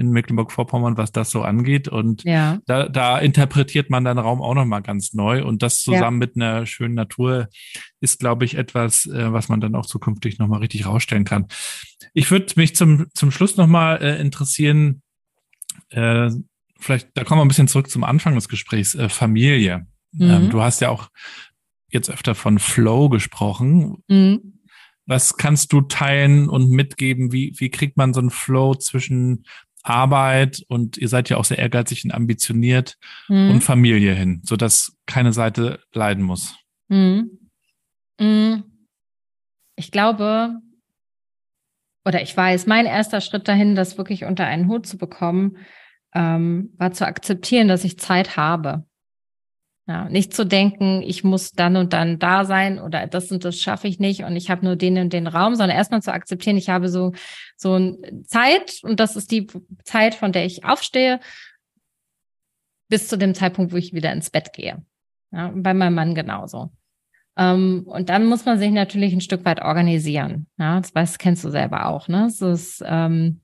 in 0.00 0.10
Mecklenburg-Vorpommern, 0.10 0.96
was 0.96 1.12
das 1.12 1.30
so 1.30 1.42
angeht. 1.42 1.86
Und 1.86 2.24
Ja, 2.24 2.58
da, 2.66 2.88
da 2.88 3.18
interpretiert 3.18 3.90
man 3.90 4.04
den 4.04 4.18
Raum 4.18 4.40
auch 4.40 4.54
nochmal 4.54 4.82
ganz 4.82 5.12
neu. 5.12 5.44
Und 5.44 5.62
das 5.62 5.84
Ja. 5.84 5.92
zusammen 5.92 6.18
mit 6.18 6.36
einer 6.36 6.64
schönen 6.66 6.94
Natur 6.94 7.48
ist, 8.00 8.18
glaube 8.18 8.44
ich, 8.46 8.54
etwas, 8.56 9.06
äh, 9.06 9.32
was 9.32 9.48
man 9.48 9.60
dann 9.60 9.74
auch 9.74 9.86
zukünftig 9.86 10.38
nochmal 10.38 10.60
richtig 10.60 10.86
rausstellen 10.86 11.24
kann. 11.24 11.46
Ich 12.14 12.30
würde 12.30 12.52
mich 12.56 12.74
zum, 12.74 13.06
zum 13.14 13.30
Schluss 13.30 13.56
nochmal 13.56 14.02
äh, 14.02 14.20
interessieren, 14.20 15.02
äh, 15.90 16.30
vielleicht, 16.78 17.08
da 17.14 17.24
kommen 17.24 17.40
wir 17.40 17.44
ein 17.44 17.48
bisschen 17.48 17.68
zurück 17.68 17.90
zum 17.90 18.02
Anfang 18.04 18.34
des 18.34 18.48
Gesprächs, 18.48 18.94
äh, 18.94 19.08
Familie. 19.10 19.86
Mhm. 20.12 20.30
Ähm, 20.30 20.50
du 20.50 20.62
hast 20.62 20.80
ja 20.80 20.88
auch 20.88 21.08
jetzt 21.90 22.08
öfter 22.10 22.34
von 22.34 22.58
Flow 22.58 23.08
gesprochen. 23.10 23.98
mhm. 24.08 24.54
Was 25.06 25.36
kannst 25.36 25.72
du 25.72 25.80
teilen 25.80 26.48
und 26.48 26.70
mitgeben? 26.70 27.32
Wie, 27.32 27.52
wie 27.58 27.68
kriegt 27.68 27.96
man 27.96 28.14
so 28.14 28.20
einen 28.20 28.30
Flow 28.30 28.76
zwischen 28.76 29.44
Arbeit 29.82 30.62
und 30.68 30.96
ihr 30.98 31.08
seid 31.08 31.28
ja 31.30 31.36
auch 31.36 31.44
sehr 31.44 31.58
ehrgeizig 31.58 32.04
und 32.04 32.12
ambitioniert 32.12 32.96
Mhm. 33.28 33.50
und 33.50 33.60
Familie 33.62 34.14
hin, 34.14 34.40
sodass 34.44 34.92
keine 35.06 35.32
Seite 35.32 35.80
leiden 35.92 36.22
muss? 36.22 36.54
Mhm. 36.88 37.30
Mhm. 38.18 38.64
Ich 39.76 39.90
glaube, 39.90 40.56
oder 42.04 42.22
ich 42.22 42.36
weiß, 42.36 42.66
mein 42.66 42.86
erster 42.86 43.20
Schritt 43.20 43.48
dahin, 43.48 43.74
das 43.74 43.96
wirklich 43.98 44.24
unter 44.24 44.46
einen 44.46 44.68
Hut 44.68 44.86
zu 44.86 44.98
bekommen, 44.98 45.56
ähm, 46.14 46.74
war 46.76 46.92
zu 46.92 47.06
akzeptieren, 47.06 47.68
dass 47.68 47.84
ich 47.84 47.98
Zeit 47.98 48.36
habe. 48.36 48.84
Ja, 49.90 50.08
nicht 50.08 50.32
zu 50.32 50.46
denken, 50.46 51.02
ich 51.02 51.24
muss 51.24 51.50
dann 51.50 51.74
und 51.74 51.92
dann 51.92 52.20
da 52.20 52.44
sein 52.44 52.78
oder 52.78 53.08
das 53.08 53.32
und 53.32 53.44
das 53.44 53.58
schaffe 53.58 53.88
ich 53.88 53.98
nicht 53.98 54.22
und 54.22 54.36
ich 54.36 54.48
habe 54.48 54.64
nur 54.64 54.76
den 54.76 54.96
und 54.98 55.12
den 55.12 55.26
Raum, 55.26 55.56
sondern 55.56 55.76
erstmal 55.76 56.00
zu 56.00 56.12
akzeptieren, 56.12 56.56
ich 56.56 56.68
habe 56.68 56.88
so 56.88 57.10
so 57.56 57.74
ein 57.74 58.24
Zeit 58.24 58.78
und 58.84 59.00
das 59.00 59.16
ist 59.16 59.32
die 59.32 59.48
Zeit, 59.82 60.14
von 60.14 60.30
der 60.30 60.46
ich 60.46 60.64
aufstehe, 60.64 61.18
bis 62.88 63.08
zu 63.08 63.18
dem 63.18 63.34
Zeitpunkt, 63.34 63.72
wo 63.72 63.76
ich 63.76 63.92
wieder 63.92 64.12
ins 64.12 64.30
Bett 64.30 64.52
gehe. 64.52 64.80
Ja, 65.32 65.50
bei 65.52 65.74
meinem 65.74 65.94
Mann 65.94 66.14
genauso. 66.14 66.70
Ähm, 67.36 67.82
und 67.86 68.10
dann 68.10 68.26
muss 68.26 68.44
man 68.44 68.60
sich 68.60 68.70
natürlich 68.70 69.12
ein 69.12 69.20
Stück 69.20 69.44
weit 69.44 69.60
organisieren. 69.60 70.46
Ja, 70.56 70.78
das 70.80 70.94
weißt, 70.94 71.18
kennst 71.18 71.42
du 71.42 71.50
selber 71.50 71.86
auch. 71.86 72.06
Ne? 72.06 72.26
Es 72.26 72.40
ist, 72.40 72.80
ähm, 72.86 73.39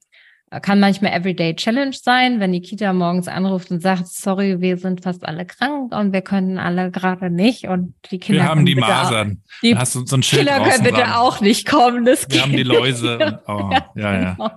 kann 0.63 0.79
manchmal 0.79 1.13
Everyday 1.13 1.57
Challenge 1.57 1.93
sein, 1.93 2.39
wenn 2.39 2.53
die 2.53 2.61
Kita 2.61 2.93
morgens 2.93 3.27
anruft 3.27 3.71
und 3.73 3.81
sagt, 3.81 4.07
sorry, 4.07 4.61
wir 4.61 4.77
sind 4.77 5.03
fast 5.03 5.27
alle 5.27 5.45
krank 5.45 5.93
und 5.93 6.13
wir 6.13 6.23
können 6.23 6.59
alle 6.59 6.91
gerade 6.93 7.31
nicht 7.31 7.67
und 7.67 7.95
die 8.11 8.19
Kinder 8.19 8.43
wir 8.43 8.49
haben 8.49 8.65
die 8.65 8.77
Masern. 8.77 9.43
Auch, 9.45 9.61
die 9.63 9.77
hast 9.77 9.95
du 9.97 10.07
so 10.07 10.17
ein 10.17 10.23
Schild 10.23 10.47
Kinder 10.47 10.63
können 10.63 10.85
bitte 10.85 11.01
dran. 11.01 11.13
auch 11.15 11.41
nicht 11.41 11.69
kommen. 11.69 12.05
Das 12.05 12.27
Wir 12.31 12.43
haben 12.43 12.53
die 12.53 12.63
Läuse. 12.63 13.43
oh, 13.49 13.71
ja, 13.97 14.21
ja. 14.21 14.35
Genau. 14.35 14.51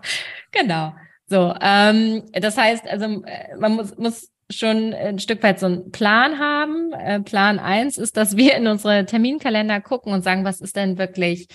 genau. 0.52 0.94
So, 1.26 1.54
ähm, 1.62 2.24
das 2.34 2.58
heißt, 2.58 2.88
also 2.88 3.06
äh, 3.06 3.56
man 3.60 3.76
muss, 3.76 3.98
muss 3.98 4.30
schon 4.52 4.94
ein 4.94 5.20
Stück 5.20 5.44
weit 5.44 5.60
so 5.60 5.68
einen 5.68 5.92
Plan 5.92 6.40
haben. 6.40 6.92
Äh, 6.94 7.20
Plan 7.22 7.60
eins 7.60 7.98
ist, 7.98 8.18
dass 8.18 8.36
wir 8.36 8.56
in 8.56 8.68
unsere 8.68 9.06
Terminkalender 9.06 9.80
gucken 9.82 10.14
und 10.14 10.24
sagen, 10.24 10.44
was 10.44 10.60
ist 10.60 10.76
denn 10.76 10.98
wirklich 10.98 11.48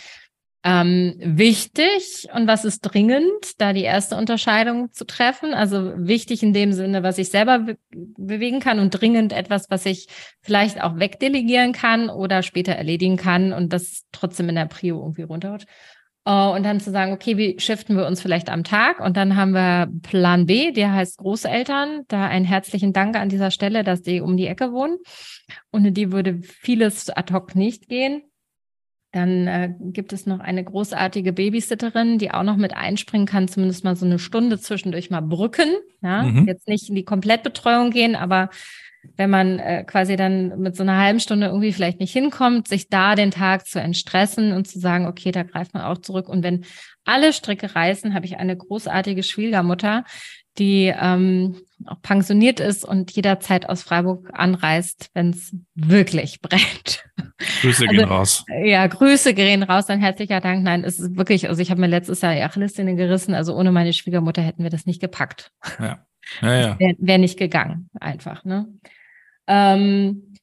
ähm, 0.67 1.15
wichtig 1.19 2.27
und 2.35 2.47
was 2.47 2.65
ist 2.65 2.81
dringend, 2.81 3.61
da 3.61 3.75
die 3.75 3.83
erste 3.83 4.17
Unterscheidung 4.17 4.91
zu 4.93 5.05
treffen. 5.05 5.53
Also 5.53 5.93
wichtig 5.97 6.43
in 6.43 6.55
dem 6.55 6.73
Sinne, 6.73 7.03
was 7.03 7.19
ich 7.19 7.29
selber 7.29 7.59
be 7.59 7.77
bewegen 8.17 8.61
kann 8.61 8.79
und 8.79 8.91
dringend 8.91 9.35
etwas, 9.35 9.67
was 9.69 9.85
ich 9.85 10.09
vielleicht 10.41 10.83
auch 10.83 10.99
wegdelegieren 10.99 11.73
kann 11.73 12.09
oder 12.09 12.43
später 12.43 12.73
erledigen 12.73 13.17
kann 13.19 13.53
und 13.53 13.75
das 13.75 14.05
trotzdem 14.11 14.49
in 14.49 14.55
der 14.55 14.65
Prio 14.65 15.01
irgendwie 15.01 15.23
runterhaut. 15.23 15.67
Uh, 16.27 16.55
und 16.55 16.62
dann 16.62 16.81
zu 16.81 16.91
sagen, 16.91 17.12
okay, 17.12 17.37
wie 17.37 17.61
shiften 17.61 17.99
wir 17.99 18.07
uns 18.07 18.23
vielleicht 18.23 18.49
am 18.49 18.65
Tag? 18.65 18.99
Und 18.99 19.19
dann 19.19 19.37
haben 19.37 19.53
wir 19.53 19.93
Plan 20.01 20.47
B, 20.47 20.73
der 20.73 20.95
heißt 20.95 21.19
Großeltern. 21.19 22.05
Da 22.09 22.27
einen 22.27 22.47
herzlichen 22.47 22.95
Dank 22.95 23.17
an 23.17 23.29
dieser 23.29 23.51
Stelle, 23.51 23.85
dass 23.85 24.01
die 24.01 24.23
um 24.23 24.39
die 24.39 24.47
Ecke 24.47 24.73
wohnen. 24.73 24.97
Ohne 25.71 25.93
die 25.93 26.12
würde 26.12 26.41
vieles 26.41 27.11
ad 27.11 27.35
hoc 27.35 27.55
nicht 27.55 27.91
gehen. 27.91 28.23
Dann 29.15 29.47
äh, 29.47 29.73
gibt 29.79 30.12
es 30.12 30.27
noch 30.27 30.41
eine 30.41 30.65
großartige 30.65 31.33
Babysitterin, 31.33 32.19
die 32.19 32.33
auch 32.33 32.43
noch 32.43 32.57
mit 32.57 32.75
einspringen 32.75 33.29
kann, 33.29 33.47
zumindest 33.47 33.85
mal 33.85 33.95
so 33.95 34.05
eine 34.05 34.19
Stunde 34.19 34.59
zwischendurch 34.59 35.09
mal 35.09 35.21
brücken. 35.21 35.69
Ja? 36.03 36.25
Mhm. 36.25 36.49
Jetzt 36.49 36.67
nicht 36.67 36.89
in 36.89 36.97
die 36.97 37.05
Komplettbetreuung 37.05 37.93
gehen, 37.93 38.17
aber 38.17 38.51
wenn 39.17 39.31
man 39.31 39.61
äh, 39.61 39.85
quasi 39.85 40.17
dann 40.17 40.59
mit 40.59 40.75
so 40.75 40.83
einer 40.83 40.99
halben 40.99 41.21
Stunde 41.21 41.47
irgendwie 41.47 41.73
vielleicht 41.73 42.01
nicht 42.01 42.12
hinkommt, 42.12 42.67
sich 42.67 42.89
da 42.89 43.15
den 43.15 43.31
Tag 43.31 43.69
zu 43.69 43.81
entstressen 43.81 44.53
und 44.53 44.67
zu 44.67 44.81
sagen, 44.81 45.07
okay, 45.07 45.31
da 45.31 45.45
greift 45.45 45.75
man 45.75 45.85
auch 45.85 45.99
zurück. 45.99 46.29
Und 46.29 46.43
wenn 46.43 46.65
alle 47.05 47.33
Stricke 47.33 47.73
reißen, 47.73 48.15
habe 48.15 48.27
ich 48.27 48.39
eine 48.39 48.57
großartige 48.57 49.23
Schwiegermutter, 49.23 50.03
die 50.59 50.93
ähm, 50.97 51.57
auch 51.87 52.01
pensioniert 52.03 52.61
ist 52.61 52.85
und 52.85 53.11
jederzeit 53.11 53.69
aus 53.69 53.83
Freiburg 53.83 54.31
anreist, 54.33 55.11
wenn 55.15 55.31
es 55.31 55.55
wirklich 55.75 56.41
brennt. 56.43 57.05
Grüße 57.61 57.85
also, 57.89 57.97
gehen 57.97 58.09
raus. 58.09 58.45
Ja, 58.63 58.87
Grüße 58.87 59.35
gehen 59.35 59.63
raus, 59.63 59.87
dann 59.87 60.01
herzlicher 60.01 60.41
Dank. 60.41 60.63
Nein, 60.63 60.85
es 60.85 60.99
ist 60.99 61.17
wirklich, 61.17 61.49
also 61.49 61.61
ich 61.61 61.71
habe 61.71 61.81
mir 61.81 61.89
letztes 61.89 62.21
Jahr 62.21 62.35
die 62.35 62.43
Achillessehne 62.43 62.95
gerissen, 62.95 63.35
also 63.35 63.55
ohne 63.55 63.73
meine 63.73 63.93
Schwiegermutter 63.93 64.43
hätten 64.43 64.63
wir 64.63 64.71
das 64.71 64.87
nicht 64.87 65.01
gepackt. 65.01 65.51
Ja. 65.79 66.07
Ja, 66.41 66.55
ja. 66.55 66.79
Wäre 66.79 66.95
wär 66.99 67.19
nicht 67.19 67.39
gegangen, 67.39 67.91
einfach. 68.01 68.45
Ne? 68.45 68.67
Ähm, 69.47 70.35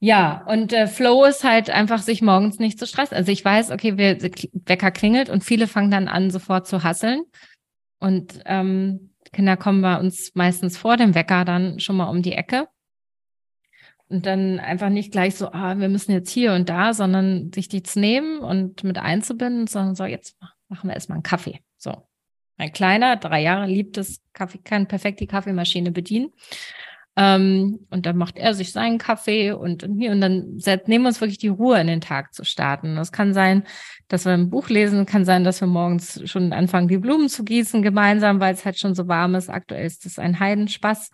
ja, 0.00 0.44
und 0.46 0.72
äh, 0.72 0.86
Flow 0.86 1.24
ist 1.24 1.42
halt 1.42 1.70
einfach, 1.70 1.98
sich 1.98 2.22
morgens 2.22 2.58
nicht 2.58 2.78
zu 2.78 2.86
stressen. 2.86 3.16
Also 3.16 3.32
ich 3.32 3.44
weiß, 3.44 3.70
okay, 3.70 3.96
wir, 3.96 4.20
Wecker 4.20 4.90
klingelt 4.90 5.28
und 5.28 5.42
viele 5.42 5.66
fangen 5.66 5.90
dann 5.90 6.08
an, 6.08 6.30
sofort 6.30 6.66
zu 6.66 6.84
hasseln. 6.84 7.22
Und 7.98 8.40
ähm, 8.46 9.07
Kinder 9.32 9.56
kommen 9.56 9.82
bei 9.82 9.98
uns 9.98 10.32
meistens 10.34 10.76
vor 10.76 10.96
dem 10.96 11.14
Wecker 11.14 11.44
dann 11.44 11.80
schon 11.80 11.96
mal 11.96 12.08
um 12.08 12.22
die 12.22 12.32
Ecke. 12.32 12.68
Und 14.08 14.24
dann 14.24 14.58
einfach 14.58 14.88
nicht 14.88 15.12
gleich 15.12 15.34
so, 15.34 15.52
ah, 15.52 15.78
wir 15.78 15.88
müssen 15.88 16.12
jetzt 16.12 16.30
hier 16.30 16.54
und 16.54 16.68
da, 16.70 16.94
sondern 16.94 17.52
sich 17.52 17.68
die 17.68 17.82
zu 17.82 18.00
nehmen 18.00 18.38
und 18.38 18.82
mit 18.82 18.96
einzubinden, 18.96 19.66
sondern 19.66 19.94
so, 19.94 20.04
jetzt 20.04 20.36
machen 20.68 20.88
wir 20.88 20.94
erstmal 20.94 21.16
einen 21.16 21.22
Kaffee. 21.22 21.60
So. 21.76 22.08
Mein 22.56 22.72
Kleiner, 22.72 23.16
drei 23.16 23.42
Jahre, 23.42 23.66
liebt 23.66 23.98
es, 23.98 24.20
Kaffee, 24.32 24.58
kann 24.58 24.88
perfekt 24.88 25.20
die 25.20 25.26
Kaffeemaschine 25.26 25.92
bedienen. 25.92 26.32
Ähm, 27.20 27.80
und 27.90 28.06
dann 28.06 28.16
macht 28.16 28.38
er 28.38 28.54
sich 28.54 28.70
seinen 28.70 28.98
Kaffee 28.98 29.50
und, 29.50 29.82
und 29.82 29.98
hier 29.98 30.12
und 30.12 30.20
dann 30.20 30.60
nehmen 30.86 31.02
wir 31.02 31.08
uns 31.08 31.20
wirklich 31.20 31.38
die 31.38 31.48
Ruhe 31.48 31.80
in 31.80 31.88
den 31.88 32.00
Tag 32.00 32.32
zu 32.32 32.44
starten. 32.44 32.94
Das 32.94 33.10
kann 33.10 33.34
sein, 33.34 33.64
dass 34.06 34.24
wir 34.24 34.34
ein 34.34 34.50
Buch 34.50 34.68
lesen, 34.68 35.04
kann 35.04 35.24
sein, 35.24 35.42
dass 35.42 35.60
wir 35.60 35.66
morgens 35.66 36.22
schon 36.30 36.52
anfangen, 36.52 36.86
die 36.86 36.98
Blumen 36.98 37.28
zu 37.28 37.42
gießen 37.42 37.82
gemeinsam, 37.82 38.38
weil 38.38 38.54
es 38.54 38.64
halt 38.64 38.78
schon 38.78 38.94
so 38.94 39.08
warm 39.08 39.34
ist. 39.34 39.50
Aktuell 39.50 39.84
ist 39.84 40.04
das 40.04 40.20
ein 40.20 40.38
Heidenspaß, 40.38 41.10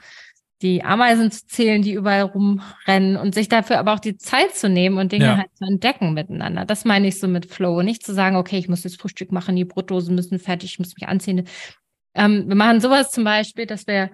die 0.60 0.84
Ameisen 0.84 1.30
zu 1.30 1.46
zählen, 1.46 1.80
die 1.80 1.94
überall 1.94 2.22
rumrennen 2.22 3.16
und 3.16 3.34
sich 3.34 3.48
dafür 3.48 3.78
aber 3.78 3.94
auch 3.94 4.00
die 4.00 4.18
Zeit 4.18 4.54
zu 4.54 4.68
nehmen 4.68 4.98
und 4.98 5.10
Dinge 5.10 5.24
ja. 5.24 5.36
halt 5.38 5.56
zu 5.56 5.64
entdecken 5.64 6.12
miteinander. 6.12 6.66
Das 6.66 6.84
meine 6.84 7.08
ich 7.08 7.18
so 7.18 7.28
mit 7.28 7.46
Flow. 7.46 7.80
Nicht 7.80 8.04
zu 8.04 8.12
sagen, 8.12 8.36
okay, 8.36 8.58
ich 8.58 8.68
muss 8.68 8.82
das 8.82 8.96
Frühstück 8.96 9.32
machen, 9.32 9.56
die 9.56 9.64
Brotdosen 9.64 10.14
müssen 10.14 10.38
fertig, 10.38 10.72
ich 10.72 10.78
muss 10.78 10.94
mich 10.94 11.08
anziehen. 11.08 11.48
Ähm, 12.14 12.44
wir 12.46 12.56
machen 12.56 12.82
sowas 12.82 13.10
zum 13.10 13.24
Beispiel, 13.24 13.64
dass 13.64 13.86
wir 13.86 14.10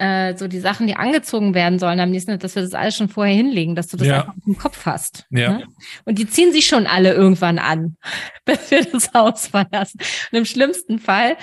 äh, 0.00 0.34
so 0.34 0.48
die 0.48 0.60
Sachen, 0.60 0.86
die 0.86 0.96
angezogen 0.96 1.52
werden 1.52 1.78
sollen 1.78 2.00
am 2.00 2.10
nächsten, 2.10 2.38
dass 2.38 2.54
wir 2.54 2.62
das 2.62 2.72
alles 2.72 2.96
schon 2.96 3.10
vorher 3.10 3.34
hinlegen, 3.34 3.74
dass 3.74 3.88
du 3.88 3.98
das 3.98 4.08
ja. 4.08 4.20
einfach 4.20 4.34
im 4.46 4.56
Kopf 4.56 4.86
hast. 4.86 5.26
Ja. 5.28 5.58
Ne? 5.58 5.66
Und 6.06 6.18
die 6.18 6.26
ziehen 6.26 6.52
sich 6.52 6.66
schon 6.66 6.86
alle 6.86 7.12
irgendwann 7.12 7.58
an, 7.58 7.96
bis 8.46 8.70
wir 8.70 8.84
das 8.84 9.12
Haus 9.12 9.48
verlassen. 9.48 10.00
Und 10.32 10.38
im 10.38 10.44
schlimmsten 10.46 10.98
Fall, 10.98 11.36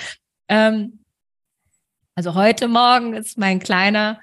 ähm, 0.50 1.04
also 2.16 2.34
heute 2.34 2.68
Morgen 2.68 3.14
ist 3.14 3.38
mein 3.38 3.60
Kleiner 3.60 4.20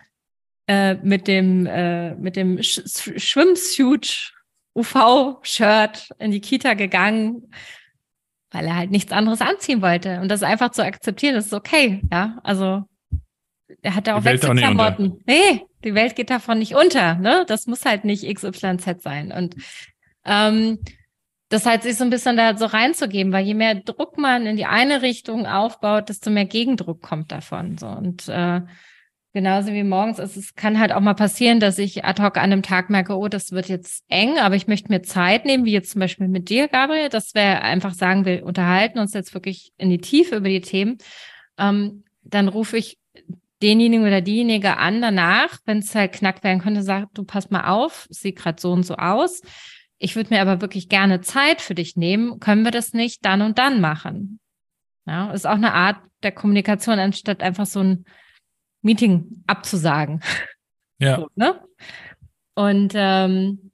äh, 0.67 0.95
mit 0.95 1.29
dem 1.29 1.67
äh, 1.67 2.17
mit 2.17 2.35
dem 2.35 2.61
Sch 2.61 2.81
Schwimmsuit 3.17 4.33
UV-Shirt 4.75 6.09
in 6.19 6.33
die 6.33 6.41
Kita 6.41 6.75
gegangen, 6.75 7.53
weil 8.51 8.67
er 8.67 8.75
halt 8.75 8.91
nichts 8.91 9.13
anderes 9.13 9.41
anziehen 9.41 9.81
wollte. 9.81 10.21
Und 10.21 10.29
das 10.29 10.43
einfach 10.43 10.73
zu 10.73 10.85
akzeptieren, 10.85 11.37
das 11.37 11.47
ist 11.47 11.55
okay. 11.55 12.03
Ja, 12.11 12.41
also 12.43 12.83
er 13.83 13.95
hat 13.95 14.07
ja 14.07 14.17
auch 14.17 14.25
Wechselklamotten. 14.25 15.23
Nee, 15.27 15.63
die 15.85 15.95
Welt 15.95 16.17
geht 16.17 16.31
davon 16.31 16.59
nicht 16.59 16.75
unter. 16.75 17.15
Ne? 17.17 17.45
Das 17.47 17.67
muss 17.67 17.85
halt 17.85 18.05
nicht 18.05 18.25
XYZ 18.33 19.03
sein. 19.03 19.33
Und 19.33 19.57
ähm, 20.25 20.79
das 21.49 21.67
halt 21.67 21.83
sich 21.83 21.97
so 21.97 22.05
ein 22.05 22.11
bisschen 22.11 22.37
da 22.37 22.57
so 22.57 22.67
reinzugeben, 22.67 23.33
weil 23.33 23.45
je 23.45 23.55
mehr 23.55 23.75
Druck 23.75 24.19
man 24.19 24.47
in 24.47 24.57
die 24.57 24.67
eine 24.67 25.03
Richtung 25.03 25.47
aufbaut, 25.47 26.09
desto 26.09 26.31
mehr 26.31 26.47
Gegendruck 26.47 27.03
kommt 27.03 27.31
davon. 27.31 27.79
So 27.79 27.87
und 27.87 28.29
äh, 28.29 28.63
genauso 29.33 29.73
wie 29.73 29.85
morgens 29.85 30.19
ist 30.19 30.37
es 30.37 30.55
kann 30.55 30.81
halt 30.81 30.93
auch 30.93 31.01
mal 31.01 31.15
passieren, 31.15 31.61
dass 31.61 31.79
ich 31.79 32.05
ad 32.05 32.23
hoc 32.23 32.39
an 32.39 32.45
einem 32.45 32.63
Tag 32.63 32.91
merke, 32.91 33.17
oh, 33.17 33.29
das 33.29 33.53
wird 33.53 33.69
jetzt 33.69 34.05
eng, 34.09 34.39
aber 34.39 34.57
ich 34.57 34.67
möchte 34.67 34.91
mir 34.91 35.03
Zeit 35.03 35.45
nehmen, 35.45 35.65
wie 35.65 35.73
jetzt 35.73 35.91
zum 35.91 36.01
Beispiel 36.01 36.29
mit 36.29 36.49
dir, 36.49 36.67
Gabriel, 36.67 37.09
dass 37.09 37.35
wir 37.35 37.63
einfach 37.63 37.95
sagen, 37.95 38.25
wir 38.25 38.45
unterhalten 38.45 38.99
uns 38.99 39.13
jetzt 39.13 39.35
wirklich 39.35 39.73
in 39.77 39.91
die 39.91 39.99
Tiefe 39.99 40.37
über 40.37 40.49
die 40.49 40.63
Themen. 40.63 40.99
Ähm, 41.59 42.05
dann 42.23 42.49
rufe 42.49 42.79
ich 42.79 42.99
denjenigen 43.65 44.07
oder 44.07 44.21
diejenige 44.21 44.77
an 44.77 45.01
danach, 45.01 45.59
wenn 45.65 45.79
es 45.79 45.95
halt 45.95 46.13
knackt 46.13 46.45
werden 46.45 46.61
könnte, 46.61 46.83
sagt, 46.83 47.17
du 47.17 47.25
pass 47.25 47.51
mal 47.51 47.69
auf, 47.69 48.07
sieht 48.11 48.37
gerade 48.37 48.61
so 48.61 48.73
und 48.73 48.85
so 48.85 48.97
aus. 48.97 49.41
Ich 49.99 50.17
würde 50.17 50.35
mir 50.35 50.43
aber 50.43 50.61
wirklich 50.61 50.91
gerne 50.91 51.23
Zeit 51.23 51.63
für 51.63 51.75
dich 51.75 51.97
nehmen. 51.97 52.39
Können 52.41 52.65
wir 52.65 52.71
das 52.71 52.93
nicht 52.93 53.25
dann 53.25 53.41
und 53.41 53.59
dann 53.59 53.81
machen? 53.81 54.39
Ja, 55.07 55.31
ist 55.33 55.47
auch 55.47 55.55
eine 55.55 55.73
Art 55.73 55.97
der 56.23 56.33
Kommunikation, 56.33 56.99
anstatt 56.99 57.43
einfach 57.43 57.65
so 57.65 57.81
ein 57.81 58.05
Meeting 58.83 59.43
abzusagen. 59.47 60.21
Ja. 60.99 61.17
So, 61.17 61.29
ne? 61.35 61.61
Und 62.55 62.93
ähm, 62.95 63.73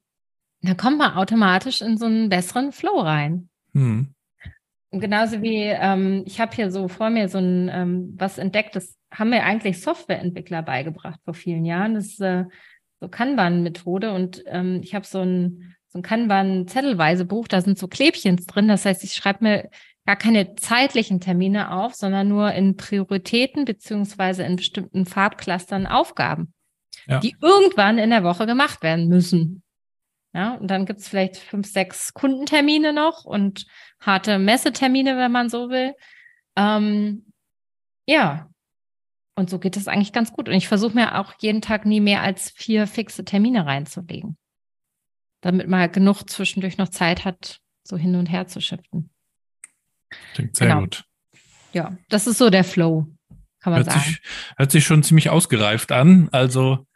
dann 0.62 0.76
kommt 0.76 0.98
man 0.98 1.14
automatisch 1.14 1.82
in 1.82 1.98
so 1.98 2.06
einen 2.06 2.28
besseren 2.28 2.72
Flow 2.72 3.00
rein. 3.00 3.48
Hm. 3.72 4.14
Und 4.90 5.00
genauso 5.00 5.42
wie 5.42 5.64
ähm, 5.64 6.22
ich 6.26 6.40
habe 6.40 6.54
hier 6.54 6.70
so 6.70 6.88
vor 6.88 7.10
mir 7.10 7.28
so 7.28 7.38
ein 7.38 7.68
ähm, 7.72 8.14
was 8.16 8.38
entdeckt, 8.38 8.76
das 8.76 8.96
haben 9.10 9.30
mir 9.30 9.44
eigentlich 9.44 9.80
Softwareentwickler 9.80 10.62
beigebracht 10.62 11.20
vor 11.24 11.34
vielen 11.34 11.64
Jahren. 11.64 11.94
Das 11.94 12.06
ist 12.06 12.20
äh, 12.20 12.44
so 13.00 13.08
Kanban-Methode 13.08 14.12
und 14.12 14.42
ähm, 14.46 14.80
ich 14.82 14.94
habe 14.94 15.06
so 15.06 15.20
ein, 15.20 15.74
so 15.88 15.98
ein 15.98 16.02
Kanban-zettelweise 16.02 17.24
Buch, 17.24 17.48
da 17.48 17.60
sind 17.60 17.78
so 17.78 17.88
Klebchens 17.88 18.46
drin. 18.46 18.68
Das 18.68 18.84
heißt, 18.84 19.02
ich 19.02 19.14
schreibe 19.14 19.44
mir 19.44 19.70
gar 20.06 20.16
keine 20.16 20.54
zeitlichen 20.56 21.20
Termine 21.20 21.72
auf, 21.72 21.94
sondern 21.94 22.28
nur 22.28 22.52
in 22.52 22.76
Prioritäten 22.76 23.64
beziehungsweise 23.64 24.44
in 24.44 24.56
bestimmten 24.56 25.06
Farbclustern 25.06 25.86
Aufgaben, 25.86 26.52
ja. 27.06 27.20
die 27.20 27.36
irgendwann 27.40 27.98
in 27.98 28.10
der 28.10 28.24
Woche 28.24 28.46
gemacht 28.46 28.82
werden 28.82 29.08
müssen. 29.08 29.62
Ja, 30.32 30.54
und 30.54 30.68
dann 30.68 30.86
gibt 30.86 31.00
es 31.00 31.08
vielleicht 31.08 31.36
fünf, 31.36 31.66
sechs 31.66 32.14
Kundentermine 32.14 32.92
noch 32.92 33.24
und 33.24 33.66
harte 34.00 34.38
Messetermine, 34.38 35.16
wenn 35.16 35.32
man 35.32 35.48
so 35.48 35.70
will. 35.70 35.94
Ähm, 36.56 37.32
ja, 38.06 38.48
und 39.40 39.50
so 39.50 39.58
geht 39.58 39.76
es 39.76 39.88
eigentlich 39.88 40.12
ganz 40.12 40.32
gut. 40.32 40.48
Und 40.48 40.54
ich 40.54 40.68
versuche 40.68 40.94
mir 40.94 41.18
auch 41.18 41.34
jeden 41.40 41.60
Tag 41.62 41.86
nie 41.86 42.00
mehr 42.00 42.22
als 42.22 42.50
vier 42.50 42.86
fixe 42.86 43.24
Termine 43.24 43.66
reinzulegen, 43.66 44.36
damit 45.40 45.66
man 45.66 45.80
halt 45.80 45.94
genug 45.94 46.28
zwischendurch 46.28 46.78
noch 46.78 46.90
Zeit 46.90 47.24
hat, 47.24 47.58
so 47.82 47.96
hin 47.96 48.14
und 48.14 48.26
her 48.26 48.46
zu 48.46 48.60
shiften. 48.60 49.10
Klingt 50.34 50.56
sehr 50.56 50.68
genau. 50.68 50.80
gut. 50.82 51.04
Ja, 51.72 51.96
das 52.08 52.26
ist 52.26 52.38
so 52.38 52.50
der 52.50 52.64
Flow, 52.64 53.06
kann 53.60 53.72
man 53.72 53.82
hört 53.82 53.92
sagen. 53.92 54.00
Sich, 54.02 54.20
hört 54.56 54.70
sich 54.70 54.84
schon 54.84 55.02
ziemlich 55.02 55.30
ausgereift 55.30 55.90
an. 55.92 56.28
Also, 56.32 56.86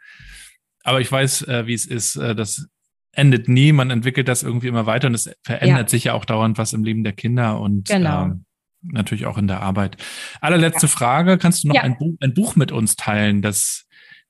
aber 0.82 1.00
ich 1.00 1.10
weiß, 1.10 1.42
äh, 1.42 1.66
wie 1.66 1.74
es 1.74 1.86
ist. 1.86 2.16
Äh, 2.16 2.34
das 2.34 2.68
endet 3.12 3.48
nie. 3.48 3.72
Man 3.72 3.90
entwickelt 3.90 4.28
das 4.28 4.42
irgendwie 4.42 4.68
immer 4.68 4.86
weiter 4.86 5.06
und 5.06 5.14
es 5.14 5.30
verändert 5.42 5.82
ja. 5.82 5.88
sich 5.88 6.04
ja 6.04 6.14
auch 6.14 6.24
dauernd 6.24 6.58
was 6.58 6.72
im 6.72 6.84
Leben 6.84 7.04
der 7.04 7.12
Kinder 7.12 7.60
und 7.60 7.88
genau. 7.88 8.24
ähm, 8.24 8.44
natürlich 8.84 9.26
auch 9.26 9.38
in 9.38 9.46
der 9.46 9.60
Arbeit. 9.60 9.96
Allerletzte 10.40 10.86
ja. 10.86 10.92
Frage, 10.92 11.38
kannst 11.38 11.64
du 11.64 11.68
noch 11.68 11.74
ja. 11.74 11.82
ein, 11.82 11.98
Buch, 11.98 12.16
ein 12.20 12.34
Buch 12.34 12.56
mit 12.56 12.72
uns 12.72 12.96
teilen, 12.96 13.42
das 13.42 13.86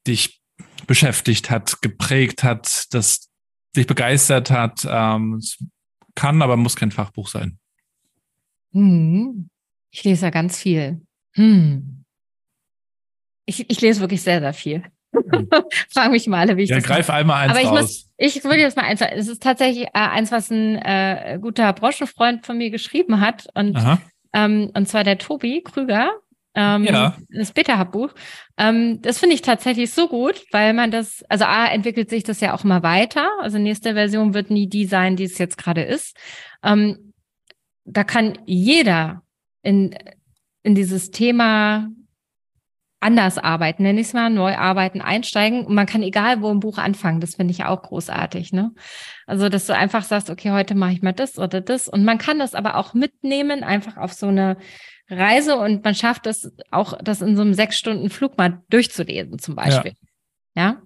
dich 0.07 0.41
beschäftigt 0.87 1.51
hat, 1.51 1.83
geprägt 1.83 2.43
hat, 2.43 2.87
das 2.91 3.29
dich 3.77 3.87
begeistert 3.87 4.51
hat? 4.51 4.87
Ähm, 4.89 5.35
es 5.35 5.59
kann, 6.15 6.43
aber 6.43 6.57
muss 6.57 6.77
kein 6.77 6.91
Fachbuch 6.91 7.29
sein. 7.29 7.59
Hm. 8.73 9.49
Ich 9.91 10.05
lese 10.05 10.27
ja 10.27 10.31
ganz 10.31 10.59
viel. 10.59 11.03
Hm. 11.35 12.05
Ich, 13.47 13.69
ich 13.71 13.81
lese 13.81 14.01
wirklich 14.01 14.23
sehr, 14.23 14.41
sehr 14.41 14.55
viel. 14.55 14.85
Hm. 15.13 15.49
Frag 15.91 16.11
mich 16.11 16.27
mal 16.27 16.41
alle, 16.41 16.57
wie 16.57 16.63
ich 16.63 16.71
ja, 16.71 16.77
das 16.77 16.85
greif 16.85 17.09
mache. 17.09 17.19
einmal 17.19 17.43
eins 17.43 17.51
Aber 17.53 17.61
ich 17.61 17.69
raus. 17.69 17.81
muss, 17.81 18.11
ich 18.17 18.45
würde 18.45 18.59
jetzt 18.59 18.77
mal 18.77 18.85
eins, 18.85 19.01
es 19.01 19.29
ist 19.29 19.43
tatsächlich 19.43 19.87
äh, 19.87 19.91
eins, 19.93 20.33
was 20.33 20.51
ein 20.51 20.77
äh, 20.77 21.39
guter 21.41 21.73
Branchenfreund 21.73 22.45
von 22.45 22.59
mir 22.59 22.71
geschrieben 22.71 23.21
hat 23.21 23.47
und 23.55 23.77
Aha. 23.77 24.01
Ähm, 24.35 24.71
und 24.75 24.87
zwar 24.89 25.05
der 25.05 25.17
Tobi 25.17 25.63
Krüger. 25.63 26.11
Ähm, 26.57 26.85
ja. 26.85 27.17
Das 27.31 27.53
Beta-Hub-Buch. 27.53 28.13
Ähm, 28.59 29.01
das 29.03 29.19
finde 29.19 29.35
ich 29.35 29.43
tatsächlich 29.43 29.93
so 29.93 30.09
gut, 30.09 30.45
weil 30.53 30.73
man 30.73 30.91
das, 30.91 31.25
also 31.29 31.45
A, 31.47 31.67
entwickelt 31.67 32.11
sich 32.11 32.23
das 32.23 32.41
ja 32.41 32.55
auch 32.55 32.65
immer 32.65 32.83
weiter. 32.83 33.29
Also 33.41 33.59
nächste 33.59 33.95
Version 33.95 34.35
wird 34.35 34.51
nie 34.51 34.69
die 34.69 34.85
sein, 34.87 35.17
die 35.17 35.25
es 35.25 35.39
jetzt 35.39 35.59
gerade 35.59 35.83
ist. 35.83 36.17
Ähm, 36.63 37.13
da 37.85 38.05
kann 38.05 38.39
jeder 38.47 39.23
in, 39.63 39.97
in 40.63 40.75
dieses 40.75 41.11
Thema 41.11 41.89
anders 43.05 43.39
arbeiten, 43.39 43.83
nenne 43.83 44.01
ich 44.01 44.09
es 44.09 44.13
mal, 44.15 44.31
neu 44.31 44.57
arbeiten, 44.57 45.01
einsteigen. 45.01 45.67
Und 45.67 45.75
man 45.75 45.87
kann 45.87 46.03
egal 46.03 46.41
wo 46.41 46.51
im 46.51 46.61
Buch 46.61 46.79
anfangen. 46.79 47.21
Das 47.21 47.37
finde 47.37 47.53
ich 47.53 47.65
auch 47.65 47.83
großartig. 47.83 48.53
Ne? 48.53 48.73
Also, 49.27 49.49
dass 49.49 49.67
du 49.67 49.77
einfach 49.77 50.03
sagst, 50.03 50.31
okay, 50.31 50.51
heute 50.51 50.75
mache 50.75 50.93
ich 50.93 51.03
mal 51.03 51.13
das 51.13 51.39
oder 51.39 51.61
das. 51.61 51.87
Und 51.87 52.05
man 52.05 52.19
kann 52.19 52.39
das 52.39 52.55
aber 52.55 52.77
auch 52.77 52.95
mitnehmen, 52.95 53.63
einfach 53.63 53.99
auf 53.99 54.15
so 54.15 54.27
eine 54.27 54.57
Reise 55.11 55.57
und 55.57 55.85
man 55.85 55.95
schafft 55.95 56.27
es 56.27 56.51
auch, 56.71 56.99
das 57.03 57.21
in 57.21 57.37
so 57.37 57.43
einem 57.43 57.53
sechs 57.53 57.77
Stunden 57.77 58.09
Flug 58.09 58.39
mal 58.39 58.63
durchzulesen, 58.71 59.39
zum 59.39 59.55
Beispiel. 59.55 59.93
Ja. 59.93 60.09
Ja. 60.57 60.83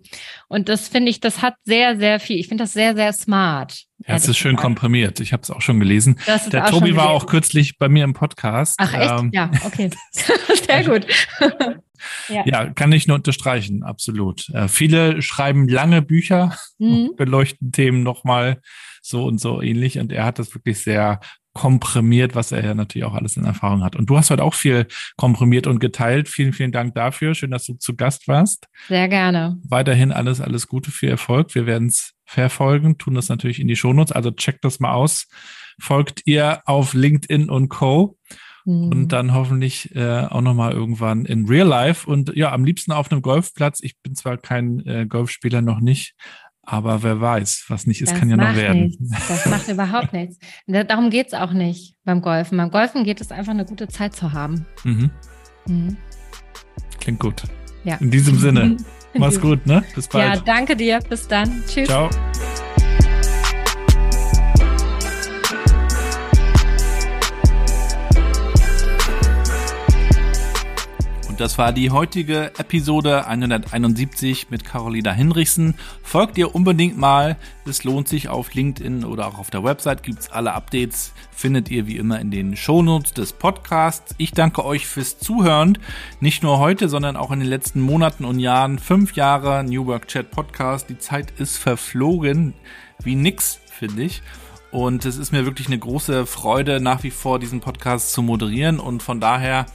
Und 0.49 0.71
das 0.71 0.89
finde 0.89 1.11
ich, 1.11 1.21
das 1.21 1.43
hat 1.43 1.55
sehr, 1.64 1.99
sehr 1.99 2.21
viel. 2.21 2.39
Ich 2.39 2.49
finde 2.49 2.64
das 2.64 2.73
sehr, 2.73 2.97
sehr 2.97 3.12
smart. 3.12 3.85
Ja, 4.07 4.14
es 4.14 4.27
ist 4.27 4.39
schön 4.39 4.57
gesagt. 4.57 4.64
komprimiert. 4.64 5.21
Ich 5.21 5.35
habe 5.35 5.43
es 5.43 5.51
auch 5.51 5.61
schon 5.61 5.79
gelesen. 5.79 6.19
Der 6.51 6.66
Tobi 6.66 6.97
war 6.97 7.11
auch 7.11 7.27
kürzlich 7.27 7.77
bei 7.77 7.91
mir 7.91 8.05
im 8.05 8.14
Podcast. 8.14 8.77
Ach 8.79 8.95
echt? 8.95 9.12
Ähm, 9.12 9.31
ja, 9.35 9.51
okay. 9.66 9.91
sehr 10.66 10.85
gut. 10.85 11.07
ja. 12.29 12.43
ja. 12.47 12.67
kann 12.67 12.93
ich 12.93 13.07
nur 13.07 13.17
unterstreichen, 13.17 13.83
absolut. 13.83 14.49
Äh, 14.51 14.69
viele 14.69 15.23
schreiben 15.23 15.69
lange 15.69 16.03
Bücher, 16.03 16.57
mhm. 16.79 17.11
beleuchten 17.17 17.73
Themen 17.73 18.03
nochmal 18.03 18.61
so 19.03 19.25
und 19.25 19.41
so 19.41 19.63
ähnlich. 19.63 19.99
Und 19.99 20.13
er 20.13 20.25
hat 20.25 20.39
das 20.39 20.55
wirklich 20.55 20.83
sehr 20.83 21.21
komprimiert, 21.59 22.37
was 22.37 22.53
er 22.53 22.65
ja 22.65 22.75
natürlich 22.75 23.05
auch 23.05 23.15
alles 23.15 23.37
in 23.37 23.45
Erfahrung 23.45 23.83
hat. 23.83 23.97
Und 23.97 24.09
du 24.09 24.17
hast 24.17 24.31
heute 24.31 24.45
auch 24.45 24.55
viel 24.55 24.87
komprimiert 25.17 25.67
und 25.67 25.81
geteilt. 25.81 26.29
Vielen, 26.29 26.53
vielen 26.53 26.71
Dank 26.71 26.95
dafür. 26.95 27.35
Schön, 27.35 27.51
dass 27.51 27.67
du 27.67 27.75
zu 27.75 27.97
Gast 27.97 28.29
warst. 28.29 28.69
Sehr 28.87 29.09
gerne. 29.09 29.59
Weiterhin 29.69 30.13
alles, 30.13 30.41
alles 30.41 30.69
Gute, 30.69 30.93
für 30.93 31.09
Erfolg. 31.09 31.55
Wir 31.57 31.67
werden 31.67 31.89
es 31.89 32.15
verfolgen, 32.25 32.99
tun 32.99 33.15
das 33.15 33.29
natürlich 33.29 33.59
in 33.59 33.67
die 33.67 33.75
Shownotes. 33.75 34.13
Also 34.13 34.31
checkt 34.31 34.65
das 34.65 34.79
mal 34.79 34.93
aus. 34.93 35.27
Folgt 35.81 36.23
ihr 36.27 36.61
auf 36.65 36.95
LinkedIn 36.95 37.51
und 37.51 37.69
Co. 37.69 38.17
Mhm. 38.69 38.91
Und 38.91 39.09
dann 39.09 39.33
hoffentlich 39.33 39.97
äh, 39.97 40.27
auch 40.27 40.43
nochmal 40.43 40.73
irgendwann 40.73 41.25
in 41.25 41.47
Real 41.47 41.66
Life 41.66 42.09
und 42.09 42.37
ja, 42.37 42.53
am 42.53 42.64
liebsten 42.64 42.93
auf 42.93 43.11
einem 43.11 43.23
Golfplatz. 43.23 43.81
Ich 43.83 43.99
bin 44.03 44.14
zwar 44.14 44.37
kein 44.37 44.87
äh, 44.87 45.07
Golfspieler 45.09 45.62
noch 45.62 45.81
nicht, 45.81 46.14
aber 46.61 47.03
wer 47.03 47.19
weiß, 47.19 47.64
was 47.69 47.87
nicht 47.87 48.03
ist, 48.03 48.12
das 48.12 48.19
kann 48.19 48.29
ja 48.29 48.37
noch 48.37 48.55
werden. 48.55 48.95
Nichts. 49.01 49.29
Das 49.29 49.47
macht 49.47 49.69
überhaupt 49.69 50.12
nichts. 50.12 50.39
Darum 50.66 51.09
geht 51.09 51.29
es 51.29 51.35
auch 51.35 51.55
nicht 51.55 51.95
beim 52.05 52.21
Golfen. 52.21 52.59
Beim 52.59 52.71
Golfen 52.71 53.05
geht 53.05 53.23
es 53.23 53.33
einfach, 53.33 53.53
eine 53.53 53.64
gute 53.64 53.89
Zeit 53.89 54.14
zu 54.14 54.35
haben. 54.35 54.66
Mhm. 54.85 55.11
Mhm. 55.66 55.97
Klingt 57.01 57.21
gut. 57.21 57.45
Ja. 57.85 57.95
In 57.97 58.11
diesem 58.11 58.37
Sinne. 58.39 58.77
Mach's 59.14 59.41
gut, 59.41 59.66
ne? 59.66 59.83
Bis 59.95 60.09
bald. 60.09 60.37
Ja, 60.37 60.43
danke 60.43 60.77
dir. 60.77 60.99
Bis 61.09 61.27
dann. 61.27 61.64
Tschüss. 61.66 61.89
Ciao. 61.89 62.11
Das 71.39 71.57
war 71.57 71.72
die 71.72 71.93
heutige 71.93 72.53
Episode 72.59 73.26
171 73.26 74.51
mit 74.51 74.64
Carolina 74.64 75.12
Hinrichsen. 75.12 75.74
Folgt 76.03 76.36
ihr 76.36 76.53
unbedingt 76.53 76.99
mal. 76.99 77.36
Es 77.64 77.84
lohnt 77.84 78.09
sich 78.09 78.28
auf 78.28 78.55
LinkedIn 78.55 79.05
oder 79.05 79.28
auch 79.28 79.39
auf 79.39 79.49
der 79.49 79.62
Website 79.62 80.03
gibt's 80.03 80.32
alle 80.32 80.53
Updates. 80.53 81.12
Findet 81.30 81.70
ihr 81.70 81.86
wie 81.86 81.97
immer 81.97 82.18
in 82.18 82.32
den 82.32 82.57
Shownotes 82.57 83.12
des 83.12 83.32
Podcasts. 83.32 84.16
Ich 84.18 84.32
danke 84.32 84.64
euch 84.64 84.89
fürs 84.89 85.20
Zuhören. 85.20 85.78
Nicht 86.18 86.43
nur 86.43 86.59
heute, 86.59 86.89
sondern 86.89 87.16
auch 87.16 87.30
in 87.30 87.39
den 87.39 87.49
letzten 87.49 87.80
Monaten 87.82 88.24
und 88.24 88.41
Jahren. 88.41 88.80
Fünf 88.80 89.14
Jahre 89.14 89.62
New 89.62 89.86
Work 89.86 90.09
Chat 90.09 90.32
Podcast. 90.32 90.91
Die 90.91 90.99
Zeit 90.99 91.30
ist 91.39 91.57
verflogen 91.57 92.55
wie 93.05 93.14
nix, 93.14 93.61
finde 93.70 94.03
ich. 94.03 94.22
Und 94.72 95.05
es 95.05 95.16
ist 95.16 95.30
mir 95.30 95.47
wirklich 95.47 95.68
eine 95.68 95.78
große 95.78 96.26
Freude, 96.26 96.80
nach 96.80 97.05
wie 97.05 97.12
vor 97.12 97.39
diesen 97.39 97.61
Podcast 97.61 98.12
zu 98.12 98.22
moderieren. 98.22 98.80
Und 98.80 99.05
von 99.05 99.20
daher 99.20 99.66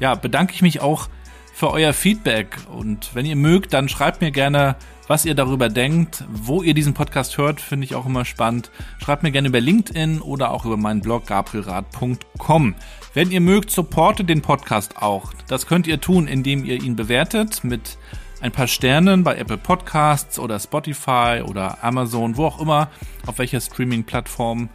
ja, 0.00 0.14
bedanke 0.14 0.54
ich 0.54 0.62
mich 0.62 0.80
auch 0.80 1.08
für 1.52 1.70
euer 1.70 1.92
Feedback. 1.92 2.56
Und 2.70 3.14
wenn 3.14 3.26
ihr 3.26 3.36
mögt, 3.36 3.72
dann 3.72 3.88
schreibt 3.88 4.20
mir 4.20 4.30
gerne, 4.30 4.76
was 5.08 5.24
ihr 5.24 5.34
darüber 5.34 5.68
denkt, 5.68 6.24
wo 6.30 6.62
ihr 6.62 6.74
diesen 6.74 6.94
Podcast 6.94 7.38
hört, 7.38 7.60
finde 7.60 7.84
ich 7.84 7.94
auch 7.94 8.06
immer 8.06 8.24
spannend. 8.24 8.70
Schreibt 9.02 9.22
mir 9.22 9.32
gerne 9.32 9.48
über 9.48 9.60
LinkedIn 9.60 10.20
oder 10.20 10.52
auch 10.52 10.66
über 10.66 10.76
meinen 10.76 11.00
Blog 11.00 11.26
gabrielrad.com. 11.26 12.74
Wenn 13.14 13.30
ihr 13.30 13.40
mögt, 13.40 13.70
supportet 13.70 14.28
den 14.28 14.42
Podcast 14.42 14.98
auch. 14.98 15.32
Das 15.48 15.66
könnt 15.66 15.86
ihr 15.86 16.00
tun, 16.00 16.28
indem 16.28 16.64
ihr 16.64 16.80
ihn 16.82 16.94
bewertet 16.94 17.64
mit 17.64 17.98
ein 18.40 18.52
paar 18.52 18.68
Sternen 18.68 19.24
bei 19.24 19.36
Apple 19.36 19.58
Podcasts 19.58 20.38
oder 20.38 20.60
Spotify 20.60 21.42
oder 21.44 21.82
Amazon, 21.82 22.36
wo 22.36 22.44
auch 22.44 22.60
immer, 22.60 22.88
auf 23.26 23.38
welcher 23.38 23.60
Streaming-Plattform. 23.60 24.68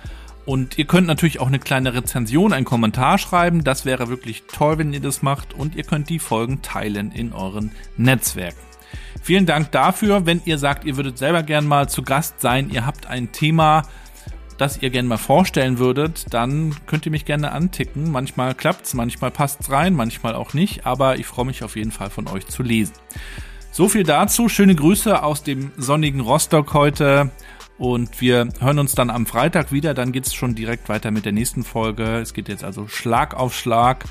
Und 0.45 0.77
ihr 0.77 0.85
könnt 0.85 1.07
natürlich 1.07 1.39
auch 1.39 1.47
eine 1.47 1.59
kleine 1.59 1.93
Rezension, 1.93 2.51
einen 2.51 2.65
Kommentar 2.65 3.17
schreiben. 3.17 3.63
Das 3.63 3.85
wäre 3.85 4.09
wirklich 4.09 4.43
toll, 4.51 4.77
wenn 4.77 4.93
ihr 4.93 4.99
das 4.99 5.21
macht. 5.21 5.53
Und 5.53 5.75
ihr 5.75 5.83
könnt 5.83 6.09
die 6.09 6.19
Folgen 6.19 6.61
teilen 6.61 7.11
in 7.11 7.31
euren 7.31 7.71
Netzwerken. 7.95 8.59
Vielen 9.21 9.45
Dank 9.45 9.71
dafür. 9.71 10.25
Wenn 10.25 10.41
ihr 10.45 10.57
sagt, 10.57 10.83
ihr 10.83 10.97
würdet 10.97 11.17
selber 11.17 11.43
gern 11.43 11.65
mal 11.65 11.87
zu 11.87 12.03
Gast 12.03 12.41
sein, 12.41 12.69
ihr 12.69 12.85
habt 12.85 13.07
ein 13.07 13.31
Thema, 13.31 13.83
das 14.57 14.81
ihr 14.81 14.89
gerne 14.89 15.07
mal 15.07 15.17
vorstellen 15.17 15.77
würdet, 15.79 16.25
dann 16.31 16.75
könnt 16.87 17.05
ihr 17.05 17.11
mich 17.11 17.25
gerne 17.25 17.53
anticken. 17.53 18.11
Manchmal 18.11 18.53
klappt's, 18.53 18.93
manchmal 18.93 19.31
passt's 19.31 19.71
rein, 19.71 19.93
manchmal 19.93 20.35
auch 20.35 20.53
nicht, 20.53 20.85
aber 20.85 21.17
ich 21.17 21.25
freue 21.25 21.45
mich 21.45 21.63
auf 21.63 21.75
jeden 21.77 21.91
Fall 21.91 22.09
von 22.09 22.27
euch 22.27 22.47
zu 22.47 22.63
lesen. 22.63 22.93
So 23.71 23.89
viel 23.89 24.03
dazu. 24.03 24.49
Schöne 24.49 24.75
Grüße 24.75 25.23
aus 25.23 25.41
dem 25.41 25.71
sonnigen 25.77 26.19
Rostock 26.19 26.73
heute. 26.73 27.31
Und 27.83 28.21
wir 28.21 28.47
hören 28.61 28.79
uns 28.79 28.95
dann 28.95 29.09
am 29.09 29.25
Freitag 29.25 29.73
wieder. 29.73 29.93
Dann 29.93 30.13
geht's 30.13 30.33
schon 30.33 30.55
direkt 30.55 30.87
weiter 30.87 31.11
mit 31.11 31.25
der 31.25 31.33
nächsten 31.33 31.65
Folge. 31.65 32.19
Es 32.19 32.33
geht 32.33 32.47
jetzt 32.47 32.63
also 32.63 32.87
Schlag 32.87 33.33
auf 33.33 33.53
Schlag. 33.53 34.05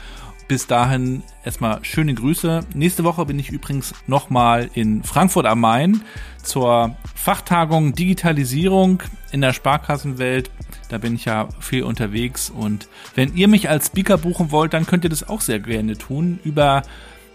Bis 0.46 0.66
dahin 0.66 1.22
erstmal 1.42 1.82
schöne 1.82 2.12
Grüße. 2.12 2.66
Nächste 2.74 3.02
Woche 3.02 3.24
bin 3.24 3.38
ich 3.38 3.48
übrigens 3.48 3.94
nochmal 4.06 4.68
in 4.74 5.02
Frankfurt 5.02 5.46
am 5.46 5.60
Main 5.60 6.02
zur 6.42 6.94
Fachtagung 7.14 7.94
Digitalisierung 7.94 9.02
in 9.30 9.40
der 9.40 9.54
Sparkassenwelt. 9.54 10.50
Da 10.90 10.98
bin 10.98 11.14
ich 11.14 11.24
ja 11.24 11.48
viel 11.58 11.84
unterwegs 11.84 12.50
und 12.50 12.88
wenn 13.14 13.34
ihr 13.34 13.48
mich 13.48 13.70
als 13.70 13.86
Speaker 13.86 14.18
buchen 14.18 14.50
wollt, 14.50 14.74
dann 14.74 14.84
könnt 14.84 15.04
ihr 15.04 15.10
das 15.10 15.26
auch 15.26 15.40
sehr 15.40 15.60
gerne 15.60 15.96
tun 15.96 16.40
über 16.44 16.82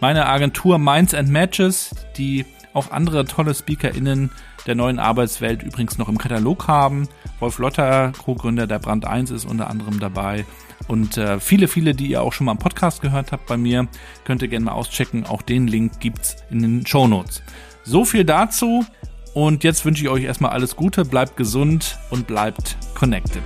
meine 0.01 0.27
Agentur 0.27 0.77
Minds 0.77 1.15
and 1.15 1.29
Matches, 1.29 1.95
die 2.15 2.45
auch 2.73 2.91
andere 2.91 3.25
tolle 3.25 3.55
SpeakerInnen 3.55 4.29
der 4.65 4.75
neuen 4.75 4.99
Arbeitswelt 4.99 5.63
übrigens 5.63 5.97
noch 5.97 6.09
im 6.09 6.17
Katalog 6.17 6.67
haben. 6.67 7.07
Wolf 7.39 7.59
Lotter, 7.59 8.11
Co-Gründer 8.17 8.67
der 8.67 8.79
Brand 8.79 9.05
1, 9.05 9.31
ist 9.31 9.45
unter 9.45 9.69
anderem 9.69 9.99
dabei. 9.99 10.45
Und 10.87 11.17
äh, 11.17 11.39
viele, 11.39 11.67
viele, 11.67 11.93
die 11.93 12.07
ihr 12.07 12.21
auch 12.21 12.33
schon 12.33 12.45
mal 12.45 12.53
im 12.53 12.57
Podcast 12.57 13.01
gehört 13.01 13.31
habt 13.31 13.45
bei 13.47 13.57
mir, 13.57 13.87
könnt 14.25 14.41
ihr 14.41 14.47
gerne 14.47 14.65
mal 14.65 14.71
auschecken. 14.73 15.25
Auch 15.25 15.41
den 15.41 15.67
Link 15.67 15.99
gibt's 15.99 16.37
in 16.49 16.61
den 16.61 16.85
Show 16.85 17.07
Notes. 17.07 17.41
So 17.83 18.05
viel 18.05 18.25
dazu. 18.25 18.85
Und 19.33 19.63
jetzt 19.63 19.85
wünsche 19.85 20.03
ich 20.03 20.09
euch 20.09 20.23
erstmal 20.23 20.51
alles 20.51 20.75
Gute, 20.75 21.05
bleibt 21.05 21.37
gesund 21.37 21.99
und 22.09 22.25
bleibt 22.25 22.75
connected. 22.95 23.43